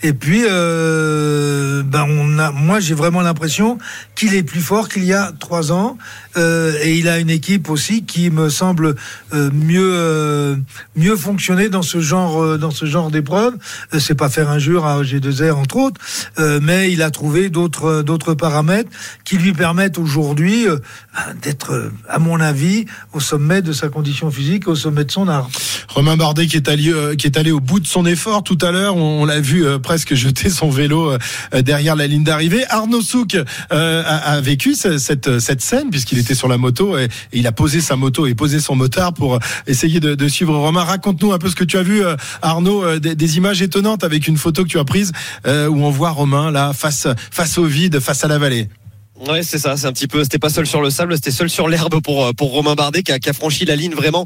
Et 0.02 0.14
puis, 0.14 0.42
ben 0.42 2.06
moi 2.54 2.80
j'ai 2.80 2.94
vraiment 2.94 3.20
l'impression 3.20 3.78
qu'il 4.14 4.34
est 4.34 4.42
plus 4.42 4.62
fort 4.62 4.88
qu'il 4.88 5.04
y 5.04 5.12
a 5.12 5.32
trois 5.38 5.70
ans. 5.70 5.98
Euh, 6.36 6.72
et 6.82 6.96
il 6.98 7.08
a 7.08 7.18
une 7.18 7.30
équipe 7.30 7.70
aussi 7.70 8.04
qui 8.04 8.30
me 8.30 8.48
semble 8.48 8.94
euh, 9.32 9.50
mieux 9.52 9.92
euh, 9.94 10.56
mieux 10.96 11.16
fonctionner 11.16 11.68
dans 11.68 11.82
ce 11.82 12.00
genre 12.00 12.58
dans 12.58 12.70
ce 12.70 12.86
genre 12.86 13.10
d'épreuve. 13.10 13.54
C'est 13.98 14.14
pas 14.14 14.28
faire 14.28 14.50
injure 14.50 14.86
à 14.86 15.02
G2R 15.02 15.52
entre 15.52 15.76
autres, 15.76 16.00
mais 16.62 16.92
il 16.92 17.02
a 17.02 17.10
trouvé 17.10 17.50
d'autres 17.50 18.02
d'autres 18.02 18.34
paramètres 18.34 18.90
qui 19.24 19.36
lui 19.38 19.52
permettent 19.52 19.98
aujourd'hui 19.98 20.66
euh, 20.68 20.78
d'être, 21.42 21.90
à 22.08 22.18
mon 22.18 22.40
avis, 22.40 22.86
au 23.12 23.20
sommet 23.20 23.62
de 23.62 23.72
sa 23.72 23.88
condition 23.88 24.30
physique, 24.30 24.66
au 24.68 24.74
sommet 24.74 25.04
de 25.04 25.10
son 25.12 25.28
art. 25.28 25.48
Romain 25.88 26.16
Bardet 26.16 26.46
qui 26.46 26.56
est 26.56 26.68
allé 26.68 26.92
qui 27.16 27.26
est 27.26 27.36
allé 27.36 27.52
au 27.52 27.60
bout 27.60 27.78
de 27.80 27.86
son 27.86 28.04
effort 28.06 28.42
tout 28.42 28.58
à 28.62 28.70
l'heure. 28.72 28.96
On, 28.96 29.24
l'a 29.24 29.40
vu 29.40 29.64
presque 29.82 30.14
jeter 30.24 30.50
son 30.50 30.70
vélo 30.70 31.12
derrière 31.52 31.94
la 31.96 32.06
ligne 32.06 32.24
d'arrivée. 32.24 32.64
Arnaud 32.68 33.00
Souk 33.02 33.36
a, 33.70 34.40
vécu 34.40 34.74
ce- 34.74 34.98
cette 34.98 35.38
cette 35.38 35.60
scène 35.60 35.90
puisqu'il 35.90 36.18
était 36.24 36.34
sur 36.34 36.48
la 36.48 36.58
moto 36.58 36.98
et, 36.98 37.04
et 37.04 37.38
il 37.38 37.46
a 37.46 37.52
posé 37.52 37.80
sa 37.80 37.96
moto 37.96 38.26
et 38.26 38.34
posé 38.34 38.60
son 38.60 38.74
motard 38.74 39.14
pour 39.14 39.38
essayer 39.66 40.00
de, 40.00 40.14
de 40.14 40.28
suivre 40.28 40.56
Romain. 40.56 40.84
Raconte-nous 40.84 41.32
un 41.32 41.38
peu 41.38 41.48
ce 41.48 41.56
que 41.56 41.64
tu 41.64 41.78
as 41.78 41.82
vu, 41.82 42.04
euh, 42.04 42.16
Arnaud, 42.42 42.82
euh, 42.82 42.98
des, 42.98 43.14
des 43.14 43.36
images 43.36 43.62
étonnantes 43.62 44.04
avec 44.04 44.26
une 44.26 44.36
photo 44.36 44.64
que 44.64 44.68
tu 44.68 44.78
as 44.78 44.84
prise 44.84 45.12
euh, 45.46 45.68
où 45.68 45.84
on 45.84 45.90
voit 45.90 46.10
Romain 46.10 46.50
là 46.50 46.72
face 46.72 47.06
face 47.30 47.58
au 47.58 47.64
vide, 47.64 48.00
face 48.00 48.24
à 48.24 48.28
la 48.28 48.38
vallée. 48.38 48.68
Ouais, 49.20 49.44
c'est 49.44 49.58
ça. 49.58 49.76
C'est 49.76 49.86
un 49.86 49.92
petit 49.92 50.08
peu. 50.08 50.24
C'était 50.24 50.40
pas 50.40 50.50
seul 50.50 50.66
sur 50.66 50.80
le 50.82 50.90
sable, 50.90 51.14
c'était 51.14 51.30
seul 51.30 51.48
sur 51.48 51.68
l'herbe 51.68 52.00
pour 52.02 52.34
pour 52.34 52.50
Romain 52.50 52.74
Bardet 52.74 53.04
qui 53.04 53.12
a, 53.12 53.20
qui 53.20 53.30
a, 53.30 53.32
franchi 53.32 53.64
la 53.64 53.76
ligne 53.76 53.94
vraiment. 53.94 54.24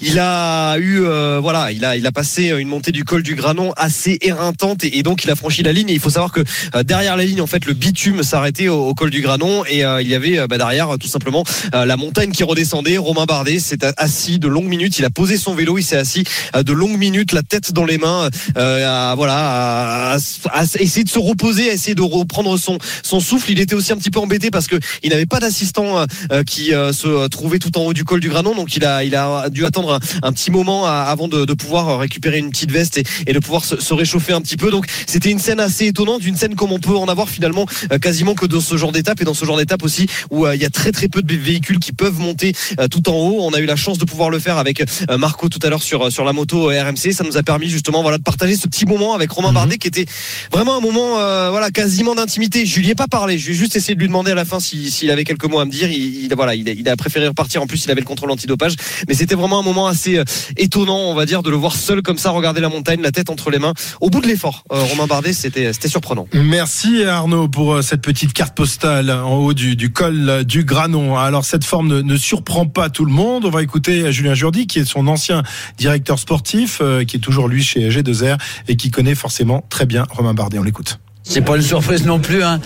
Il 0.00 0.18
a 0.18 0.78
eu 0.78 1.02
euh, 1.02 1.40
voilà, 1.42 1.72
il 1.72 1.84
a 1.84 1.94
il 1.94 2.06
a 2.06 2.12
passé 2.12 2.48
une 2.48 2.68
montée 2.68 2.90
du 2.90 3.04
col 3.04 3.22
du 3.22 3.34
Granon 3.34 3.74
assez 3.76 4.16
éreintante 4.22 4.82
et, 4.82 5.02
donc 5.02 5.24
il 5.24 5.30
a 5.30 5.36
franchi 5.36 5.62
la 5.62 5.74
ligne. 5.74 5.90
Et 5.90 5.92
il 5.92 6.00
faut 6.00 6.08
savoir 6.08 6.32
que 6.32 6.40
euh, 6.74 6.82
derrière 6.82 7.18
la 7.18 7.26
ligne, 7.26 7.42
en 7.42 7.46
fait, 7.46 7.66
le 7.66 7.74
bitume 7.74 8.22
s'arrêtait 8.22 8.68
au, 8.68 8.94
col 8.94 9.10
du 9.10 9.20
Granon 9.20 9.66
et 9.66 9.84
euh, 9.84 10.00
il 10.00 10.08
y 10.08 10.14
avait 10.14 10.46
bah, 10.48 10.56
derrière 10.56 10.96
tout 10.98 11.08
simplement 11.08 11.44
la 11.72 11.96
montagne 11.98 12.32
qui 12.32 12.42
redescendait. 12.42 12.96
Romain 12.96 13.26
Bardet 13.26 13.58
s'est 13.58 13.84
assis 13.98 14.38
de 14.38 14.48
longues 14.48 14.68
minutes. 14.68 14.98
Il 14.98 15.04
a 15.04 15.10
posé 15.10 15.36
son 15.36 15.54
vélo, 15.54 15.76
il 15.76 15.84
s'est 15.84 15.98
assis 15.98 16.24
de 16.54 16.72
longues 16.72 16.98
minutes, 16.98 17.32
la 17.32 17.42
tête 17.42 17.72
dans 17.72 17.84
les 17.84 17.98
mains, 17.98 18.30
à, 18.56 19.14
voilà, 19.16 20.14
à, 20.14 20.62
essayer 20.78 21.04
de 21.04 21.10
se 21.10 21.18
reposer, 21.18 21.70
à 21.70 21.74
essayer 21.74 21.94
de 21.94 22.02
reprendre 22.02 22.56
son 22.56 22.78
son 23.02 23.20
souffle. 23.20 23.50
Il 23.50 23.60
était 23.60 23.74
aussi 23.74 23.92
un 23.92 23.96
petit 23.96 24.10
peu 24.10 24.20
embêté 24.30 24.50
parce 24.52 24.68
que 24.68 24.76
il 25.02 25.10
n'avait 25.10 25.26
pas 25.26 25.40
d'assistant 25.40 26.06
euh, 26.30 26.44
qui 26.44 26.72
euh, 26.72 26.92
se 26.92 27.26
trouvait 27.26 27.58
tout 27.58 27.76
en 27.76 27.82
haut 27.82 27.92
du 27.92 28.04
col 28.04 28.20
du 28.20 28.28
Granon, 28.28 28.54
donc 28.54 28.76
il 28.76 28.84
a 28.84 29.02
il 29.02 29.16
a 29.16 29.50
dû 29.50 29.64
attendre 29.66 29.94
un, 29.94 30.28
un 30.28 30.32
petit 30.32 30.52
moment 30.52 30.86
avant 30.86 31.26
de, 31.26 31.44
de, 31.44 31.54
pouvoir 31.54 31.98
récupérer 31.98 32.38
une 32.38 32.50
petite 32.50 32.70
veste 32.70 32.98
et, 32.98 33.04
et 33.26 33.32
de 33.32 33.38
pouvoir 33.40 33.64
se, 33.64 33.80
se, 33.80 33.92
réchauffer 33.92 34.32
un 34.32 34.40
petit 34.40 34.56
peu. 34.56 34.70
Donc 34.70 34.86
c'était 35.06 35.30
une 35.30 35.40
scène 35.40 35.58
assez 35.58 35.86
étonnante, 35.86 36.24
une 36.24 36.36
scène 36.36 36.54
comme 36.54 36.70
on 36.70 36.78
peut 36.78 36.96
en 36.96 37.08
avoir 37.08 37.28
finalement 37.28 37.66
euh, 37.90 37.98
quasiment 37.98 38.34
que 38.34 38.46
dans 38.46 38.60
ce 38.60 38.76
genre 38.76 38.92
d'étape 38.92 39.20
et 39.20 39.24
dans 39.24 39.34
ce 39.34 39.44
genre 39.44 39.56
d'étape 39.56 39.82
aussi 39.82 40.06
où 40.30 40.46
il 40.46 40.60
y 40.60 40.64
a 40.64 40.70
très 40.70 40.92
très 40.92 41.08
peu 41.08 41.22
de 41.22 41.34
véhicules 41.34 41.80
qui 41.80 41.92
peuvent 41.92 42.18
monter 42.18 42.54
tout 42.90 43.08
en 43.08 43.14
haut. 43.14 43.38
On 43.40 43.52
a 43.52 43.58
eu 43.58 43.66
la 43.66 43.76
chance 43.76 43.98
de 43.98 44.04
pouvoir 44.04 44.30
le 44.30 44.38
faire 44.38 44.58
avec 44.58 44.84
Marco 45.18 45.48
tout 45.48 45.58
à 45.62 45.70
l'heure 45.70 45.82
sur 45.82 46.12
sur 46.12 46.24
la 46.24 46.32
moto 46.32 46.66
RMC. 46.68 47.12
Ça 47.12 47.24
nous 47.24 47.36
a 47.36 47.42
permis 47.42 47.68
justement 47.68 48.02
voilà 48.02 48.18
de 48.18 48.22
partager 48.22 48.54
ce 48.54 48.68
petit 48.68 48.86
moment 48.86 49.14
avec 49.14 49.30
Romain 49.32 49.48
mhm. 49.48 49.54
Bardet 49.54 49.78
qui 49.78 49.88
était 49.88 50.06
vraiment 50.52 50.76
un 50.76 50.80
moment 50.80 51.14
voilà 51.50 51.70
quasiment 51.70 52.14
d'intimité. 52.14 52.64
Je 52.64 52.78
lui 52.78 52.90
ai 52.90 52.94
pas 52.94 53.08
parlé, 53.08 53.38
je 53.38 53.48
vais 53.48 53.54
juste 53.54 53.74
essayer 53.76 53.94
de 53.94 54.00
lui 54.00 54.08
demander 54.08 54.19
à 54.28 54.34
la 54.34 54.44
fin 54.44 54.60
s'il 54.60 55.10
avait 55.10 55.24
quelques 55.24 55.44
mots 55.44 55.60
à 55.60 55.64
me 55.64 55.70
dire. 55.70 55.90
Il, 55.90 56.24
il 56.24 56.34
voilà, 56.34 56.54
il, 56.54 56.68
il, 56.68 56.88
a 56.88 56.96
préféré 56.96 57.26
repartir. 57.28 57.62
En 57.62 57.66
plus, 57.66 57.84
il 57.84 57.90
avait 57.90 58.00
le 58.00 58.06
contrôle 58.06 58.30
antidopage. 58.30 58.74
Mais 59.08 59.14
c'était 59.14 59.34
vraiment 59.34 59.60
un 59.60 59.62
moment 59.62 59.86
assez 59.86 60.18
euh, 60.18 60.24
étonnant, 60.56 60.98
on 60.98 61.14
va 61.14 61.26
dire, 61.26 61.42
de 61.42 61.50
le 61.50 61.56
voir 61.56 61.74
seul 61.74 62.02
comme 62.02 62.18
ça, 62.18 62.30
regarder 62.30 62.60
la 62.60 62.68
montagne, 62.68 63.00
la 63.00 63.12
tête 63.12 63.30
entre 63.30 63.50
les 63.50 63.58
mains, 63.58 63.74
au 64.00 64.10
bout 64.10 64.20
de 64.20 64.26
l'effort. 64.26 64.64
Euh, 64.72 64.82
Romain 64.82 65.06
Bardet, 65.06 65.32
c'était 65.32 65.72
c'était 65.72 65.88
surprenant. 65.88 66.26
Merci 66.32 67.04
Arnaud 67.04 67.48
pour 67.48 67.74
euh, 67.74 67.82
cette 67.82 68.02
petite 68.02 68.32
carte 68.32 68.54
postale 68.54 69.10
en 69.10 69.36
haut 69.36 69.54
du, 69.54 69.76
du 69.76 69.92
col 69.92 70.44
du 70.44 70.64
Granon. 70.64 71.16
Alors 71.16 71.44
cette 71.44 71.64
forme 71.64 71.88
ne, 71.88 72.02
ne, 72.02 72.16
surprend 72.16 72.66
pas 72.66 72.90
tout 72.90 73.04
le 73.04 73.12
monde. 73.12 73.44
On 73.44 73.50
va 73.50 73.62
écouter 73.62 74.12
Julien 74.12 74.34
Jourdi, 74.34 74.66
qui 74.66 74.78
est 74.78 74.84
son 74.84 75.06
ancien 75.06 75.42
directeur 75.78 76.18
sportif, 76.18 76.82
qui 77.06 77.16
est 77.16 77.20
toujours 77.20 77.48
lui 77.48 77.62
chez 77.62 77.88
G2R 77.88 78.38
et 78.68 78.76
qui 78.76 78.90
connaît 78.90 79.14
forcément 79.14 79.64
très 79.70 79.86
bien 79.86 80.06
Romain 80.10 80.34
Bardet. 80.34 80.58
On 80.58 80.62
l'écoute. 80.62 80.98
C'est 81.30 81.42
pas 81.42 81.54
une 81.54 81.62
surprise 81.62 82.04
non 82.04 82.18
plus. 82.18 82.42
Hein. 82.42 82.58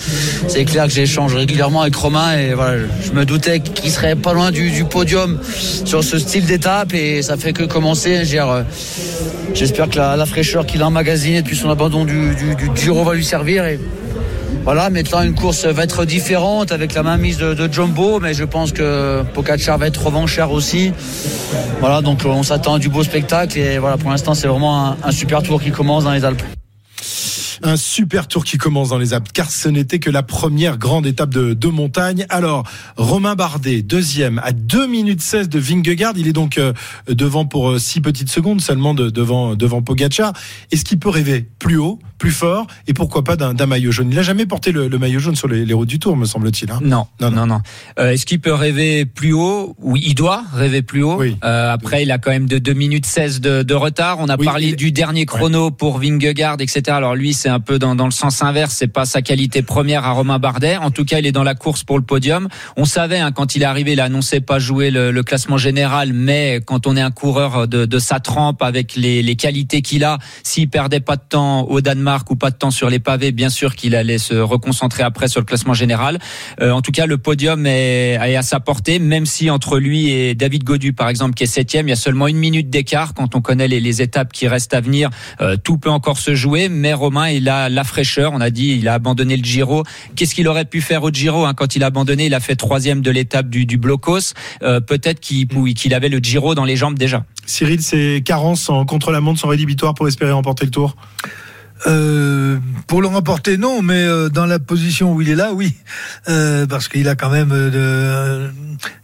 C'est 0.48 0.64
clair 0.64 0.86
que 0.86 0.90
j'échange 0.90 1.34
régulièrement 1.34 1.82
avec 1.82 1.94
Romain 1.94 2.38
et 2.38 2.54
voilà, 2.54 2.78
je 3.02 3.12
me 3.12 3.26
doutais 3.26 3.60
qu'il 3.60 3.90
serait 3.90 4.16
pas 4.16 4.32
loin 4.32 4.50
du, 4.50 4.86
podium 4.88 5.38
sur 5.84 6.02
ce 6.02 6.18
style 6.18 6.46
d'étape 6.46 6.94
et 6.94 7.20
ça 7.20 7.36
fait 7.36 7.52
que 7.52 7.64
commencer. 7.64 8.22
Euh, 8.34 8.62
j'espère 9.52 9.90
que 9.90 9.98
la, 9.98 10.24
fraîcheur 10.24 10.64
qu'il 10.64 10.80
a 10.80 10.86
emmagasinée 10.86 11.42
depuis 11.42 11.56
son 11.56 11.68
abandon 11.68 12.06
du, 12.06 12.34
du, 12.36 12.54
du, 12.54 12.70
Giro 12.74 13.04
va 13.04 13.12
lui 13.12 13.24
servir. 13.24 13.66
Et 13.66 13.78
voilà, 14.64 14.88
maintenant 14.88 15.20
une 15.20 15.34
course 15.34 15.66
va 15.66 15.82
être 15.82 16.06
différente 16.06 16.72
avec 16.72 16.94
la 16.94 17.02
mainmise 17.02 17.36
de, 17.36 17.52
de 17.52 17.70
Jumbo, 17.70 18.18
mais 18.18 18.32
je 18.32 18.44
pense 18.44 18.72
que 18.72 19.22
Pogacar 19.34 19.76
va 19.76 19.88
être 19.88 20.06
revanchard 20.06 20.52
aussi. 20.52 20.90
Voilà, 21.80 22.00
donc 22.00 22.20
on 22.24 22.42
s'attend 22.42 22.76
à 22.76 22.78
du 22.78 22.88
beau 22.88 23.04
spectacle 23.04 23.58
et 23.58 23.76
voilà, 23.76 23.98
pour 23.98 24.08
l'instant 24.08 24.32
c'est 24.32 24.48
vraiment 24.48 24.96
un 25.04 25.12
super 25.12 25.42
tour 25.42 25.62
qui 25.62 25.70
commence 25.70 26.04
dans 26.04 26.12
les 26.12 26.24
Alpes 26.24 26.42
un 27.64 27.76
super 27.76 28.28
tour 28.28 28.44
qui 28.44 28.58
commence 28.58 28.90
dans 28.90 28.98
les 28.98 29.14
Alpes, 29.14 29.28
car 29.32 29.50
ce 29.50 29.68
n'était 29.68 29.98
que 29.98 30.10
la 30.10 30.22
première 30.22 30.76
grande 30.78 31.06
étape 31.06 31.30
de, 31.30 31.54
de, 31.54 31.68
montagne. 31.68 32.26
Alors, 32.28 32.64
Romain 32.96 33.34
Bardet, 33.34 33.82
deuxième, 33.82 34.38
à 34.44 34.52
2 34.52 34.86
minutes 34.86 35.22
16 35.22 35.48
de 35.48 35.58
Vingegaard. 35.58 36.12
Il 36.16 36.28
est 36.28 36.32
donc 36.32 36.58
euh, 36.58 36.72
devant 37.08 37.46
pour 37.46 37.80
6 37.80 37.98
euh, 37.98 38.02
petites 38.02 38.28
secondes 38.28 38.60
seulement 38.60 38.92
de, 38.94 39.08
devant, 39.08 39.56
devant 39.56 39.80
Pogacar. 39.82 40.32
Est-ce 40.70 40.84
qu'il 40.84 40.98
peut 40.98 41.08
rêver 41.08 41.46
plus 41.58 41.78
haut, 41.78 41.98
plus 42.18 42.30
fort, 42.30 42.66
et 42.86 42.92
pourquoi 42.92 43.24
pas 43.24 43.36
d'un 43.36 43.66
maillot 43.66 43.90
jaune? 43.92 44.10
Il 44.10 44.16
n'a 44.16 44.22
jamais 44.22 44.46
porté 44.46 44.70
le, 44.70 44.88
le, 44.88 44.98
maillot 44.98 45.18
jaune 45.20 45.34
sur 45.36 45.48
les, 45.48 45.64
les 45.64 45.74
routes 45.74 45.88
du 45.88 45.98
Tour, 45.98 46.16
me 46.16 46.26
semble-t-il. 46.26 46.70
Hein 46.70 46.80
non, 46.82 47.06
non, 47.20 47.30
non. 47.30 47.46
non. 47.46 47.60
Euh, 47.98 48.10
Est-ce 48.12 48.26
qu'il 48.26 48.40
peut 48.40 48.52
rêver 48.52 49.06
plus 49.06 49.32
haut? 49.32 49.74
Oui, 49.78 50.02
il 50.06 50.14
doit 50.14 50.44
rêver 50.52 50.82
plus 50.82 51.02
haut. 51.02 51.16
Oui. 51.18 51.36
Euh, 51.44 51.72
après, 51.72 52.02
il 52.02 52.10
a 52.10 52.18
quand 52.18 52.30
même 52.30 52.46
de 52.46 52.58
2 52.58 52.72
minutes 52.74 53.06
16 53.06 53.40
de, 53.40 53.62
de 53.62 53.74
retard. 53.74 54.18
On 54.20 54.28
a 54.28 54.36
Oui, 54.38 54.44
parlé 54.44 54.68
il- 54.68 54.76
du 54.76 54.92
dernier 54.92 55.24
chrono 55.26 55.70
pour 55.70 55.98
Vingegaard, 55.98 56.56
etc. 56.60 56.82
Alors 56.88 57.14
lui, 57.14 57.32
c'est 57.32 57.53
un 57.54 57.60
peu 57.60 57.78
dans, 57.78 57.94
dans 57.94 58.04
le 58.04 58.10
sens 58.10 58.42
inverse. 58.42 58.74
C'est 58.74 58.88
pas 58.88 59.06
sa 59.06 59.22
qualité 59.22 59.62
première 59.62 60.04
à 60.04 60.10
Romain 60.10 60.38
Bardet. 60.38 60.76
En 60.76 60.90
tout 60.90 61.04
cas, 61.04 61.18
il 61.20 61.26
est 61.26 61.32
dans 61.32 61.42
la 61.42 61.54
course 61.54 61.84
pour 61.84 61.98
le 61.98 62.04
podium. 62.04 62.48
On 62.76 62.84
savait 62.84 63.20
hein, 63.20 63.32
quand 63.32 63.56
il 63.56 63.62
est 63.62 63.66
arrivé, 63.66 63.92
il 63.92 64.00
a 64.00 64.04
annoncé 64.04 64.40
pas 64.40 64.58
jouer 64.58 64.90
le, 64.90 65.10
le 65.10 65.22
classement 65.22 65.56
général, 65.56 66.12
mais 66.12 66.60
quand 66.66 66.86
on 66.86 66.96
est 66.96 67.00
un 67.00 67.10
coureur 67.10 67.66
de, 67.68 67.86
de 67.86 67.98
sa 67.98 68.20
trempe 68.20 68.62
avec 68.62 68.96
les, 68.96 69.22
les 69.22 69.36
qualités 69.36 69.80
qu'il 69.80 70.04
a, 70.04 70.18
s'il 70.42 70.68
perdait 70.68 71.00
pas 71.00 71.16
de 71.16 71.22
temps 71.28 71.62
au 71.62 71.80
Danemark 71.80 72.30
ou 72.30 72.36
pas 72.36 72.50
de 72.50 72.56
temps 72.56 72.70
sur 72.70 72.90
les 72.90 72.98
pavés, 72.98 73.32
bien 73.32 73.48
sûr 73.48 73.74
qu'il 73.76 73.94
allait 73.94 74.18
se 74.18 74.34
reconcentrer 74.34 75.02
après 75.02 75.28
sur 75.28 75.40
le 75.40 75.46
classement 75.46 75.74
général. 75.74 76.18
Euh, 76.60 76.72
en 76.72 76.82
tout 76.82 76.92
cas, 76.92 77.06
le 77.06 77.18
podium 77.18 77.66
est, 77.66 78.14
est 78.14 78.36
à 78.36 78.42
sa 78.42 78.60
portée, 78.60 78.98
même 78.98 79.26
si 79.26 79.50
entre 79.50 79.78
lui 79.78 80.10
et 80.10 80.34
David 80.34 80.64
Godu, 80.64 80.92
par 80.92 81.08
exemple, 81.08 81.34
qui 81.34 81.44
est 81.44 81.46
septième, 81.46 81.86
il 81.86 81.90
y 81.90 81.92
a 81.92 81.96
seulement 81.96 82.26
une 82.26 82.38
minute 82.38 82.70
d'écart. 82.70 83.14
Quand 83.14 83.36
on 83.36 83.40
connaît 83.40 83.68
les, 83.68 83.80
les 83.80 84.02
étapes 84.02 84.32
qui 84.32 84.48
restent 84.48 84.74
à 84.74 84.80
venir, 84.80 85.10
euh, 85.40 85.56
tout 85.56 85.78
peut 85.78 85.90
encore 85.90 86.18
se 86.18 86.34
jouer. 86.34 86.68
Mais 86.68 86.92
Romain, 86.92 87.28
il 87.36 87.48
a 87.48 87.68
la 87.68 87.84
fraîcheur. 87.84 88.32
On 88.32 88.40
a 88.40 88.50
dit, 88.50 88.76
il 88.78 88.88
a 88.88 88.94
abandonné 88.94 89.36
le 89.36 89.44
Giro. 89.44 89.84
Qu'est-ce 90.16 90.34
qu'il 90.34 90.48
aurait 90.48 90.64
pu 90.64 90.80
faire 90.80 91.02
au 91.02 91.10
Giro 91.10 91.44
hein 91.44 91.54
Quand 91.54 91.76
il 91.76 91.82
a 91.82 91.86
abandonné, 91.86 92.26
il 92.26 92.34
a 92.34 92.40
fait 92.40 92.56
troisième 92.56 93.00
de 93.00 93.10
l'étape 93.10 93.48
du, 93.48 93.66
du 93.66 93.78
Blocos. 93.78 94.34
Euh, 94.62 94.80
Peut-être 94.80 95.20
qu'il 95.20 95.46
qu'il 95.74 95.94
avait 95.94 96.08
le 96.08 96.18
Giro 96.18 96.54
dans 96.54 96.64
les 96.64 96.76
jambes 96.76 96.98
déjà. 96.98 97.24
Cyril, 97.46 97.82
ces 97.82 98.22
carences 98.24 98.70
en 98.70 98.84
contre-la-montre 98.84 99.40
sont 99.40 99.48
rédhibitoires 99.48 99.94
pour 99.94 100.08
espérer 100.08 100.32
remporter 100.32 100.64
le 100.64 100.70
tour? 100.70 100.96
Euh, 101.86 102.58
pour 102.86 103.02
le 103.02 103.08
remporter, 103.08 103.58
non, 103.58 103.82
mais 103.82 104.02
euh, 104.04 104.30
dans 104.30 104.46
la 104.46 104.58
position 104.58 105.12
où 105.12 105.20
il 105.20 105.28
est 105.28 105.34
là, 105.34 105.52
oui, 105.52 105.74
euh, 106.28 106.66
parce 106.66 106.88
qu'il 106.88 107.08
a 107.08 107.14
quand 107.14 107.28
même 107.28 107.52
euh, 107.52 107.70
euh, 107.74 108.50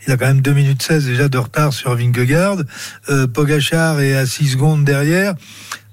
il 0.07 0.13
a 0.13 0.17
quand 0.17 0.27
même 0.27 0.41
2 0.41 0.53
minutes 0.53 0.83
16 0.83 1.07
déjà 1.07 1.29
de 1.29 1.37
retard 1.37 1.73
sur 1.75 1.95
Vingegaard. 1.95 2.59
Euh, 3.11 3.27
Pogachar 3.27 4.01
est 4.01 4.15
à 4.15 4.25
6 4.25 4.53
secondes 4.53 4.85
derrière. 4.85 5.35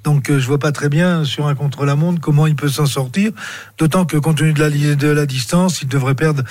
Donc 0.04 0.30
euh, 0.30 0.40
je 0.40 0.48
vois 0.48 0.60
pas 0.60 0.72
très 0.72 0.90
bien 0.90 1.24
sur 1.26 1.48
un 1.48 1.56
contre-la-montre 1.56 2.22
comment 2.22 2.48
il 2.48 2.56
peut 2.56 2.70
s'en 2.70 2.86
sortir. 2.86 3.32
D'autant 3.78 4.06
que 4.06 4.18
compte 4.18 4.38
tenu 4.38 4.54
de 4.54 4.60
la, 4.60 4.70
li- 4.70 4.96
de 4.96 5.08
la 5.10 5.26
distance, 5.26 5.82
il 5.82 5.88
devrait 5.88 6.16
perdre 6.16 6.44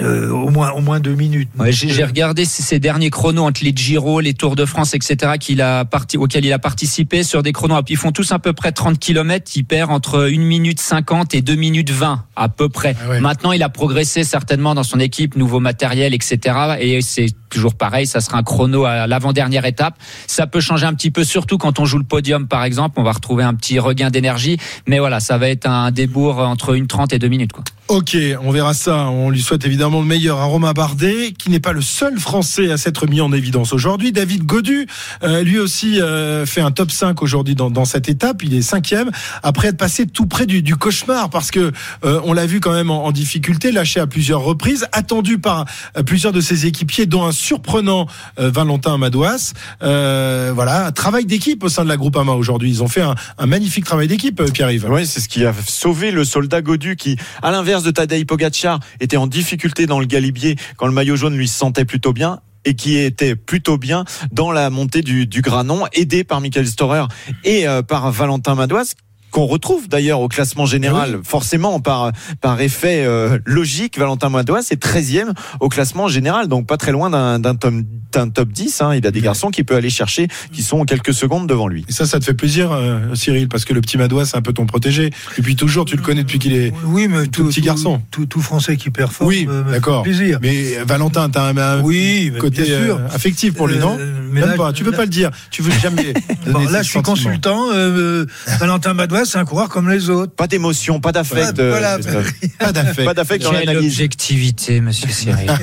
euh, 0.00 0.30
au 0.30 0.50
moins 0.50 0.70
au 0.72 0.80
moins 0.80 1.00
deux 1.00 1.14
minutes. 1.14 1.48
Ouais, 1.58 1.72
j'ai 1.72 1.88
j'ai 1.88 2.04
regardé 2.04 2.44
ces 2.44 2.62
ces 2.62 2.78
derniers 2.78 3.10
chronos 3.10 3.44
entre 3.44 3.64
les 3.64 3.72
Giro, 3.74 4.20
les 4.20 4.34
Tours 4.34 4.54
de 4.54 4.64
France, 4.64 4.94
etc. 4.94 5.32
qu'il 5.40 5.60
a 5.60 5.84
parti, 5.84 6.16
auxquels 6.16 6.44
il 6.44 6.52
a 6.52 6.58
participé 6.58 7.22
sur 7.22 7.42
des 7.42 7.52
chronos. 7.52 7.82
Ils 7.88 7.96
font 7.96 8.12
tous 8.12 8.30
à 8.32 8.38
peu 8.38 8.52
près 8.52 8.72
30 8.72 8.98
km. 8.98 9.50
Il 9.56 9.64
perd 9.64 9.90
entre 9.90 10.28
1 10.28 10.38
minute 10.38 10.80
50 10.80 11.34
et 11.34 11.42
2 11.42 11.54
minutes 11.54 11.90
20 11.90 12.24
à 12.36 12.48
peu 12.48 12.68
près. 12.68 12.94
Ah 13.02 13.08
ouais. 13.08 13.20
Maintenant, 13.20 13.52
il 13.52 13.62
a 13.62 13.68
progressé 13.68 14.24
certainement 14.24 14.74
dans 14.74 14.84
son 14.84 15.00
équipe, 15.00 15.36
nouveau 15.36 15.60
matériel, 15.60 16.14
etc. 16.14 16.76
Et 16.80 17.02
c'est 17.02 17.28
toujours 17.48 17.74
pareil. 17.74 18.06
Ça 18.06 18.20
sera 18.20 18.38
un 18.38 18.42
chrono 18.42 18.84
à 18.84 19.06
l'avant-dernière 19.06 19.64
étape. 19.64 19.94
Ça 20.26 20.46
peut 20.46 20.60
changer 20.60 20.86
un 20.86 20.94
petit 20.94 21.10
peu, 21.10 21.24
surtout 21.24 21.58
quand 21.58 21.80
on 21.80 21.84
joue 21.84 21.98
le 21.98 22.04
podium, 22.04 22.46
par 22.46 22.64
exemple. 22.64 23.00
On 23.00 23.02
va 23.02 23.12
retrouver 23.12 23.42
un 23.44 23.54
petit 23.54 23.78
regain 23.78 24.10
d'énergie. 24.10 24.58
Mais 24.86 24.98
voilà, 24.98 25.20
ça 25.20 25.38
va 25.38 25.48
être 25.48 25.66
un 25.66 25.90
débours 25.90 26.38
entre 26.38 26.76
1 26.76 26.86
30 26.86 27.12
et 27.12 27.18
2 27.18 27.28
minutes. 27.28 27.52
Quoi. 27.52 27.64
Ok, 27.88 28.16
on 28.42 28.50
verra 28.50 28.74
ça. 28.74 29.08
On 29.08 29.30
lui 29.30 29.40
souhaite 29.40 29.64
évidemment 29.64 29.87
le 29.88 30.04
meilleur 30.04 30.38
à 30.38 30.44
Romain 30.44 30.72
Bardet, 30.72 31.32
qui 31.32 31.50
n'est 31.50 31.60
pas 31.60 31.72
le 31.72 31.80
seul 31.80 32.18
Français 32.18 32.70
à 32.70 32.76
s'être 32.76 33.06
mis 33.06 33.20
en 33.20 33.32
évidence 33.32 33.72
aujourd'hui. 33.72 34.12
David 34.12 34.44
Godu, 34.44 34.86
euh, 35.22 35.42
lui 35.42 35.58
aussi, 35.58 36.00
euh, 36.00 36.44
fait 36.44 36.60
un 36.60 36.70
top 36.70 36.90
5 36.90 37.22
aujourd'hui 37.22 37.54
dans, 37.54 37.84
cette 37.84 38.08
étape. 38.08 38.42
Il 38.42 38.54
est 38.54 38.62
cinquième, 38.62 39.10
après 39.42 39.68
être 39.68 39.78
passé 39.78 40.06
tout 40.06 40.26
près 40.26 40.46
du, 40.46 40.76
cauchemar, 40.76 41.30
parce 41.30 41.50
que 41.50 41.72
euh, 42.04 42.20
on 42.24 42.34
l'a 42.34 42.44
vu 42.44 42.60
quand 42.60 42.72
même 42.72 42.90
en, 42.90 43.10
difficulté, 43.12 43.72
lâché 43.72 43.98
à 43.98 44.06
plusieurs 44.06 44.42
reprises, 44.42 44.86
attendu 44.92 45.38
par 45.38 45.64
plusieurs 46.04 46.32
de 46.32 46.42
ses 46.42 46.66
équipiers, 46.66 47.06
dont 47.06 47.24
un 47.24 47.32
surprenant 47.32 48.06
Valentin 48.36 48.98
Madouas. 48.98 49.54
Voilà, 49.80 50.92
travail 50.92 51.24
d'équipe 51.24 51.64
au 51.64 51.68
sein 51.68 51.84
de 51.84 51.88
la 51.88 51.96
Groupama 51.96 52.32
aujourd'hui. 52.32 52.68
Ils 52.70 52.82
ont 52.82 52.88
fait 52.88 53.02
un, 53.02 53.46
magnifique 53.46 53.86
travail 53.86 54.06
d'équipe, 54.06 54.42
Pierre-Yves. 54.52 54.86
Oui, 54.90 55.06
c'est 55.06 55.20
ce 55.20 55.28
qui 55.28 55.46
a 55.46 55.54
sauvé 55.66 56.10
le 56.10 56.24
soldat 56.24 56.60
Godu 56.60 56.96
qui, 56.96 57.16
à 57.42 57.50
l'inverse 57.50 57.82
de 57.82 57.90
Tadej 57.90 58.26
Pogacar, 58.26 58.80
était 59.00 59.16
en 59.16 59.26
difficulté 59.26 59.67
dans 59.86 60.00
le 60.00 60.06
galibier 60.06 60.56
quand 60.76 60.86
le 60.86 60.92
maillot 60.92 61.16
jaune 61.16 61.36
lui 61.36 61.48
se 61.48 61.58
sentait 61.58 61.84
plutôt 61.84 62.12
bien 62.12 62.40
et 62.64 62.74
qui 62.74 62.98
était 62.98 63.36
plutôt 63.36 63.78
bien 63.78 64.04
dans 64.32 64.50
la 64.52 64.70
montée 64.70 65.02
du, 65.02 65.26
du 65.26 65.40
Granon, 65.40 65.86
aidé 65.92 66.24
par 66.24 66.40
Michael 66.40 66.66
Storer 66.66 67.04
et 67.44 67.66
euh, 67.66 67.82
par 67.82 68.10
Valentin 68.10 68.54
Madouas 68.54 68.94
qu'on 69.38 69.46
retrouve 69.46 69.88
d'ailleurs 69.88 70.18
au 70.20 70.26
classement 70.26 70.66
général, 70.66 71.20
forcément 71.22 71.78
par 71.78 72.10
par 72.40 72.60
effet 72.60 73.04
euh, 73.06 73.38
logique. 73.44 73.96
Valentin 73.96 74.30
Madois 74.30 74.62
c'est 74.62 74.82
13e 74.82 75.28
au 75.60 75.68
classement 75.68 76.08
général, 76.08 76.48
donc 76.48 76.66
pas 76.66 76.76
très 76.76 76.90
loin 76.90 77.08
d'un 77.08 77.38
d'un 77.38 77.54
top, 77.54 77.72
d'un 78.10 78.28
top 78.30 78.48
10. 78.48 78.80
Hein. 78.82 78.96
Il 78.96 79.06
a 79.06 79.12
des 79.12 79.20
garçons 79.20 79.50
qu'il 79.50 79.64
peut 79.64 79.76
aller 79.76 79.90
chercher, 79.90 80.26
qui 80.52 80.62
sont 80.64 80.84
quelques 80.84 81.14
secondes 81.14 81.46
devant 81.46 81.68
lui. 81.68 81.84
Et 81.88 81.92
ça, 81.92 82.04
ça 82.04 82.18
te 82.18 82.24
fait 82.24 82.34
plaisir, 82.34 82.72
euh, 82.72 83.14
Cyril, 83.14 83.46
parce 83.48 83.64
que 83.64 83.72
le 83.74 83.80
petit 83.80 83.96
Madois, 83.96 84.26
c'est 84.26 84.36
un 84.36 84.42
peu 84.42 84.52
ton 84.52 84.66
protégé. 84.66 85.10
Et 85.38 85.42
puis 85.42 85.54
toujours, 85.54 85.84
tu 85.84 85.94
le 85.96 86.02
connais 86.02 86.24
depuis 86.24 86.40
qu'il 86.40 86.54
est 86.56 86.72
Oui, 86.86 87.06
mais 87.06 87.26
tout, 87.26 87.42
tout, 87.42 87.48
petit 87.48 87.60
tout- 87.60 87.66
garçon. 87.66 88.02
Tout, 88.10 88.26
tout 88.26 88.40
Français 88.40 88.76
qui 88.76 88.90
performe 88.90 89.28
Oui, 89.28 89.46
fait 89.66 89.70
d'accord. 89.70 90.02
plaisir. 90.02 90.40
Mais 90.42 90.78
euh, 90.78 90.84
Valentin, 90.84 91.30
t'as 91.30 91.44
un, 91.44 91.56
un 91.56 91.80
Oui, 91.82 92.32
côté 92.40 92.62
bien 92.62 92.84
sûr. 92.86 92.96
euh, 92.96 93.14
affectif 93.14 93.54
pour 93.54 93.68
lui, 93.68 93.76
Euh, 93.76 93.80
non? 93.80 93.96
mais 94.32 94.40
Même 94.40 94.50
là, 94.50 94.56
pas. 94.56 94.72
Tu 94.72 94.82
veux 94.82 94.90
là- 94.90 94.96
pas 94.96 95.04
le 95.04 95.10
dire. 95.10 95.30
Tu 95.52 95.62
veux 95.62 95.70
jamais. 95.80 96.12
Bon, 96.48 96.64
là, 96.70 96.82
je 96.82 96.88
suis 96.88 97.02
consultant. 97.02 97.66
euh, 97.74 98.24
Valentin 98.58 98.94
Madois, 98.94 99.26
c'est 99.28 99.38
un 99.38 99.44
coureur 99.44 99.68
comme 99.68 99.88
les 99.88 100.10
autres. 100.10 100.32
Pas 100.32 100.46
d'émotion, 100.46 101.00
pas 101.00 101.12
d'affect. 101.12 101.60
Voilà, 101.60 101.94
euh, 101.94 101.98
voilà. 102.02 102.20
Pas 102.58 102.72
d'affect. 102.72 103.04
Pas 103.04 103.14
d'affect 103.14 103.44
dans 103.44 103.50
Quelle 103.50 103.66
l'analyse. 103.66 103.92
objectivité, 103.92 104.80
monsieur 104.80 105.08
Cyril. 105.08 105.50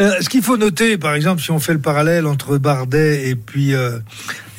Euh, 0.00 0.12
ce 0.20 0.28
qu'il 0.28 0.42
faut 0.42 0.56
noter, 0.56 0.96
par 0.96 1.14
exemple, 1.14 1.42
si 1.42 1.50
on 1.50 1.58
fait 1.58 1.74
le 1.74 1.78
parallèle 1.80 2.26
entre 2.26 2.56
Bardet 2.56 3.28
et 3.28 3.34
puis 3.34 3.74
euh, 3.74 3.98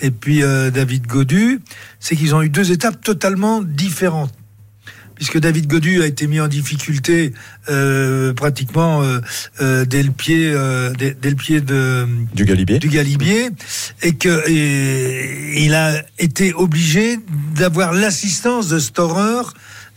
et 0.02 0.12
puis 0.12 0.44
euh, 0.44 0.70
David 0.70 1.08
Godu, 1.08 1.62
c'est 2.00 2.16
qu'ils 2.16 2.36
ont 2.36 2.42
eu 2.42 2.50
deux 2.50 2.72
étapes 2.72 3.02
totalement 3.02 3.62
différentes. 3.62 4.34
Puisque 5.22 5.38
David 5.40 5.68
Godu 5.68 6.02
a 6.02 6.08
été 6.08 6.26
mis 6.26 6.40
en 6.40 6.48
difficulté 6.48 7.32
euh, 7.70 8.34
pratiquement 8.34 9.04
euh, 9.04 9.20
euh, 9.62 9.86
dès 9.86 10.02
le 10.02 10.10
pied, 10.10 10.52
euh, 10.52 10.92
dès, 10.98 11.12
dès 11.14 11.30
le 11.30 11.36
pied 11.36 11.62
de, 11.62 12.08
Du 12.34 12.44
Galibier. 12.44 12.80
du 12.80 12.88
Galibier, 12.90 13.50
et 14.02 14.14
que 14.16 14.50
et 14.50 15.64
il 15.64 15.76
a 15.76 16.02
été 16.18 16.56
obligé 16.56 17.20
d'avoir 17.56 17.94
l'assistance 17.94 18.68
de 18.70 18.80
Storer 18.80 19.44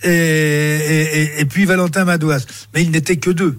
et, 0.03 0.11
et, 0.11 1.23
et- 1.23 1.41
et 1.41 1.45
puis 1.47 1.65
Valentin 1.65 2.05
Madouas. 2.05 2.45
Mais 2.75 2.83
ils 2.83 2.91
n'étaient 2.91 3.17
que 3.17 3.31
deux. 3.31 3.59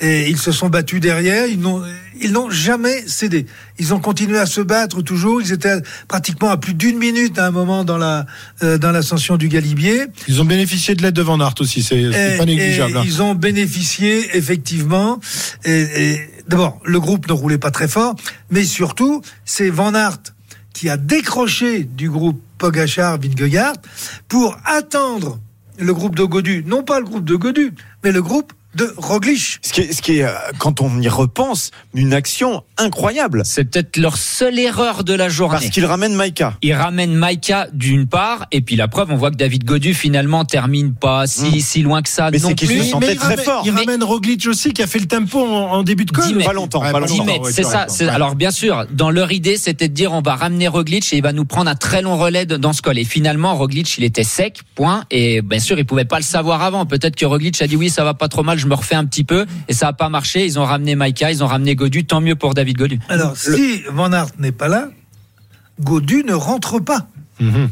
Et 0.00 0.28
ils 0.30 0.38
se 0.38 0.52
sont 0.52 0.68
battus 0.68 1.00
derrière, 1.00 1.46
ils 1.46 1.58
n'ont, 1.58 1.82
ils 2.20 2.32
n'ont 2.32 2.50
jamais 2.50 3.06
cédé. 3.06 3.46
Ils 3.78 3.94
ont 3.94 4.00
continué 4.00 4.38
à 4.38 4.46
se 4.46 4.60
battre 4.60 5.02
toujours. 5.02 5.40
Ils 5.40 5.52
étaient 5.52 5.80
pratiquement 6.08 6.50
à 6.50 6.56
plus 6.56 6.74
d'une 6.74 6.98
minute 6.98 7.38
à 7.38 7.46
un 7.46 7.50
moment 7.50 7.84
dans 7.84 7.98
la 7.98 8.26
euh, 8.62 8.78
dans 8.78 8.90
l'ascension 8.92 9.36
du 9.36 9.48
Galibier. 9.48 10.06
Ils 10.28 10.40
ont 10.40 10.44
bénéficié 10.44 10.94
de 10.94 11.02
l'aide 11.02 11.14
de 11.14 11.22
Van 11.22 11.40
Aert 11.40 11.54
aussi. 11.60 11.82
C'est 11.82 12.36
pas 12.38 12.44
négligeable. 12.44 12.96
hein. 12.96 13.02
ils 13.04 13.22
ont 13.22 13.34
bénéficié 13.34 14.36
effectivement. 14.36 15.20
Et, 15.64 15.80
et 16.12 16.20
d'abord, 16.48 16.80
le 16.84 17.00
groupe 17.00 17.28
ne 17.28 17.32
roulait 17.32 17.58
pas 17.58 17.70
très 17.70 17.88
fort, 17.88 18.14
mais 18.50 18.64
surtout, 18.64 19.22
c'est 19.44 19.70
Van 19.70 19.94
Aert 19.94 20.18
qui 20.72 20.88
a 20.88 20.96
décroché 20.96 21.84
du 21.84 22.08
groupe 22.10 22.40
Pogachar 22.58 23.18
Vingegaard 23.18 23.74
pour 24.28 24.56
attendre 24.64 25.38
le 25.78 25.92
groupe 25.94 26.14
de 26.16 26.24
Godu, 26.24 26.64
non 26.66 26.82
pas 26.82 26.98
le 27.00 27.04
groupe 27.04 27.24
de 27.24 27.34
Godu, 27.34 27.72
mais 28.04 28.12
le 28.12 28.22
groupe 28.22 28.52
de 28.74 28.92
Roglic. 28.96 29.58
Ce 29.62 29.72
qui 29.72 29.80
est, 29.82 29.92
ce 29.92 30.02
qui 30.02 30.18
est, 30.18 30.24
euh, 30.24 30.30
quand 30.58 30.80
on 30.80 31.00
y 31.00 31.08
repense, 31.08 31.70
une 31.94 32.12
action 32.14 32.62
incroyable. 32.78 33.42
C'est 33.44 33.64
peut-être 33.64 33.96
leur 33.96 34.16
seule 34.16 34.58
erreur 34.58 35.04
de 35.04 35.12
la 35.14 35.28
journée. 35.28 35.58
Parce 35.58 35.70
qu'il 35.70 35.84
ramène 35.84 36.14
Maïka. 36.14 36.54
Il 36.62 36.72
ramène 36.74 37.14
Maïka 37.14 37.68
d'une 37.72 38.06
part, 38.06 38.46
et 38.52 38.60
puis 38.60 38.76
la 38.76 38.88
preuve, 38.88 39.08
on 39.10 39.16
voit 39.16 39.30
que 39.30 39.36
David 39.36 39.64
Godu 39.64 39.94
finalement 39.94 40.44
termine 40.44 40.94
pas 40.94 41.26
si, 41.26 41.56
Mm. 41.56 41.60
si 41.60 41.82
loin 41.82 42.02
que 42.02 42.08
ça 42.08 42.30
Mais 42.30 42.38
non 42.38 42.48
c'est 42.48 42.54
qu'il 42.54 42.68
plus. 42.68 42.78
se 42.78 42.84
sentait 42.90 43.06
mais 43.08 43.12
il 43.12 43.18
très 43.18 43.28
ramène, 43.28 43.44
fort. 43.44 43.62
Il 43.66 43.72
Mais- 43.72 43.80
ramène 43.80 44.02
Roglic 44.04 44.46
aussi, 44.46 44.72
qui 44.72 44.82
a 44.82 44.86
fait 44.86 44.98
le 45.00 45.06
tempo 45.06 45.38
en, 45.44 45.72
en 45.72 45.82
début 45.82 46.04
de 46.04 46.10
col. 46.10 46.24
10 46.24 46.34
mètres. 46.34 46.48
Pas 46.48 46.54
longtemps, 46.54 46.80
Ouais, 46.82 46.92
pas 46.92 47.00
pas 47.00 47.06
10 47.06 47.18
longtemps. 47.18 47.24
mètres, 47.32 47.44
ouais, 47.44 47.52
c'est 47.52 47.62
ça. 47.64 47.86
Ouais. 48.00 48.08
Alors 48.08 48.34
bien 48.34 48.50
sûr, 48.50 48.86
dans 48.92 49.10
leur 49.10 49.32
idée, 49.32 49.56
c'était 49.56 49.88
de 49.88 49.94
dire 49.94 50.12
on 50.12 50.22
va 50.22 50.34
ramener 50.34 50.68
Roglic 50.68 51.12
et 51.12 51.16
il 51.16 51.22
va 51.22 51.32
nous 51.32 51.44
prendre 51.44 51.70
un 51.70 51.74
très 51.74 52.02
long 52.02 52.16
relais 52.16 52.46
de- 52.46 52.56
dans 52.56 52.72
ce 52.72 52.82
col. 52.82 52.98
Et 52.98 53.04
finalement, 53.04 53.54
Roglic, 53.54 53.98
il 53.98 54.04
était 54.04 54.24
sec, 54.24 54.60
point. 54.74 55.04
Et 55.10 55.42
bien 55.42 55.58
sûr, 55.58 55.78
il 55.78 55.84
pouvait 55.84 56.04
pas 56.04 56.16
le 56.18 56.24
savoir 56.24 56.62
avant. 56.62 56.86
Peut-être 56.86 57.16
que 57.16 57.26
Roglic 57.26 57.60
a 57.62 57.66
dit 57.66 57.76
oui, 57.76 57.90
ça 57.90 58.04
va 58.04 58.14
pas 58.14 58.28
trop 58.28 58.42
mal, 58.42 58.58
je 58.62 58.66
me 58.66 58.74
refais 58.74 58.94
un 58.94 59.04
petit 59.04 59.24
peu. 59.24 59.44
Et 59.68 59.72
ça 59.74 59.88
a 59.88 59.92
pas 59.92 60.08
marché. 60.08 60.46
Ils 60.46 60.58
ont 60.58 60.64
ramené 60.64 60.94
Maïka, 60.94 61.30
ils 61.30 61.42
ont 61.44 61.46
ramené 61.46 61.74
Godu. 61.74 62.04
Tant 62.04 62.20
mieux 62.20 62.34
pour 62.36 62.54
David 62.54 62.78
Godu. 62.78 62.98
Alors, 63.08 63.36
si 63.36 63.82
Van 63.92 64.12
Aert 64.12 64.28
n'est 64.38 64.52
pas 64.52 64.68
là, 64.68 64.88
Godu 65.80 66.24
ne 66.24 66.34
rentre 66.34 66.78
pas. 66.80 67.08
Mhm. 67.40 67.70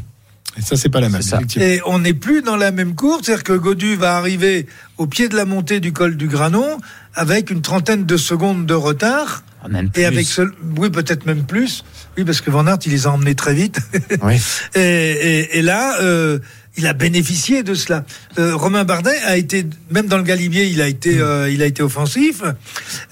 Et 0.57 0.61
ça, 0.61 0.75
c'est 0.75 0.89
pas 0.89 0.99
la 0.99 1.07
même. 1.07 1.21
Et 1.55 1.79
on 1.85 1.99
n'est 1.99 2.13
plus 2.13 2.41
dans 2.41 2.57
la 2.57 2.71
même 2.71 2.93
course, 2.93 3.21
c'est-à-dire 3.25 3.43
que 3.45 3.53
Godu 3.53 3.95
va 3.95 4.17
arriver 4.17 4.67
au 4.97 5.07
pied 5.07 5.29
de 5.29 5.35
la 5.37 5.45
montée 5.45 5.79
du 5.79 5.93
col 5.93 6.17
du 6.17 6.27
Granon 6.27 6.77
avec 7.13 7.51
une 7.51 7.61
trentaine 7.61 8.05
de 8.05 8.17
secondes 8.17 8.65
de 8.65 8.73
retard. 8.73 9.43
Ah, 9.63 9.69
Même 9.69 9.85
Et 9.87 9.89
plus. 9.91 10.05
avec 10.05 10.25
seul, 10.27 10.51
oui, 10.77 10.89
peut-être 10.89 11.25
même 11.25 11.43
plus. 11.45 11.85
Oui, 12.17 12.25
parce 12.25 12.41
que 12.41 12.51
Van 12.51 12.67
Aert, 12.67 12.79
il 12.85 12.91
les 12.91 13.07
a 13.07 13.11
emmenés 13.11 13.35
très 13.35 13.53
vite. 13.53 13.79
Oui. 14.23 14.41
et, 14.75 14.79
et- 14.81 15.59
et 15.59 15.61
là, 15.61 16.01
euh, 16.01 16.39
il 16.77 16.87
a 16.87 16.93
bénéficié 16.93 17.63
de 17.63 17.73
cela. 17.73 18.05
Euh, 18.37 18.55
Romain 18.55 18.83
Bardet 18.85 19.17
a 19.25 19.37
été, 19.37 19.65
même 19.89 20.07
dans 20.07 20.17
le 20.17 20.23
Galibier, 20.23 20.65
il 20.65 20.81
a 20.81 20.87
été, 20.87 21.19
euh, 21.19 21.51
il 21.51 21.61
a 21.61 21.65
été 21.65 21.83
offensif. 21.83 22.43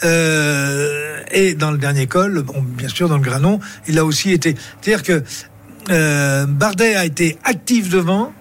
Euh, 0.04 1.22
et 1.32 1.56
dans 1.56 1.72
le 1.72 1.78
dernier 1.78 2.08
col, 2.08 2.42
bon, 2.44 2.62
bien 2.62 2.88
sûr, 2.88 3.10
dans 3.10 3.18
le 3.18 3.24
Granon, 3.24 3.60
il 3.88 4.00
a 4.00 4.06
aussi 4.06 4.32
été. 4.32 4.56
C'est-à-dire 4.82 5.04
que 5.04 5.24
Bardet 6.46 6.96
a 6.96 7.06
été 7.06 7.38
actif 7.44 7.90
devant. 7.90 8.34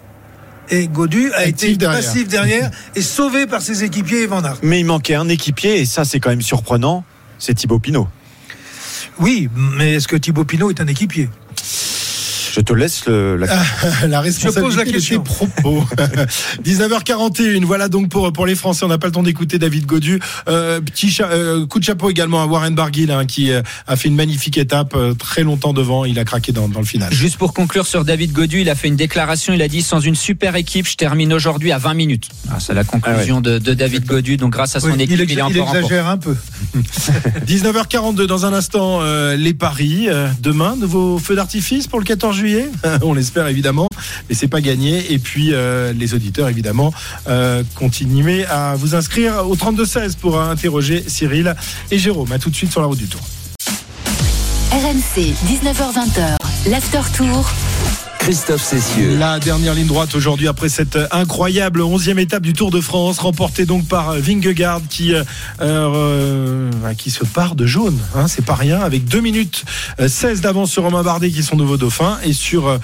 Et 0.71 0.87
Godu 0.87 1.31
a 1.33 1.39
Actif 1.39 1.69
été 1.69 1.77
derrière. 1.77 1.99
passif 1.99 2.27
derrière 2.27 2.71
et 2.95 3.01
sauvé 3.01 3.47
par 3.47 3.59
ses 3.59 3.83
équipiers 3.83 4.21
et 4.21 4.27
Van 4.27 4.43
Aert. 4.43 4.59
Mais 4.61 4.79
il 4.79 4.85
manquait 4.85 5.15
un 5.15 5.27
équipier, 5.27 5.79
et 5.79 5.85
ça, 5.85 6.05
c'est 6.05 6.19
quand 6.19 6.29
même 6.29 6.43
surprenant. 6.43 7.03
C'est 7.39 7.55
Thibaut 7.55 7.79
Pinot. 7.79 8.07
Oui, 9.17 9.49
mais 9.55 9.95
est-ce 9.95 10.07
que 10.07 10.15
Thibaut 10.15 10.45
Pinot 10.45 10.69
est 10.69 10.79
un 10.79 10.85
équipier? 10.85 11.27
Je 12.53 12.61
te 12.61 12.73
laisse 12.73 13.05
le, 13.05 13.37
la 13.37 13.47
la 14.07 14.21
responsabilité 14.21 14.61
pose 14.61 14.77
la 14.77 14.85
de 14.85 14.91
question. 14.91 15.19
tes 15.19 15.23
propos. 15.23 15.83
19h41, 16.63 17.63
voilà 17.63 17.89
donc 17.89 18.09
pour, 18.09 18.31
pour 18.33 18.45
les 18.45 18.55
Français, 18.55 18.85
on 18.85 18.87
n'a 18.87 18.97
pas 18.97 19.07
le 19.07 19.13
temps 19.13 19.23
d'écouter 19.23 19.59
David 19.59 19.85
Godu. 19.85 20.19
Euh, 20.47 20.81
petit 20.81 21.09
cha- 21.11 21.29
euh, 21.29 21.65
coup 21.65 21.79
de 21.79 21.83
chapeau 21.83 22.09
également 22.09 22.41
à 22.41 22.45
Warren 22.45 22.73
Barguil 22.75 23.11
hein, 23.11 23.25
qui 23.25 23.51
euh, 23.51 23.61
a 23.87 23.95
fait 23.95 24.07
une 24.07 24.15
magnifique 24.15 24.57
étape 24.57 24.93
euh, 24.95 25.13
très 25.13 25.43
longtemps 25.43 25.73
devant, 25.73 26.05
il 26.05 26.17
a 26.19 26.25
craqué 26.25 26.51
dans, 26.51 26.67
dans 26.67 26.79
le 26.79 26.85
final. 26.85 27.11
Juste 27.13 27.37
pour 27.37 27.53
conclure 27.53 27.85
sur 27.85 28.03
David 28.05 28.31
Godu, 28.31 28.61
il 28.61 28.69
a 28.69 28.75
fait 28.75 28.87
une 28.87 28.95
déclaration. 28.95 29.53
Il 29.53 29.61
a 29.61 29.67
dit 29.67 29.81
sans 29.81 29.99
une 29.99 30.15
super 30.15 30.55
équipe, 30.55 30.87
je 30.87 30.95
termine 30.95 31.33
aujourd'hui 31.33 31.71
à 31.71 31.77
20 31.77 31.93
minutes. 31.93 32.27
Ah, 32.51 32.57
c'est 32.59 32.73
la 32.73 32.83
conclusion 32.83 33.41
de, 33.41 33.59
de 33.59 33.73
David 33.73 34.05
Godu. 34.05 34.37
Donc 34.37 34.51
grâce 34.53 34.75
à 34.75 34.79
son 34.79 34.87
Oui, 34.87 34.93
équipe, 35.01 35.11
il, 35.11 35.31
il, 35.31 35.39
est 35.39 35.43
il 35.49 35.57
exagère 35.57 36.07
un 36.07 36.17
peu. 36.17 36.35
19h42 37.47 38.25
dans 38.25 38.45
un 38.45 38.53
instant 38.53 38.99
euh, 39.01 39.35
les 39.35 39.53
paris 39.53 40.07
Euh, 40.09 40.27
demain 40.41 40.75
nouveau 40.75 41.19
feu 41.19 41.35
d'artifice 41.35 41.87
pour 41.87 41.99
le 41.99 42.05
14 42.05 42.35
juillet 42.35 42.48
on 43.01 43.13
l'espère 43.13 43.47
évidemment. 43.47 43.87
Mais 44.27 44.35
c'est 44.35 44.47
pas 44.47 44.61
gagné. 44.61 45.11
Et 45.11 45.19
puis 45.19 45.49
euh, 45.53 45.93
les 45.93 46.13
auditeurs 46.13 46.49
évidemment 46.49 46.93
euh, 47.27 47.63
continuez 47.75 48.45
à 48.45 48.75
vous 48.75 48.95
inscrire 48.95 49.49
au 49.49 49.55
32 49.55 49.85
16 49.85 50.15
pour 50.15 50.39
interroger 50.39 51.03
Cyril 51.07 51.55
et 51.91 51.97
Jérôme. 51.97 52.31
À 52.31 52.39
tout 52.39 52.49
de 52.49 52.55
suite 52.55 52.71
sur 52.71 52.81
la 52.81 52.87
route 52.87 52.99
du 52.99 53.07
Tour. 53.07 53.21
RMC, 54.71 55.33
19h20h, 55.47 56.37
l'after 56.69 57.01
tour. 57.15 57.51
Christophe 58.19 58.61
Cessieux. 58.61 59.17
La 59.17 59.39
dernière 59.39 59.73
ligne 59.73 59.87
droite 59.87 60.13
aujourd'hui 60.13 60.47
après 60.47 60.69
cette 60.69 60.99
incroyable 61.11 61.81
11e 61.81 62.19
étape 62.19 62.43
du 62.43 62.53
Tour 62.53 62.69
de 62.69 62.79
France 62.79 63.17
remportée 63.17 63.65
donc 63.65 63.87
par 63.87 64.13
Vingegaard 64.13 64.81
qui 64.87 65.15
euh, 65.15 65.23
euh, 65.61 66.69
qui 66.97 67.09
se 67.09 67.23
part 67.23 67.55
de 67.55 67.65
jaune 67.65 67.97
hein, 68.15 68.27
c'est 68.27 68.45
pas 68.45 68.53
rien 68.53 68.81
avec 68.81 69.05
2 69.05 69.21
minutes 69.21 69.65
euh, 69.99 70.07
16 70.07 70.41
d'avance 70.41 70.69
sur 70.69 70.83
Romain 70.83 71.01
Bardet 71.01 71.31
qui 71.31 71.39
est 71.39 71.43
son 71.43 71.55
nouveau 71.55 71.77
dauphin 71.77 72.19
et 72.23 72.33
sur 72.33 72.67
euh, 72.67 72.77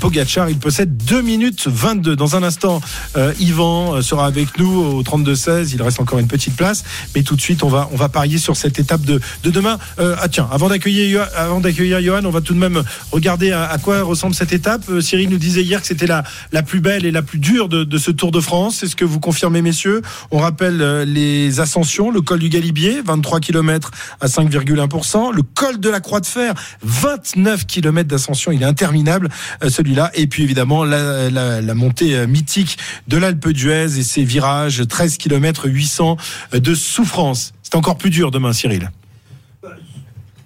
Pogacar 0.00 0.50
il 0.50 0.58
possède 0.58 0.96
2 0.96 1.22
minutes 1.22 1.66
22 1.68 2.16
dans 2.16 2.36
un 2.36 2.42
instant 2.42 2.80
euh, 3.16 3.32
Yvan 3.40 3.94
euh, 3.94 4.02
sera 4.02 4.26
avec 4.26 4.58
nous 4.58 4.80
au 4.80 5.02
32 5.02 5.34
16 5.34 5.72
il 5.72 5.82
reste 5.82 6.00
encore 6.00 6.18
une 6.18 6.28
petite 6.28 6.56
place. 6.56 6.84
Mais 7.14 7.22
tout 7.22 7.36
de 7.36 7.40
suite 7.40 7.62
on 7.62 7.68
va 7.68 7.88
on 7.92 7.96
va 7.96 8.08
parier 8.08 8.38
sur 8.38 8.56
cette 8.56 8.78
étape 8.78 9.02
de, 9.02 9.20
de 9.44 9.50
demain. 9.50 9.78
Euh, 9.98 10.16
ah 10.20 10.28
tiens 10.28 10.48
avant 10.52 10.68
d'accueillir 10.68 11.26
avant 11.36 11.60
d'accueillir 11.60 12.02
Johan 12.02 12.24
on 12.24 12.30
va 12.30 12.40
tout 12.40 12.54
de 12.54 12.58
même 12.58 12.82
regarder 13.12 13.52
à 13.52 13.78
quoi 13.82 14.02
ressemble 14.02 14.34
cette 14.34 14.52
étape 14.52 14.79
Euh, 14.88 15.00
Cyril 15.00 15.28
nous 15.28 15.38
disait 15.38 15.62
hier 15.62 15.80
que 15.80 15.86
c'était 15.86 16.06
la, 16.06 16.24
la 16.52 16.62
plus 16.62 16.80
belle 16.80 17.04
et 17.04 17.10
la 17.10 17.22
plus 17.22 17.38
dure 17.38 17.68
de, 17.68 17.84
de 17.84 17.98
ce 17.98 18.10
Tour 18.10 18.30
de 18.30 18.40
France. 18.40 18.82
Est-ce 18.82 18.96
que 18.96 19.04
vous 19.04 19.20
confirmez, 19.20 19.62
messieurs 19.62 20.02
On 20.30 20.38
rappelle 20.38 20.80
euh, 20.80 21.04
les 21.04 21.60
ascensions. 21.60 22.10
Le 22.10 22.20
col 22.20 22.38
du 22.38 22.48
Galibier, 22.48 23.02
23 23.04 23.40
km 23.40 23.90
à 24.20 24.26
5,1%. 24.26 25.34
Le 25.34 25.42
col 25.42 25.80
de 25.80 25.90
la 25.90 26.00
Croix 26.00 26.20
de 26.20 26.26
Fer, 26.26 26.54
29 26.82 27.66
km 27.66 28.08
d'ascension. 28.08 28.52
Il 28.52 28.62
est 28.62 28.66
interminable, 28.66 29.28
euh, 29.62 29.68
celui-là. 29.68 30.10
Et 30.14 30.26
puis, 30.26 30.42
évidemment, 30.42 30.84
la, 30.84 31.30
la, 31.30 31.74
montée 31.74 32.26
mythique 32.26 32.78
de 33.08 33.16
l'Alpe 33.16 33.48
d'Huez 33.48 33.98
et 33.98 34.02
ses 34.02 34.24
virages, 34.24 34.86
13 34.86 35.16
km 35.18 35.68
800 35.68 36.16
de 36.52 36.74
souffrance. 36.74 37.52
C'est 37.62 37.76
encore 37.76 37.96
plus 37.96 38.10
dur 38.10 38.30
demain, 38.30 38.52
Cyril. 38.52 38.90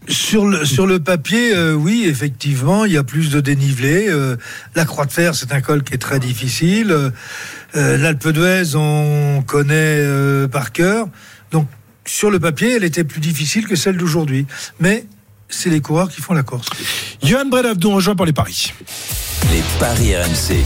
Sur 0.09 0.46
le, 0.46 0.64
sur 0.64 0.86
le 0.86 1.00
papier, 1.00 1.55
euh, 1.55 1.72
oui, 1.72 2.05
effectivement, 2.07 2.84
il 2.84 2.92
y 2.92 2.98
a 2.98 3.05
plus 3.05 3.30
de 3.30 3.40
dénivelé. 3.40 4.07
Euh, 4.09 4.36
la 4.74 4.84
Croix 4.84 5.07
de 5.07 5.12
Fer, 5.12 5.34
c'est 5.34 5.52
un 5.52 5.61
col 5.61 5.82
qui 5.82 5.94
est 5.94 5.98
très 5.98 6.20
difficile. 6.20 6.90
Euh, 7.76 7.96
L'Alpe 7.96 8.28
d'Huez, 8.28 8.76
on 8.76 9.42
connaît 9.46 9.72
euh, 9.74 10.46
par 10.46 10.72
cœur. 10.72 11.07
Donc, 11.50 11.66
sur 12.05 12.30
le 12.30 12.38
papier, 12.38 12.72
elle 12.76 12.84
était 12.84 13.05
plus 13.05 13.20
difficile 13.20 13.66
que 13.66 13.76
celle 13.76 13.96
d'aujourd'hui. 13.96 14.46
Mais 14.78 15.07
c'est 15.48 15.70
les 15.70 15.80
coureurs 15.80 16.11
qui 16.11 16.20
font 16.20 16.34
la 16.34 16.42
course. 16.42 16.68
Johan 17.22 17.46
Bredov 17.46 17.78
nous 17.80 17.90
rejoint 17.90 18.14
pour 18.14 18.26
les 18.26 18.32
paris. 18.32 18.72
Les 19.50 19.62
paris 19.78 20.14
RMC. 20.16 20.64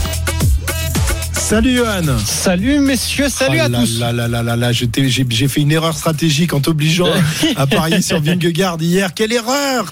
Salut 1.39 1.75
Johan. 1.77 2.17
Salut 2.25 2.79
messieurs, 2.79 3.29
salut 3.29 3.57
Oh 3.61 3.65
à 3.65 3.69
là 3.69 3.79
tous. 3.79 3.99
là 3.99 4.11
là 4.13 4.27
là 4.27 4.43
là 4.43 4.55
là, 4.55 4.71
j'ai 4.71 4.87
j'ai 5.09 5.47
fait 5.47 5.61
une 5.61 5.71
erreur 5.71 5.97
stratégique 5.97 6.53
en 6.53 6.59
t'obligeant 6.59 7.07
à 7.55 7.65
parier 7.65 8.01
sur 8.01 8.21
Vingegaard 8.21 8.77
hier. 8.81 9.13
Quelle 9.15 9.33
erreur 9.33 9.91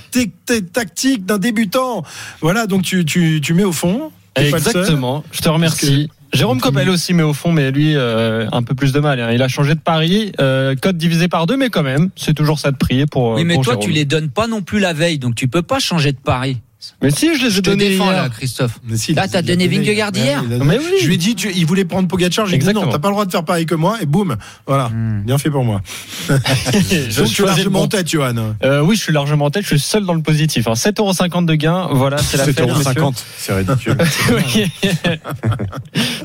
tactique 0.74 1.26
d'un 1.26 1.40
débutant. 1.40 2.04
Voilà, 2.42 2.68
donc 2.68 2.84
tu, 2.84 3.06
tu, 3.06 3.40
tu 3.42 3.54
mets 3.54 3.64
au 3.64 3.72
fond. 3.72 4.12
Exactement, 4.36 5.24
je 5.32 5.42
te 5.42 5.50
remercie. 5.50 6.10
Jérôme 6.34 6.60
Coppel 6.60 6.90
aussi 6.90 7.14
met 7.14 7.24
au 7.24 7.34
fond, 7.34 7.52
mais 7.54 7.72
lui 7.72 7.96
euh, 7.96 8.48
un 8.52 8.62
peu 8.62 8.76
plus 8.76 8.92
de 8.92 9.00
mal. 9.00 9.20
hein. 9.20 9.32
Il 9.32 9.42
a 9.42 9.48
changé 9.48 9.74
de 9.74 9.80
pari, 9.80 10.34
euh, 10.42 10.76
code 10.76 10.98
divisé 10.98 11.28
par 11.30 11.48
deux, 11.48 11.56
mais 11.58 11.70
quand 11.70 11.84
même, 11.84 12.10
c'est 12.18 12.34
toujours 12.34 12.60
ça 12.60 12.72
de 12.72 12.78
prier 12.78 13.06
pour. 13.06 13.32
Oui, 13.36 13.46
mais 13.46 13.56
pour 13.56 13.64
toi, 13.64 13.74
Jérôme. 13.74 13.86
tu 13.86 13.92
les 13.92 14.06
donnes 14.06 14.30
pas 14.30 14.46
non 14.46 14.62
plus 14.62 14.80
la 14.80 14.94
veille, 14.94 15.18
donc 15.20 15.36
tu 15.36 15.48
peux 15.48 15.62
pas 15.64 15.80
changer 15.80 16.12
de 16.12 16.18
pari. 16.18 16.58
Mais 17.02 17.12
si, 17.12 17.38
je 17.38 17.46
les 17.46 17.58
ai 17.58 17.62
donnés 17.62 17.90
défends 17.90 18.12
hier. 18.12 18.24
là, 18.24 18.30
Christophe. 18.30 18.80
Mais 18.88 18.98
si, 18.98 19.14
Là, 19.14 19.28
t'as 19.28 19.42
donné. 19.42 19.68
Vingegaard 19.68 20.12
hier. 20.16 20.40
a- 20.40 20.64
Mais 20.64 20.78
oui. 20.78 20.86
Je 21.02 21.08
lui 21.08 21.16
ai 21.16 21.18
dit, 21.18 21.36
tu- 21.36 21.52
il 21.54 21.66
voulait 21.66 21.86
prendre 21.86 22.08
Pogacar. 22.08 22.46
J'ai 22.48 22.58
dit 22.58 22.74
non, 22.74 22.88
t'as 22.90 23.00
pas 23.00 23.08
le 23.10 23.14
droit 23.14 23.26
de 23.26 23.32
faire 23.32 23.44
pareil 23.44 23.66
que 23.66 23.76
moi. 23.76 23.98
Et 24.02 24.06
boum, 24.06 24.36
voilà, 24.66 24.90
Hmm. 24.90 25.24
bien 25.26 25.38
fait 25.38 25.50
pour 25.50 25.64
moi. 25.64 25.82
Je 26.30 27.22
Donc 27.22 27.38
le 27.38 27.46
largement 27.46 27.82
en 27.82 27.88
tête, 27.88 28.10
Johan. 28.10 28.56
Euh, 28.64 28.82
oui, 28.82 28.96
je 28.96 29.02
suis 29.04 29.14
largement 29.14 29.46
en 29.46 29.50
tête. 29.50 29.64
Je 29.64 29.70
suis 29.70 29.80
seul 29.80 30.06
dans 30.06 30.14
le 30.14 30.22
positif. 30.22 30.68
Hein. 30.68 30.74
7,50€ 30.76 31.46
de 31.46 31.56
gain. 31.56 31.88
Voilà, 31.92 32.18
c'est 32.18 32.38
la 32.38 32.46
fête. 32.46 32.60
messieurs. 32.60 32.84
7,50€, 32.84 33.14
c'est 33.38 33.54
ridicule. 33.54 33.98
Oui. 34.32 34.72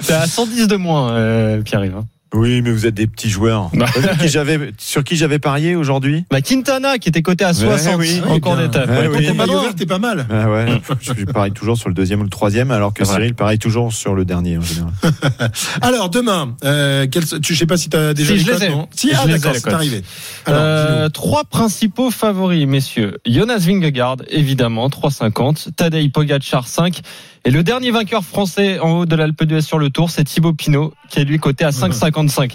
c'est 0.01 0.15
à 0.15 0.27
110 0.27 0.67
de 0.69 0.77
moins, 0.77 1.13
euh, 1.13 1.63
Pierre-Yves. 1.63 2.03
Oui, 2.35 2.63
mais 2.63 2.71
vous 2.73 2.87
êtes 2.87 2.95
des 2.95 3.07
petits 3.07 3.29
joueurs. 3.29 3.71
Bah. 3.75 3.87
Sur 4.79 5.05
qui 5.05 5.17
j'avais 5.17 5.39
parié 5.39 5.77
aujourd'hui? 5.77 6.25
Bah, 6.31 6.41
Quintana, 6.41 6.97
qui 6.99 7.11
était 7.11 7.21
coté 7.23 7.45
à 7.45 7.53
60 7.53 7.97
oui. 7.99 8.23
en 8.27 8.41
cours 8.41 8.57
bien. 8.57 8.69
d'étape. 8.69 8.91
T'es 9.77 9.87
pas 9.87 9.99
mal. 9.99 10.27
Ah 10.31 10.51
ouais, 10.51 10.67
je, 11.01 11.13
je 11.19 11.25
parie 11.27 11.53
toujours 11.53 11.77
sur 11.77 11.89
le 11.89 11.95
deuxième 11.95 12.21
ou 12.21 12.25
le 12.25 12.31
troisième, 12.31 12.71
alors 12.71 12.95
que. 12.95 13.05
Cyril 13.05 13.35
parie 13.35 13.59
toujours 13.59 13.93
sur 13.93 14.15
le 14.15 14.25
dernier 14.25 14.57
en 14.59 14.63
général. 14.63 14.93
Alors 15.83 16.09
demain, 16.09 16.57
euh, 16.65 17.07
quel- 17.11 17.25
tu 17.41 17.53
je 17.55 17.59
sais 17.59 17.67
pas 17.67 17.77
si 17.77 17.89
t'as 17.91 18.15
déjà 18.15 18.29
Si, 18.33 18.39
les 18.39 18.45
je 18.45 18.51
les 18.53 18.65
ai. 18.65 18.69
non 18.71 18.89
Si, 18.95 19.11
Je 19.11 19.17
ah 19.23 19.27
d'accord, 19.27 19.53
c'est 19.55 19.69
arrivé. 19.73 20.03
Alors, 20.47 20.61
Euh, 20.63 21.09
trois 21.11 21.45
principaux 21.45 22.11
favoris, 22.11 22.67
messieurs. 22.67 23.19
Jonas 23.27 23.59
Vingegaard, 23.59 24.17
évidemment, 24.29 24.89
3,50. 24.89 25.73
Tadej 25.77 26.11
Pogacar, 26.11 26.67
5. 26.67 27.01
Et 27.45 27.51
le 27.51 27.65
dernier 27.65 27.91
vainqueur 27.91 28.23
français 28.23 28.79
en 28.79 28.99
haut 28.99 29.07
de 29.07 29.17
l'Alpe 29.17 29.43
d'Huez 29.43 29.63
sur 29.63 29.81
le 29.81 29.91
Tour, 29.91 30.11
c'est 30.11 30.23
Thibaut 30.23 30.53
Pinot, 30.53 30.95
qui 31.09 31.19
est 31.19 31.25
lui 31.25 31.41
coté 31.41 31.65
à 31.65 31.71
5,55. 31.71 32.53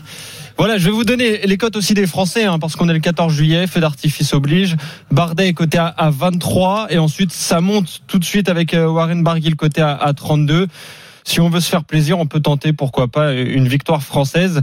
Voilà, 0.57 0.77
je 0.77 0.85
vais 0.85 0.91
vous 0.91 1.03
donner 1.03 1.39
les 1.45 1.57
cotes 1.57 1.75
aussi 1.75 1.93
des 1.93 2.07
Français, 2.07 2.45
hein, 2.45 2.57
parce 2.57 2.77
qu'on 2.77 2.87
est 2.87 2.93
le 2.93 2.99
14 2.99 3.33
juillet, 3.33 3.67
feu 3.67 3.81
d'artifice 3.81 4.33
oblige. 4.33 4.77
Bardet 5.11 5.49
est 5.49 5.53
coté 5.53 5.77
à, 5.77 5.87
à 5.87 6.09
23, 6.09 6.87
et 6.89 6.99
ensuite 6.99 7.33
ça 7.33 7.59
monte 7.59 8.01
tout 8.07 8.17
de 8.17 8.23
suite 8.23 8.47
avec 8.47 8.73
euh, 8.73 8.87
Warren 8.87 9.23
Barguil 9.23 9.57
coté 9.57 9.81
à, 9.81 9.93
à 9.93 10.13
32. 10.13 10.67
Si 11.25 11.41
on 11.41 11.49
veut 11.49 11.59
se 11.59 11.69
faire 11.69 11.83
plaisir, 11.83 12.17
on 12.17 12.25
peut 12.25 12.39
tenter, 12.39 12.71
pourquoi 12.71 13.09
pas, 13.09 13.33
une 13.33 13.67
victoire 13.67 14.01
française. 14.01 14.61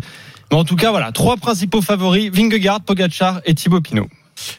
Mais 0.50 0.56
en 0.56 0.64
tout 0.64 0.76
cas, 0.76 0.90
voilà, 0.90 1.12
trois 1.12 1.36
principaux 1.36 1.82
favoris, 1.82 2.30
Vingegaard, 2.32 2.80
Pogacar 2.80 3.42
et 3.44 3.54
Thibaut 3.54 3.82
Pinot. 3.82 4.08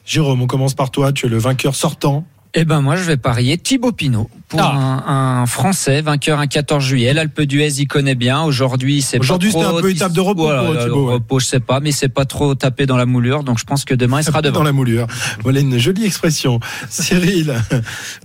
Jérôme, 0.05 0.43
on 0.43 0.47
commence 0.47 0.75
par 0.75 0.91
toi. 0.91 1.11
Tu 1.11 1.25
es 1.25 1.29
le 1.29 1.39
vainqueur 1.39 1.73
sortant. 1.73 2.23
Eh 2.57 2.63
ben 2.63 2.79
moi 2.79 2.95
je 2.95 3.03
vais 3.03 3.17
parier 3.17 3.57
Thibaut 3.57 3.91
Pinot 3.91 4.29
pour 4.47 4.61
Ah. 4.61 5.03
un, 5.07 5.41
un 5.41 5.45
Français 5.45 6.01
vainqueur 6.01 6.39
un 6.39 6.47
14 6.47 6.83
juillet. 6.83 7.13
L'Alpe 7.13 7.41
d'Huez 7.41 7.79
il 7.79 7.87
connaît 7.87 8.15
bien. 8.15 8.41
Aujourd'hui 8.43 9.01
c'est 9.01 9.17
pas 9.17 9.23
Aujourd'hui, 9.23 9.49
trop. 9.51 9.61
c'était 9.63 9.75
un 9.77 9.81
peu 9.81 9.89
étape 9.91 10.11
de 10.13 10.21
repos 10.21 10.43
Voilà, 10.43 10.63
pour 10.63 10.73
le 10.73 10.79
Thibaut, 10.83 11.07
ouais. 11.07 11.13
repos 11.13 11.39
je 11.39 11.45
sais 11.45 11.59
pas, 11.59 11.79
mais 11.79 11.91
c'est 11.91 12.09
pas 12.09 12.25
trop 12.25 12.55
tapé 12.55 12.85
dans 12.85 12.97
la 12.97 13.05
moulure. 13.05 13.43
Donc 13.43 13.59
je 13.59 13.63
pense 13.65 13.85
que 13.85 13.93
demain 13.93 14.19
il 14.21 14.23
sera 14.23 14.41
dans 14.41 14.49
devant. 14.51 14.63
la 14.63 14.71
moulure. 14.71 15.07
Voilà 15.43 15.59
une 15.61 15.77
jolie 15.77 16.05
expression. 16.05 16.59
Cyril, 16.89 17.53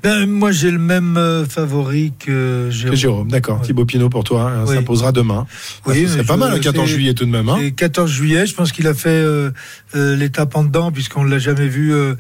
Ben, 0.03 0.27
moi, 0.27 0.53
j'ai 0.53 0.71
le 0.71 0.79
même 0.79 1.17
euh, 1.17 1.45
favori 1.47 2.13
que 2.19 2.31
que 2.31 2.71
Jérôme. 2.71 2.97
Jérôme, 2.97 3.31
d'accord. 3.31 3.61
Ouais. 3.61 3.67
Thibaut 3.67 3.85
Pinot 3.85 4.09
pour 4.09 4.25
toi, 4.25 4.51
hein, 4.55 4.65
Oui. 4.67 4.77
ça 4.77 4.83
posera 4.83 5.13
demain. 5.13 5.47
Oui, 5.87 6.07
c'est 6.09 6.25
pas 6.25 6.37
mal, 6.37 6.53
le 6.53 6.59
14 6.59 6.87
c'est- 6.87 6.95
juillet 6.95 7.15
tout 7.15 7.25
de 7.25 7.31
même. 7.31 7.49
Hein 7.49 7.59
Et 7.63 7.73
14 7.73 8.11
juillet, 8.11 8.47
je 8.47 8.55
pense 8.55 8.73
qu'il 8.73 8.87
a 8.87 8.95
fait 8.95 9.09
euh, 9.09 9.51
euh, 9.97 10.17
l'étape 10.17 10.55
en 10.57 10.65
dedans, 10.65 10.93
puisqu'on 10.93 11.25
ne 11.25 11.31
l'a 11.31 11.39
jamais 11.39 11.67
vu 11.67 11.93
euh, 11.93 12.15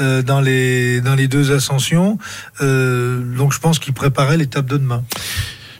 euh, 0.00 0.22
dans, 0.22 0.40
les, 0.40 1.00
dans 1.00 1.14
les 1.14 1.26
deux 1.28 1.52
ascensions. 1.52 2.18
Euh, 2.60 3.22
donc 3.46 3.52
je 3.52 3.60
pense 3.60 3.78
qu'il 3.78 3.92
préparait 3.92 4.36
l'étape 4.36 4.66
de 4.66 4.76
demain. 4.76 5.04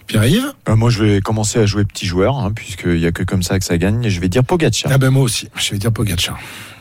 Pierre-Yves 0.06 0.52
Euh, 0.68 0.76
moi, 0.76 0.88
je 0.88 1.02
vais 1.02 1.20
commencer 1.20 1.58
à 1.58 1.66
jouer 1.66 1.84
petit 1.84 2.06
joueur, 2.06 2.36
hein, 2.38 2.52
puisqu'il 2.54 3.00
y 3.00 3.06
a 3.06 3.10
que 3.10 3.24
comme 3.24 3.42
ça 3.42 3.58
que 3.58 3.64
ça 3.64 3.76
gagne. 3.76 4.04
Et 4.04 4.10
je 4.10 4.20
vais 4.20 4.28
dire 4.28 4.44
Pogacar. 4.44 4.92
Ah 4.94 4.98
ben 4.98 5.10
moi 5.10 5.24
aussi, 5.24 5.48
je 5.56 5.72
vais 5.72 5.78
dire 5.78 5.90
Pogacar. 5.90 6.38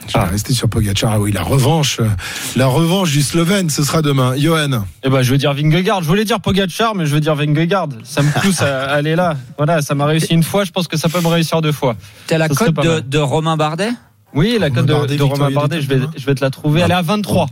Je 0.07 0.13
vais 0.13 0.19
Ah. 0.19 0.25
rester 0.25 0.53
sur 0.53 0.69
Pogacar. 0.69 1.13
Ah 1.13 1.19
oui, 1.19 1.31
la 1.31 1.41
revanche, 1.41 1.99
euh, 2.01 2.07
la 2.55 2.67
revanche 2.67 3.11
du 3.13 3.23
Slovène, 3.23 3.71
ce 3.71 3.83
sera 3.83 4.03
demain. 4.03 4.35
Johan, 4.37 4.83
Eh 5.03 5.09
ben, 5.09 5.23
je 5.23 5.31
veux 5.31 5.39
dire 5.39 5.55
Vingegaard. 5.55 6.03
Je 6.03 6.07
voulais 6.07 6.23
dire 6.23 6.39
Pogacar, 6.39 6.93
mais 6.93 7.07
je 7.07 7.15
veux 7.15 7.19
dire 7.19 7.33
Vingegaard. 7.33 7.89
Ça 8.03 8.21
me 8.21 8.29
pousse 8.41 8.61
à 8.61 8.83
aller 8.91 9.15
là. 9.15 9.35
Voilà, 9.57 9.81
ça 9.81 9.95
m'a 9.95 10.05
réussi 10.05 10.35
une 10.35 10.43
fois. 10.43 10.65
Je 10.65 10.71
pense 10.71 10.87
que 10.87 10.97
ça 10.97 11.09
peut 11.09 11.19
me 11.21 11.29
réussir 11.29 11.61
deux 11.61 11.71
fois. 11.71 11.95
T'as 12.27 12.37
la 12.37 12.47
cote 12.47 12.75
de, 12.75 13.17
Romain 13.17 13.57
Bardet? 13.57 13.89
Oui, 14.35 14.57
la 14.59 14.69
cote 14.69 14.85
de, 14.85 14.93
Bardet, 14.93 15.17
de 15.17 15.23
Romain 15.23 15.49
Bardet, 15.49 15.81
je 15.81 15.87
vais, 15.87 15.99
je 16.15 16.25
vais 16.27 16.35
te 16.35 16.41
la 16.41 16.51
trouver. 16.51 16.81
Elle 16.81 16.91
est 16.91 16.93
à 16.93 17.01
23. 17.01 17.47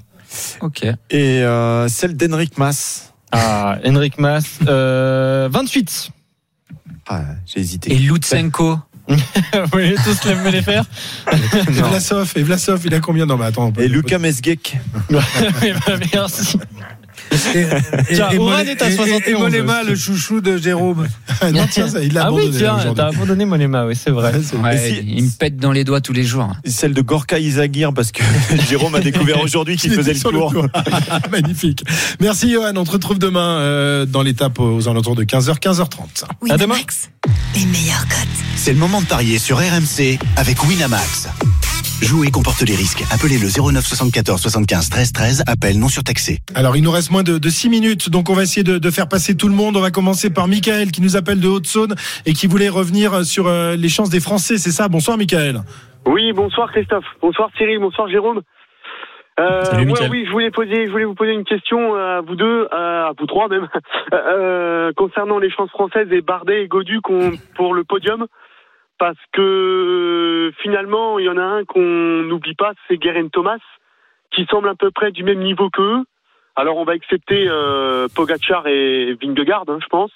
Ok. 0.62 0.84
Et 1.10 1.42
euh, 1.42 1.88
celle 1.88 2.16
d'Henrik 2.16 2.60
Mas. 2.60 3.13
Ah, 3.36 3.78
Henrik 3.86 4.18
Mas, 4.20 4.44
euh, 4.68 5.50
28. 5.52 6.12
Ah, 7.08 7.22
j'ai 7.46 7.60
hésité. 7.60 7.92
Et 7.94 7.98
Lutsenko 7.98 8.78
Vous 9.10 9.18
voulez 9.74 9.96
tous 10.06 10.24
les- 10.26 10.52
les 10.52 10.62
faire 10.62 10.86
et 11.34 11.72
Vlasov, 11.72 12.32
et 12.38 12.44
Vlasov, 12.44 12.82
il 12.86 12.94
a 12.96 13.00
combien 13.02 13.26
Non 13.26 13.36
mais 13.36 13.46
attends. 13.46 13.66
on 13.66 13.72
peut- 13.74 13.82
Et 13.84 13.90
Lucas 13.90 14.18
Mesgek. 14.20 14.78
Merci. 16.14 16.58
Et, 17.56 18.14
Tiens, 18.16 18.30
et, 18.32 18.38
Oran 18.38 18.60
est 18.60 18.82
à 18.82 18.90
et- 18.90 18.94
et- 18.94 18.96
71 18.96 19.28
et 19.28 19.34
Mollema, 19.34 19.82
aussi. 19.82 19.90
le 19.90 19.96
chouchou 19.96 20.42
de 20.42 20.58
Jérôme. 20.58 21.08
Ah, 21.42 21.52
non, 21.52 21.66
tiens, 21.70 21.88
ça, 21.88 22.02
il 22.02 22.14
l'a 22.14 22.26
Ah 22.26 22.32
oui, 22.32 22.44
abandonné 22.44 22.58
tiens, 22.58 22.76
aujourd'hui. 22.76 22.94
t'as 22.96 23.08
abandonné 23.08 23.46
Monema, 23.46 23.86
oui, 23.86 23.96
c'est 23.96 24.12
vrai. 24.12 24.34
Ouais, 24.62 24.78
si- 24.78 25.04
il 25.08 25.24
me 25.24 25.30
pète 25.30 25.58
dans 25.58 25.72
les 25.72 25.84
doigts 25.84 26.02
tous 26.02 26.14
les 26.14 26.24
jours. 26.24 26.52
Celle 26.66 26.94
de 26.94 27.02
Gorka 27.02 27.40
Izagir, 27.40 27.94
parce 27.94 28.12
que 28.12 28.24
Jérôme 28.70 28.96
a 28.96 29.00
découvert 29.00 29.42
aujourd'hui 29.44 29.78
qu'il 29.78 29.92
Il 29.92 29.98
faisait 29.98 30.14
le 30.14 30.20
tour. 30.20 30.54
Magnifique. 31.32 31.84
Merci 32.20 32.52
Johan, 32.52 32.74
on 32.76 32.84
te 32.84 32.92
retrouve 32.92 33.20
demain 33.20 33.58
euh, 33.60 34.06
dans 34.06 34.22
l'étape 34.22 34.60
aux 34.60 34.88
alentours 34.88 35.16
de 35.16 35.24
15h, 35.24 35.60
15h30. 35.60 36.26
À 36.50 36.58
demain. 36.58 36.76
Les 37.56 37.66
meilleurs 37.66 38.08
cotes. 38.08 38.28
C'est 38.56 38.74
le 38.74 38.80
moment 38.80 39.02
de 39.02 39.06
parier 39.08 39.40
sur 39.40 39.58
RMC 39.58 40.18
avec 40.38 40.64
Winamax. 40.64 41.28
Jouer 42.04 42.32
comporte 42.32 42.60
les 42.68 42.76
risques. 42.76 43.02
Appelez 43.14 43.40
le 43.40 43.48
09 43.48 43.82
74 43.82 44.42
75 44.42 44.90
13 44.90 45.14
13. 45.14 45.44
Appel 45.48 45.80
non 45.80 45.88
surtaxé. 45.88 46.40
Alors 46.54 46.76
il 46.76 46.84
nous 46.84 46.92
reste 46.92 47.12
moins 47.12 47.24
de, 47.24 47.38
de 47.38 47.50
6 47.50 47.70
minutes, 47.70 48.10
donc 48.10 48.30
on 48.30 48.34
va 48.34 48.44
essayer 48.44 48.64
de, 48.64 48.78
de 48.78 48.92
faire 48.92 49.08
passer 49.08 49.38
tout 49.38 49.48
le 49.48 49.54
monde. 49.56 49.78
On 49.78 49.82
va 49.82 49.90
commencer 49.90 50.30
par 50.30 50.50
Michael 50.50 50.92
qui 50.92 51.02
nous 51.02 51.16
appelle 51.16 51.40
de 51.40 51.48
Haute-Saône 51.48 51.96
et 52.26 52.34
qui 52.34 52.48
voulait 52.48 52.68
revenir 52.68 53.24
sur 53.24 53.48
euh, 53.48 53.78
les 53.78 53.88
chances 53.88 54.10
des 54.10 54.20
Français, 54.20 54.58
c'est 54.58 54.72
ça? 54.72 54.90
Bonsoir 54.90 55.18
Michael. 55.18 55.62
Oui, 56.06 56.34
bonsoir 56.34 56.70
Christophe, 56.74 57.06
bonsoir 57.22 57.50
Cyril, 57.58 57.80
bonsoir 57.80 58.10
Jérôme. 58.10 58.42
Euh, 59.40 59.64
Salut, 59.64 59.86
Mickaël. 59.86 60.12
oui, 60.12 60.26
je 60.28 60.32
voulais 60.32 60.52
poser, 60.52 60.86
je 60.86 60.92
voulais 60.92 61.06
vous 61.06 61.16
poser 61.16 61.32
une 61.32 61.46
question 61.46 61.96
euh, 61.96 62.20
à 62.20 62.22
vous 62.22 62.36
deux, 62.36 62.68
euh, 62.72 63.06
à 63.08 63.14
vous 63.18 63.26
trois 63.26 63.48
même, 63.48 63.68
euh, 64.14 64.92
concernant 64.96 65.40
les 65.40 65.50
chances 65.50 65.72
françaises 65.72 66.10
et 66.12 66.22
Bardet 66.22 66.64
et 66.64 66.68
Godu 66.68 67.00
pour 67.56 67.74
le 67.74 67.84
podium, 67.86 68.28
parce 68.98 69.18
que 69.34 69.42
euh, 69.42 70.52
finalement 70.62 71.20
il 71.20 71.26
y 71.26 71.30
en 71.30 71.38
a 71.38 71.44
un 71.44 71.66
qu'on 71.66 72.24
n'oublie 72.24 72.56
pas, 72.56 72.74
c'est 72.88 72.98
Guerin 72.98 73.28
Thomas, 73.30 73.60
qui 74.32 74.46
semble 74.46 74.70
à 74.70 74.76
peu 74.76 74.92
près 74.92 75.12
du 75.12 75.24
même 75.24 75.40
niveau 75.40 75.70
qu'eux. 75.70 76.04
Alors 76.56 76.78
on 76.78 76.86
va 76.86 76.94
accepter 76.94 77.46
euh, 77.48 78.08
Pogacar 78.16 78.68
et 78.68 79.18
Vingegaard, 79.22 79.66
hein, 79.68 79.80
je 79.82 79.88
pense. 79.88 80.12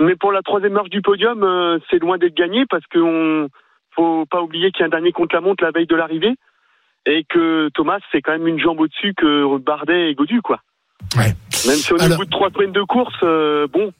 Mais 0.00 0.16
pour 0.16 0.32
la 0.32 0.42
troisième 0.42 0.72
marche 0.72 0.90
du 0.90 1.02
podium, 1.02 1.42
euh, 1.42 1.78
c'est 1.90 1.98
loin 1.98 2.18
d'être 2.18 2.34
gagné 2.34 2.64
parce 2.68 2.84
qu'on 2.86 3.48
faut 3.94 4.26
pas 4.26 4.42
oublier 4.42 4.72
qu'il 4.72 4.80
y 4.80 4.82
a 4.82 4.86
un 4.86 4.90
dernier 4.90 5.12
contre 5.12 5.34
la 5.34 5.40
montre 5.40 5.62
la 5.62 5.70
veille 5.70 5.86
de 5.86 5.94
l'arrivée 5.94 6.34
et 7.06 7.24
que 7.28 7.68
Thomas 7.74 8.00
c'est 8.10 8.22
quand 8.22 8.32
même 8.32 8.48
une 8.48 8.58
jambe 8.58 8.80
au-dessus 8.80 9.14
que 9.14 9.58
Bardet 9.58 10.10
et 10.10 10.14
Godu 10.14 10.42
quoi. 10.42 10.60
Ouais. 11.16 11.32
Même 11.66 11.76
si 11.76 11.92
on 11.92 11.96
est 11.96 12.12
au 12.12 12.16
bout 12.16 12.24
de 12.24 12.30
trois 12.30 12.50
semaines 12.50 12.72
de 12.72 12.82
course, 12.82 13.14
euh, 13.22 13.66
bon. 13.68 13.92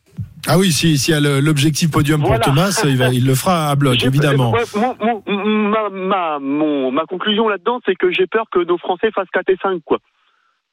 Ah 0.47 0.59
oui, 0.59 0.73
si- 0.73 0.99
s'il 0.99 1.15
y 1.15 1.17
a 1.17 1.21
l'objectif 1.41 1.91
podium 1.91 2.21
Voilà. 2.21 2.39
pour 2.41 2.55
Thomas, 2.55 2.83
il, 2.85 2.97
va, 2.97 3.09
il 3.09 3.27
le 3.27 3.35
fera 3.35 3.71
à 3.71 3.75
bloc, 3.77 3.95
évidemment. 4.05 4.51
ouais, 4.53 4.65
mon- 4.77 4.97
mon- 5.01 5.69
ma, 5.71 5.89
ma, 5.91 6.39
mon- 6.39 6.91
ma 6.93 7.05
conclusion 7.07 7.49
là-dedans, 7.49 7.81
c'est 7.87 7.95
que 7.97 8.11
j'ai 8.13 8.27
peur 8.27 8.45
que 8.53 8.59
nos 8.65 8.79
Français 8.79 9.11
fassent 9.15 9.29
4 9.33 9.49
et 9.51 9.57
5 9.63 9.81
quoi. 9.85 9.99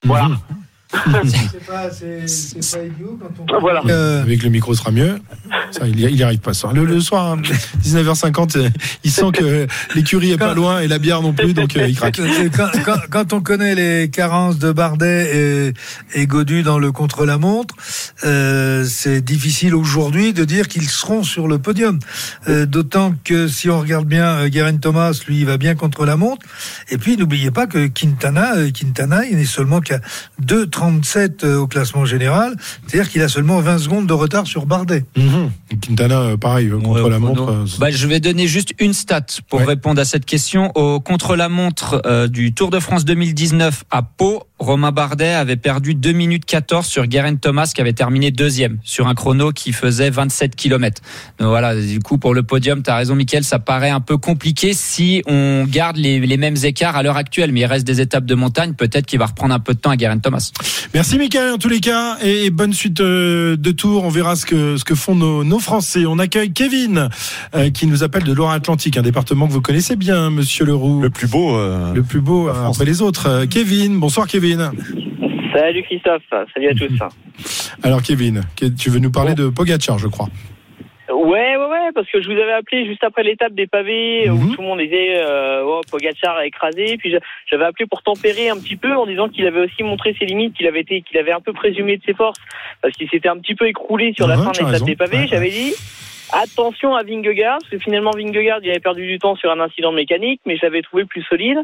Voilà. 0.03 0.30
Mhm. 0.30 0.38
Voilà. 3.59 3.81
Euh, 3.87 4.21
Avec 4.21 4.43
le 4.43 4.49
micro 4.49 4.73
sera 4.73 4.91
mieux. 4.91 5.19
Il 5.85 5.95
n'y 5.95 6.23
arrive 6.23 6.39
pas. 6.39 6.51
Le, 6.73 6.99
soir, 6.99 7.31
hein, 7.31 7.41
19h50, 7.83 8.57
euh, 8.57 8.69
il 9.03 9.11
sent 9.11 9.31
que 9.33 9.67
l'écurie 9.95 10.31
est 10.31 10.37
pas 10.37 10.53
loin 10.53 10.81
et 10.81 10.87
la 10.87 10.99
bière 10.99 11.21
non 11.21 11.33
plus, 11.33 11.53
donc 11.53 11.75
euh, 11.77 11.87
il 11.87 11.95
craque. 11.95 12.19
Quand, 13.09 13.33
on 13.33 13.41
connaît 13.41 13.75
les 13.75 14.09
carences 14.09 14.57
de 14.57 14.71
Bardet 14.71 15.71
et, 16.13 16.19
et 16.21 16.27
Godu 16.27 16.63
dans 16.63 16.79
le 16.79 16.91
contre-la-montre, 16.91 17.75
c'est 18.21 19.21
difficile 19.21 19.75
aujourd'hui 19.75 20.33
de 20.33 20.43
dire 20.43 20.67
qu'ils 20.67 20.89
seront 20.89 21.23
sur 21.23 21.47
le 21.47 21.59
podium. 21.59 21.99
D'autant 22.47 23.13
que 23.23 23.47
si 23.47 23.69
on 23.69 23.79
regarde 23.79 24.07
bien, 24.07 24.47
Guérin 24.49 24.77
Thomas, 24.77 25.19
lui, 25.27 25.39
il 25.39 25.45
va 25.45 25.57
bien 25.57 25.75
contre 25.75 26.05
la 26.05 26.17
montre. 26.17 26.45
Et 26.89 26.97
puis, 26.97 27.15
n'oubliez 27.17 27.51
pas 27.51 27.67
que 27.67 27.87
Quintana, 27.87 28.69
Quintana, 28.73 29.25
il 29.25 29.37
n'est 29.37 29.45
seulement 29.45 29.79
qu'à 29.79 29.99
deux 30.39 30.67
37 30.82 31.43
euh, 31.43 31.57
au 31.57 31.67
classement 31.67 32.05
général. 32.05 32.55
C'est-à-dire 32.88 33.11
qu'il 33.11 33.21
a 33.21 33.27
seulement 33.27 33.59
20 33.59 33.77
secondes 33.77 34.07
de 34.07 34.13
retard 34.13 34.47
sur 34.47 34.65
Bardet. 34.65 35.05
Mhm. 35.15 35.51
Quintana, 35.79 36.21
euh, 36.21 36.38
pareil, 36.38 36.69
euh, 36.69 36.79
contre 36.79 37.07
la 37.07 37.19
montre. 37.19 37.65
Bah, 37.79 37.91
je 37.91 38.07
vais 38.07 38.19
donner 38.19 38.47
juste 38.47 38.73
une 38.79 38.93
stat 38.93 39.27
pour 39.47 39.59
répondre 39.59 40.01
à 40.01 40.05
cette 40.05 40.25
question. 40.25 40.71
Au 40.73 40.99
contre-la-montre 40.99 42.01
du 42.29 42.53
Tour 42.55 42.71
de 42.71 42.79
France 42.79 43.05
2019 43.05 43.84
à 43.91 44.01
Pau, 44.01 44.43
Romain 44.57 44.91
Bardet 44.91 45.34
avait 45.34 45.55
perdu 45.55 45.93
2 45.93 46.11
minutes 46.13 46.45
14 46.45 46.86
sur 46.86 47.05
Guerin 47.07 47.36
Thomas 47.36 47.71
qui 47.73 47.82
avait 47.82 47.93
terminé 47.93 48.32
deuxième 48.32 48.77
sur 48.84 49.07
un 49.07 49.15
chrono 49.15 49.51
qui 49.51 49.73
faisait 49.73 50.09
27 50.09 50.55
km. 50.55 51.01
Voilà, 51.39 51.75
du 51.75 51.99
coup 51.99 52.17
pour 52.17 52.34
le 52.34 52.43
podium, 52.43 52.84
tu 52.84 52.89
as 52.89 52.95
raison 52.95 53.15
Mickaël, 53.15 53.43
ça 53.43 53.57
paraît 53.59 53.89
un 53.89 54.01
peu 54.01 54.17
compliqué 54.17 54.73
si 54.73 55.23
on 55.25 55.65
garde 55.67 55.97
les 55.97 56.38
mêmes 56.38 56.57
écarts 56.63 56.95
à 56.95 57.03
l'heure 57.03 57.17
actuelle, 57.17 57.51
mais 57.51 57.61
il 57.61 57.65
reste 57.65 57.86
des 57.86 58.01
étapes 58.01 58.25
de 58.25 58.36
montagne, 58.36 58.73
peut-être 58.73 59.07
qu'il 59.07 59.19
va 59.19 59.27
reprendre 59.27 59.53
un 59.53 59.59
peu 59.59 59.73
de 59.73 59.79
temps 59.79 59.89
à 59.89 59.97
Guerin 59.97 60.19
Thomas. 60.19 60.51
Merci 60.93 61.17
Michael 61.17 61.53
en 61.53 61.57
tous 61.57 61.69
les 61.69 61.80
cas 61.80 62.17
et, 62.24 62.49
bonne 62.49 62.74
suite 62.74 62.99
euh, 62.99 63.55
de 63.55 63.72
tour. 63.72 64.03
On 64.03 64.09
verra 64.09 64.36
ce 64.36 64.45
que 64.45 64.78
ce 64.78 64.84
que 64.84 64.95
font 64.95 65.15
nos, 65.15 65.43
nos 65.43 65.59
Français. 65.59 66.05
On 66.05 66.19
accueille 66.19 66.51
Kevin 66.53 67.09
euh, 67.55 67.69
qui 67.69 67.88
nous 67.88 68.03
appelle 68.03 68.24
de 68.24 68.34
Loire-Atlantique, 68.34 68.97
un 68.97 69.01
département 69.01 69.47
que 69.47 69.51
vous 69.53 69.61
connaissez 69.61 69.95
bien, 69.95 70.30
Monsieur 70.30 70.65
Leroux. 70.65 71.01
Le 71.01 71.09
plus 71.09 71.28
beau. 71.28 71.57
le 71.93 72.03
plus 72.03 72.22
beau 72.22 72.49
euh, 72.49 72.67
après 72.67 72.86
les 72.86 73.01
autres. 73.01 73.28
Euh, 73.28 73.45
Kevin, 73.49 73.99
bonsoir 73.99 74.28
Kevin. 74.28 74.72
Salut 75.53 75.84
Christophe, 75.84 76.24
salut 76.53 76.69
à 76.69 76.74
tous. 76.74 77.72
Alors 77.84 78.01
Kevin, 78.01 78.41
tu 78.78 78.89
veux 78.89 78.99
nous 78.99 79.11
parler 79.11 79.36
de 79.36 79.49
Pogacar, 79.49 79.97
je 79.97 80.07
crois. 80.07 80.30
Ouais, 81.13 81.50
ouais, 81.91 81.93
parce 81.93 82.09
que 82.09 82.21
je 82.21 82.27
vous 82.27 82.39
avais 82.39 82.53
appelé 82.53 82.85
juste 82.85 83.03
après 83.03 83.23
l'étape 83.23 83.53
des 83.53 83.67
pavés 83.67 84.29
où 84.29 84.53
tout 84.53 84.61
le 84.61 84.67
monde 84.67 84.79
disait 84.79 85.17
euh, 85.17 85.63
oh, 85.65 85.81
Pogacar 85.89 86.37
a 86.37 86.45
écrasé. 86.45 86.97
Puis 86.97 87.13
j'avais 87.49 87.65
appelé 87.65 87.85
pour 87.85 88.01
tempérer 88.01 88.49
un 88.49 88.57
petit 88.57 88.75
peu 88.75 88.95
en 88.95 89.05
disant 89.05 89.29
qu'il 89.29 89.45
avait 89.45 89.61
aussi 89.61 89.83
montré 89.83 90.15
ses 90.17 90.25
limites, 90.25 90.55
qu'il 90.55 90.67
avait 90.67 90.81
été, 90.81 91.01
qu'il 91.01 91.17
avait 91.17 91.31
un 91.31 91.41
peu 91.41 91.53
présumé 91.53 91.97
de 91.97 92.03
ses 92.03 92.13
forces 92.13 92.39
parce 92.81 92.93
qu'il 92.95 93.09
s'était 93.09 93.29
un 93.29 93.37
petit 93.37 93.55
peu 93.55 93.67
écroulé 93.67 94.13
sur 94.15 94.27
la 94.27 94.37
Mhm, 94.37 94.43
fin 94.43 94.51
de 94.51 94.71
l'étape 94.71 94.87
des 94.87 94.95
pavés. 94.95 95.17
Ouais, 95.17 95.27
J'avais 95.27 95.49
dit 95.49 95.73
Attention 96.34 96.95
à 96.95 97.03
Vingegaard, 97.03 97.57
parce 97.59 97.69
que 97.71 97.77
finalement 97.79 98.11
Vingegaard 98.11 98.59
il 98.63 98.69
avait 98.69 98.79
perdu 98.79 99.05
du 99.05 99.19
temps 99.19 99.36
sur 99.36 99.51
un 99.51 99.59
incident 99.59 99.91
mécanique, 99.91 100.39
mais 100.45 100.55
je 100.55 100.61
l'avais 100.63 100.82
trouvé 100.82 101.03
plus 101.03 101.21
solide. 101.23 101.57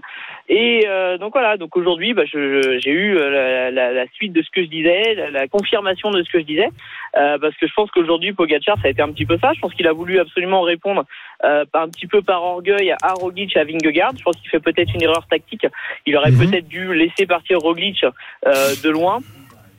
Et 0.50 0.86
euh, 0.88 1.18
donc 1.18 1.32
voilà, 1.34 1.56
donc 1.56 1.78
aujourd'hui 1.78 2.14
bah, 2.14 2.24
j'ai 2.26 2.92
eu 2.92 3.16
euh, 3.18 3.30
la, 3.30 3.72
la- 3.72 3.92
la 3.94 4.08
suite 4.14 4.34
de 4.34 4.42
ce 4.42 4.50
que 4.50 4.62
je 4.62 4.68
disais, 4.68 5.14
la, 5.16 5.30
la 5.32 5.48
confirmation 5.48 6.12
de 6.12 6.22
ce 6.22 6.30
que 6.30 6.40
je 6.40 6.44
disais, 6.46 6.68
euh, 7.16 7.38
parce 7.40 7.56
que 7.56 7.66
je 7.66 7.74
pense 7.74 7.90
qu'aujourd'hui 7.92 8.34
Pogacar 8.34 8.76
ça 8.82 8.88
a 8.88 8.92
été 8.92 9.02
un 9.02 9.12
petit 9.12 9.26
peu 9.26 9.38
ça. 9.38 9.54
Je 9.54 9.60
pense 9.62 9.74
qu'il 9.74 9.88
a 9.88 9.94
voulu 9.94 10.20
absolument 10.20 10.62
répondre 10.62 11.06
euh, 11.46 11.64
un 11.74 11.88
petit 11.88 12.08
peu 12.08 12.22
par 12.22 12.44
orgueil 12.44 12.92
à 13.02 13.14
Roglic, 13.14 13.56
à 13.56 13.64
Vingegaard. 13.64 14.12
Je 14.18 14.24
pense 14.24 14.36
qu'il 14.38 14.50
fait 14.50 14.60
peut-être 14.60 14.94
une 14.94 15.02
erreur 15.04 15.26
tactique. 15.28 15.66
Il 16.06 16.18
aurait 16.18 16.32
peut-être 16.32 16.68
dû 16.68 16.94
laisser 16.94 17.26
partir 17.26 17.60
Roglic 17.60 18.04
euh, 18.04 18.52
de 18.84 18.90
loin 18.90 19.20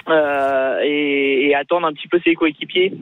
euh, 0.08 0.80
et, 0.82 1.48
et 1.48 1.54
attendre 1.54 1.86
un 1.86 1.92
petit 1.92 2.08
peu 2.08 2.18
ses 2.24 2.34
coéquipiers 2.34 2.92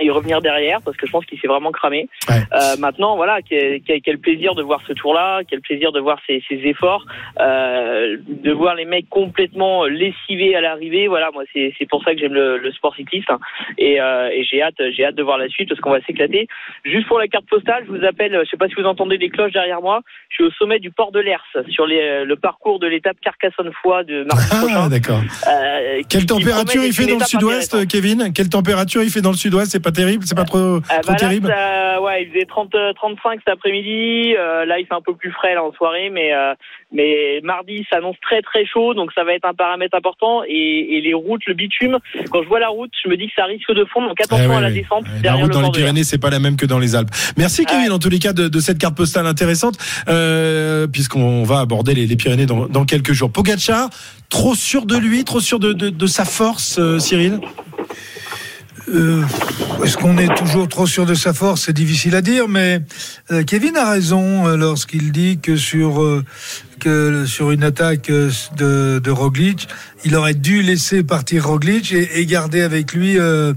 et 0.00 0.10
revenir 0.10 0.40
derrière 0.40 0.80
parce 0.82 0.96
que 0.96 1.06
je 1.06 1.12
pense 1.12 1.24
qu'il 1.26 1.38
s'est 1.40 1.48
vraiment 1.48 1.72
cramé. 1.72 2.08
Euh, 2.30 2.76
maintenant, 2.78 3.16
voilà, 3.16 3.40
quel, 3.42 3.80
quel- 3.82 4.18
plaisir 4.18 4.54
de 4.54 4.62
voir 4.62 4.80
ce 4.86 4.92
tour-là, 4.92 5.40
quel 5.48 5.60
plaisir 5.60 5.92
de 5.92 6.00
voir 6.00 6.18
ces, 6.26 6.42
ces 6.48 6.56
efforts, 6.64 7.04
euh, 7.40 8.16
de 8.26 8.52
voir 8.52 8.74
les 8.74 8.84
mecs 8.84 9.08
complètement 9.08 9.84
lessivés 9.84 10.56
à 10.56 10.60
l'arrivée. 10.60 11.06
Voilà, 11.08 11.30
moi 11.32 11.44
c'est 11.52 11.72
c'est 11.78 11.88
pour 11.88 12.02
ça 12.02 12.14
que 12.14 12.20
j'aime 12.20 12.34
le, 12.34 12.58
le 12.58 12.72
sport 12.72 12.94
cycliste 12.96 13.30
hein. 13.30 13.38
et, 13.78 14.00
euh, 14.00 14.28
et 14.32 14.44
j'ai 14.44 14.60
hâte, 14.62 14.80
j'ai 14.96 15.04
hâte 15.04 15.14
de 15.14 15.22
voir 15.22 15.38
la 15.38 15.48
suite 15.48 15.68
parce 15.68 15.80
qu'on 15.80 15.90
va 15.90 16.00
s'éclater. 16.02 16.48
Juste 16.84 17.06
pour 17.06 17.18
la 17.18 17.28
carte 17.28 17.46
postale, 17.46 17.84
je 17.86 17.92
vous 17.96 18.04
appelle, 18.04 18.38
je 18.44 18.50
sais 18.50 18.56
pas 18.56 18.68
si 18.68 18.74
vous 18.74 18.84
entendez 18.84 19.18
des 19.18 19.28
cloches 19.30 19.52
derrière 19.52 19.80
moi. 19.80 20.00
Je 20.30 20.34
suis 20.34 20.44
au 20.44 20.50
sommet 20.52 20.78
du 20.80 20.90
port 20.90 21.12
de 21.12 21.20
l'Ers 21.20 21.44
sur 21.70 21.86
les, 21.86 22.24
le 22.24 22.36
parcours 22.36 22.78
de 22.80 22.86
l'étape 22.86 23.16
Carcassonne-Foix 23.22 24.04
de 24.04 24.24
mardi 24.24 24.48
prochain. 24.48 24.74
Ah 24.84 24.88
d'accord. 24.88 25.20
Euh, 25.48 26.02
Quelle 26.08 26.26
température 26.26 26.82
il 26.84 26.92
fait 26.92 27.06
dans 27.06 27.18
le 27.18 27.24
sudouest, 27.24 27.86
Kevin? 27.88 28.32
Quelle 28.34 28.48
température 28.48 29.02
il 29.02 29.10
fait 29.10 29.20
dans 29.22 29.30
le 29.30 29.36
sudouest? 29.36 29.74
Pas 29.90 29.92
terrible, 29.92 30.24
c'est 30.26 30.34
pas 30.36 30.44
trop, 30.44 30.58
Euh, 30.58 30.80
trop 30.80 30.96
bah 31.06 31.12
là, 31.12 31.14
terrible. 31.14 31.48
ça- 31.48 32.00
ouais, 32.02 32.24
il 32.24 32.30
faisait 32.32 32.44
30, 32.44 32.74
euh, 32.74 32.92
35 32.94 33.40
cet 33.44 33.48
après-midi. 33.54 34.34
Euh, 34.36 34.64
là, 34.64 34.78
il 34.78 34.86
fait 34.86 34.94
un 34.94 35.00
peu 35.00 35.14
plus 35.14 35.30
frais 35.32 35.54
là 35.54 35.62
en 35.64 35.72
soirée, 35.72 36.10
mais 36.10 36.32
euh, 36.34 36.54
mais 36.92 37.40
mardi 37.42 37.86
s'annonce 37.90 38.16
très 38.22 38.40
très 38.42 38.64
chaud, 38.66 38.94
donc 38.94 39.12
ça 39.14 39.24
va 39.24 39.32
être 39.34 39.44
un 39.46 39.54
paramètre 39.54 39.96
important. 39.96 40.42
Et, 40.46 40.96
et 40.96 41.00
les 41.00 41.14
routes, 41.14 41.42
le 41.46 41.54
bitume, 41.54 41.98
quand 42.30 42.42
je 42.42 42.48
vois 42.48 42.60
la 42.60 42.68
route, 42.68 42.90
je 43.04 43.08
me 43.10 43.16
dis 43.16 43.26
que 43.26 43.32
ça 43.36 43.44
risque 43.44 43.72
de 43.72 43.84
fondre. 43.86 44.08
Donc 44.08 44.20
attention 44.20 44.50
Eh 44.52 44.56
à 44.56 44.60
la 44.60 44.68
ouais, 44.68 44.74
descente 44.74 45.04
La 45.16 45.20
derrière 45.20 45.44
route 45.44 45.54
le 45.54 45.60
dans 45.62 45.66
les. 45.66 45.78
Pyrénées, 45.78 46.04
c'est 46.04 46.18
pas 46.18 46.30
la 46.30 46.38
même 46.38 46.56
que 46.56 46.66
dans 46.66 46.78
les 46.78 46.94
Alpes. 46.96 47.10
Merci 47.36 47.64
Kevin, 47.64 47.92
en 47.92 47.98
tous 47.98 48.08
les 48.10 48.18
cas, 48.18 48.32
de, 48.32 48.48
de 48.48 48.60
cette 48.60 48.78
carte 48.78 48.96
postale 48.96 49.26
intéressante, 49.26 49.76
euh, 50.08 50.86
puisqu'on 50.86 51.42
va 51.44 51.60
aborder 51.60 51.94
les, 51.94 52.06
les 52.06 52.16
Pyrénées 52.16 52.46
dans, 52.46 52.66
dans 52.66 52.84
quelques 52.84 53.12
jours. 53.12 53.30
Pogacar, 53.30 53.90
trop 54.30 54.54
sûr 54.54 54.84
de 54.86 54.96
lui, 54.96 55.24
trop 55.24 55.40
sûr 55.40 55.58
de, 55.58 55.72
de, 55.72 55.88
de 55.90 56.06
sa 56.06 56.24
force, 56.24 56.78
euh, 56.78 56.98
Cyril? 56.98 57.40
Euh, 58.90 59.22
Est-ce 59.84 59.96
qu'on 59.96 60.16
est 60.18 60.34
toujours 60.34 60.68
trop 60.68 60.86
sûr 60.86 61.04
de 61.04 61.14
sa 61.14 61.32
force? 61.32 61.66
C'est 61.66 61.72
difficile 61.72 62.14
à 62.14 62.22
dire, 62.22 62.48
mais 62.48 62.80
euh, 63.30 63.42
Kevin 63.42 63.76
a 63.76 63.90
raison 63.90 64.46
euh, 64.46 64.56
lorsqu'il 64.56 65.12
dit 65.12 65.38
que 65.38 65.56
sur 65.56 66.22
que 66.78 67.26
sur 67.26 67.50
une 67.50 67.62
attaque 67.62 68.10
euh, 68.10 68.30
de, 68.56 69.00
de 69.02 69.10
Roglic, 69.10 69.68
il 70.04 70.14
aurait 70.16 70.34
dû 70.34 70.62
laisser 70.62 71.02
partir 71.02 71.46
Roglic 71.46 71.92
et, 71.92 72.20
et 72.20 72.26
garder 72.26 72.62
avec 72.62 72.92
lui 72.92 73.18
euh, 73.18 73.52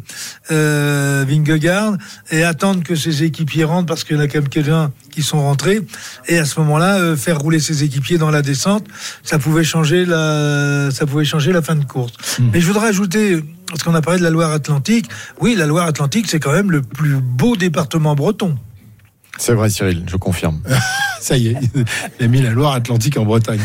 euh, 0.52 1.26
Vingegaard 1.28 1.94
et 2.32 2.44
attendre 2.44 2.84
que 2.84 2.96
ses 2.96 3.24
équipiers 3.24 3.64
rentrent 3.64 3.88
parce 3.88 4.04
qu'il 4.04 4.16
y 4.16 4.20
en 4.20 4.24
a 4.24 4.28
quelques-uns 4.28 4.92
qui 5.12 5.22
sont 5.22 5.42
rentrés 5.42 5.82
et 6.28 6.38
à 6.38 6.46
ce 6.46 6.60
moment-là 6.62 6.98
euh, 6.98 7.16
faire 7.16 7.40
rouler 7.40 7.60
ses 7.60 7.84
équipiers 7.84 8.18
dans 8.18 8.32
la 8.32 8.42
descente, 8.42 8.86
ça 9.24 9.40
pouvait 9.40 9.64
changer 9.64 10.06
la 10.06 10.90
ça 10.92 11.06
pouvait 11.06 11.26
changer 11.26 11.52
la 11.52 11.62
fin 11.62 11.76
de 11.76 11.86
course. 11.86 12.14
Mais 12.54 12.60
je 12.60 12.68
voudrais 12.68 12.88
ajouter 12.88 13.44
parce 13.68 13.84
qu'on 13.84 13.96
a 13.96 14.02
parlé 14.02 14.20
de 14.20 14.24
la 14.24 14.30
Loire-Atlantique. 14.30 15.10
Oui, 15.40 15.56
la 15.56 15.66
Loire-Atlantique, 15.66 16.26
c'est 16.28 16.42
quand 16.42 16.52
même 16.52 16.72
le 16.72 16.82
plus 16.82 17.16
beau 17.22 17.56
département 17.56 18.16
breton. 18.16 18.58
C'est 19.38 19.54
vrai, 19.54 19.70
Cyril, 19.70 20.04
je 20.08 20.18
confirme. 20.18 20.60
Ça 21.22 21.38
y 21.38 21.50
est, 21.50 21.56
il 22.20 22.26
a 22.26 22.28
mis 22.28 22.42
la 22.42 22.50
Loire-Atlantique 22.50 23.16
en 23.18 23.26
Bretagne. 23.26 23.60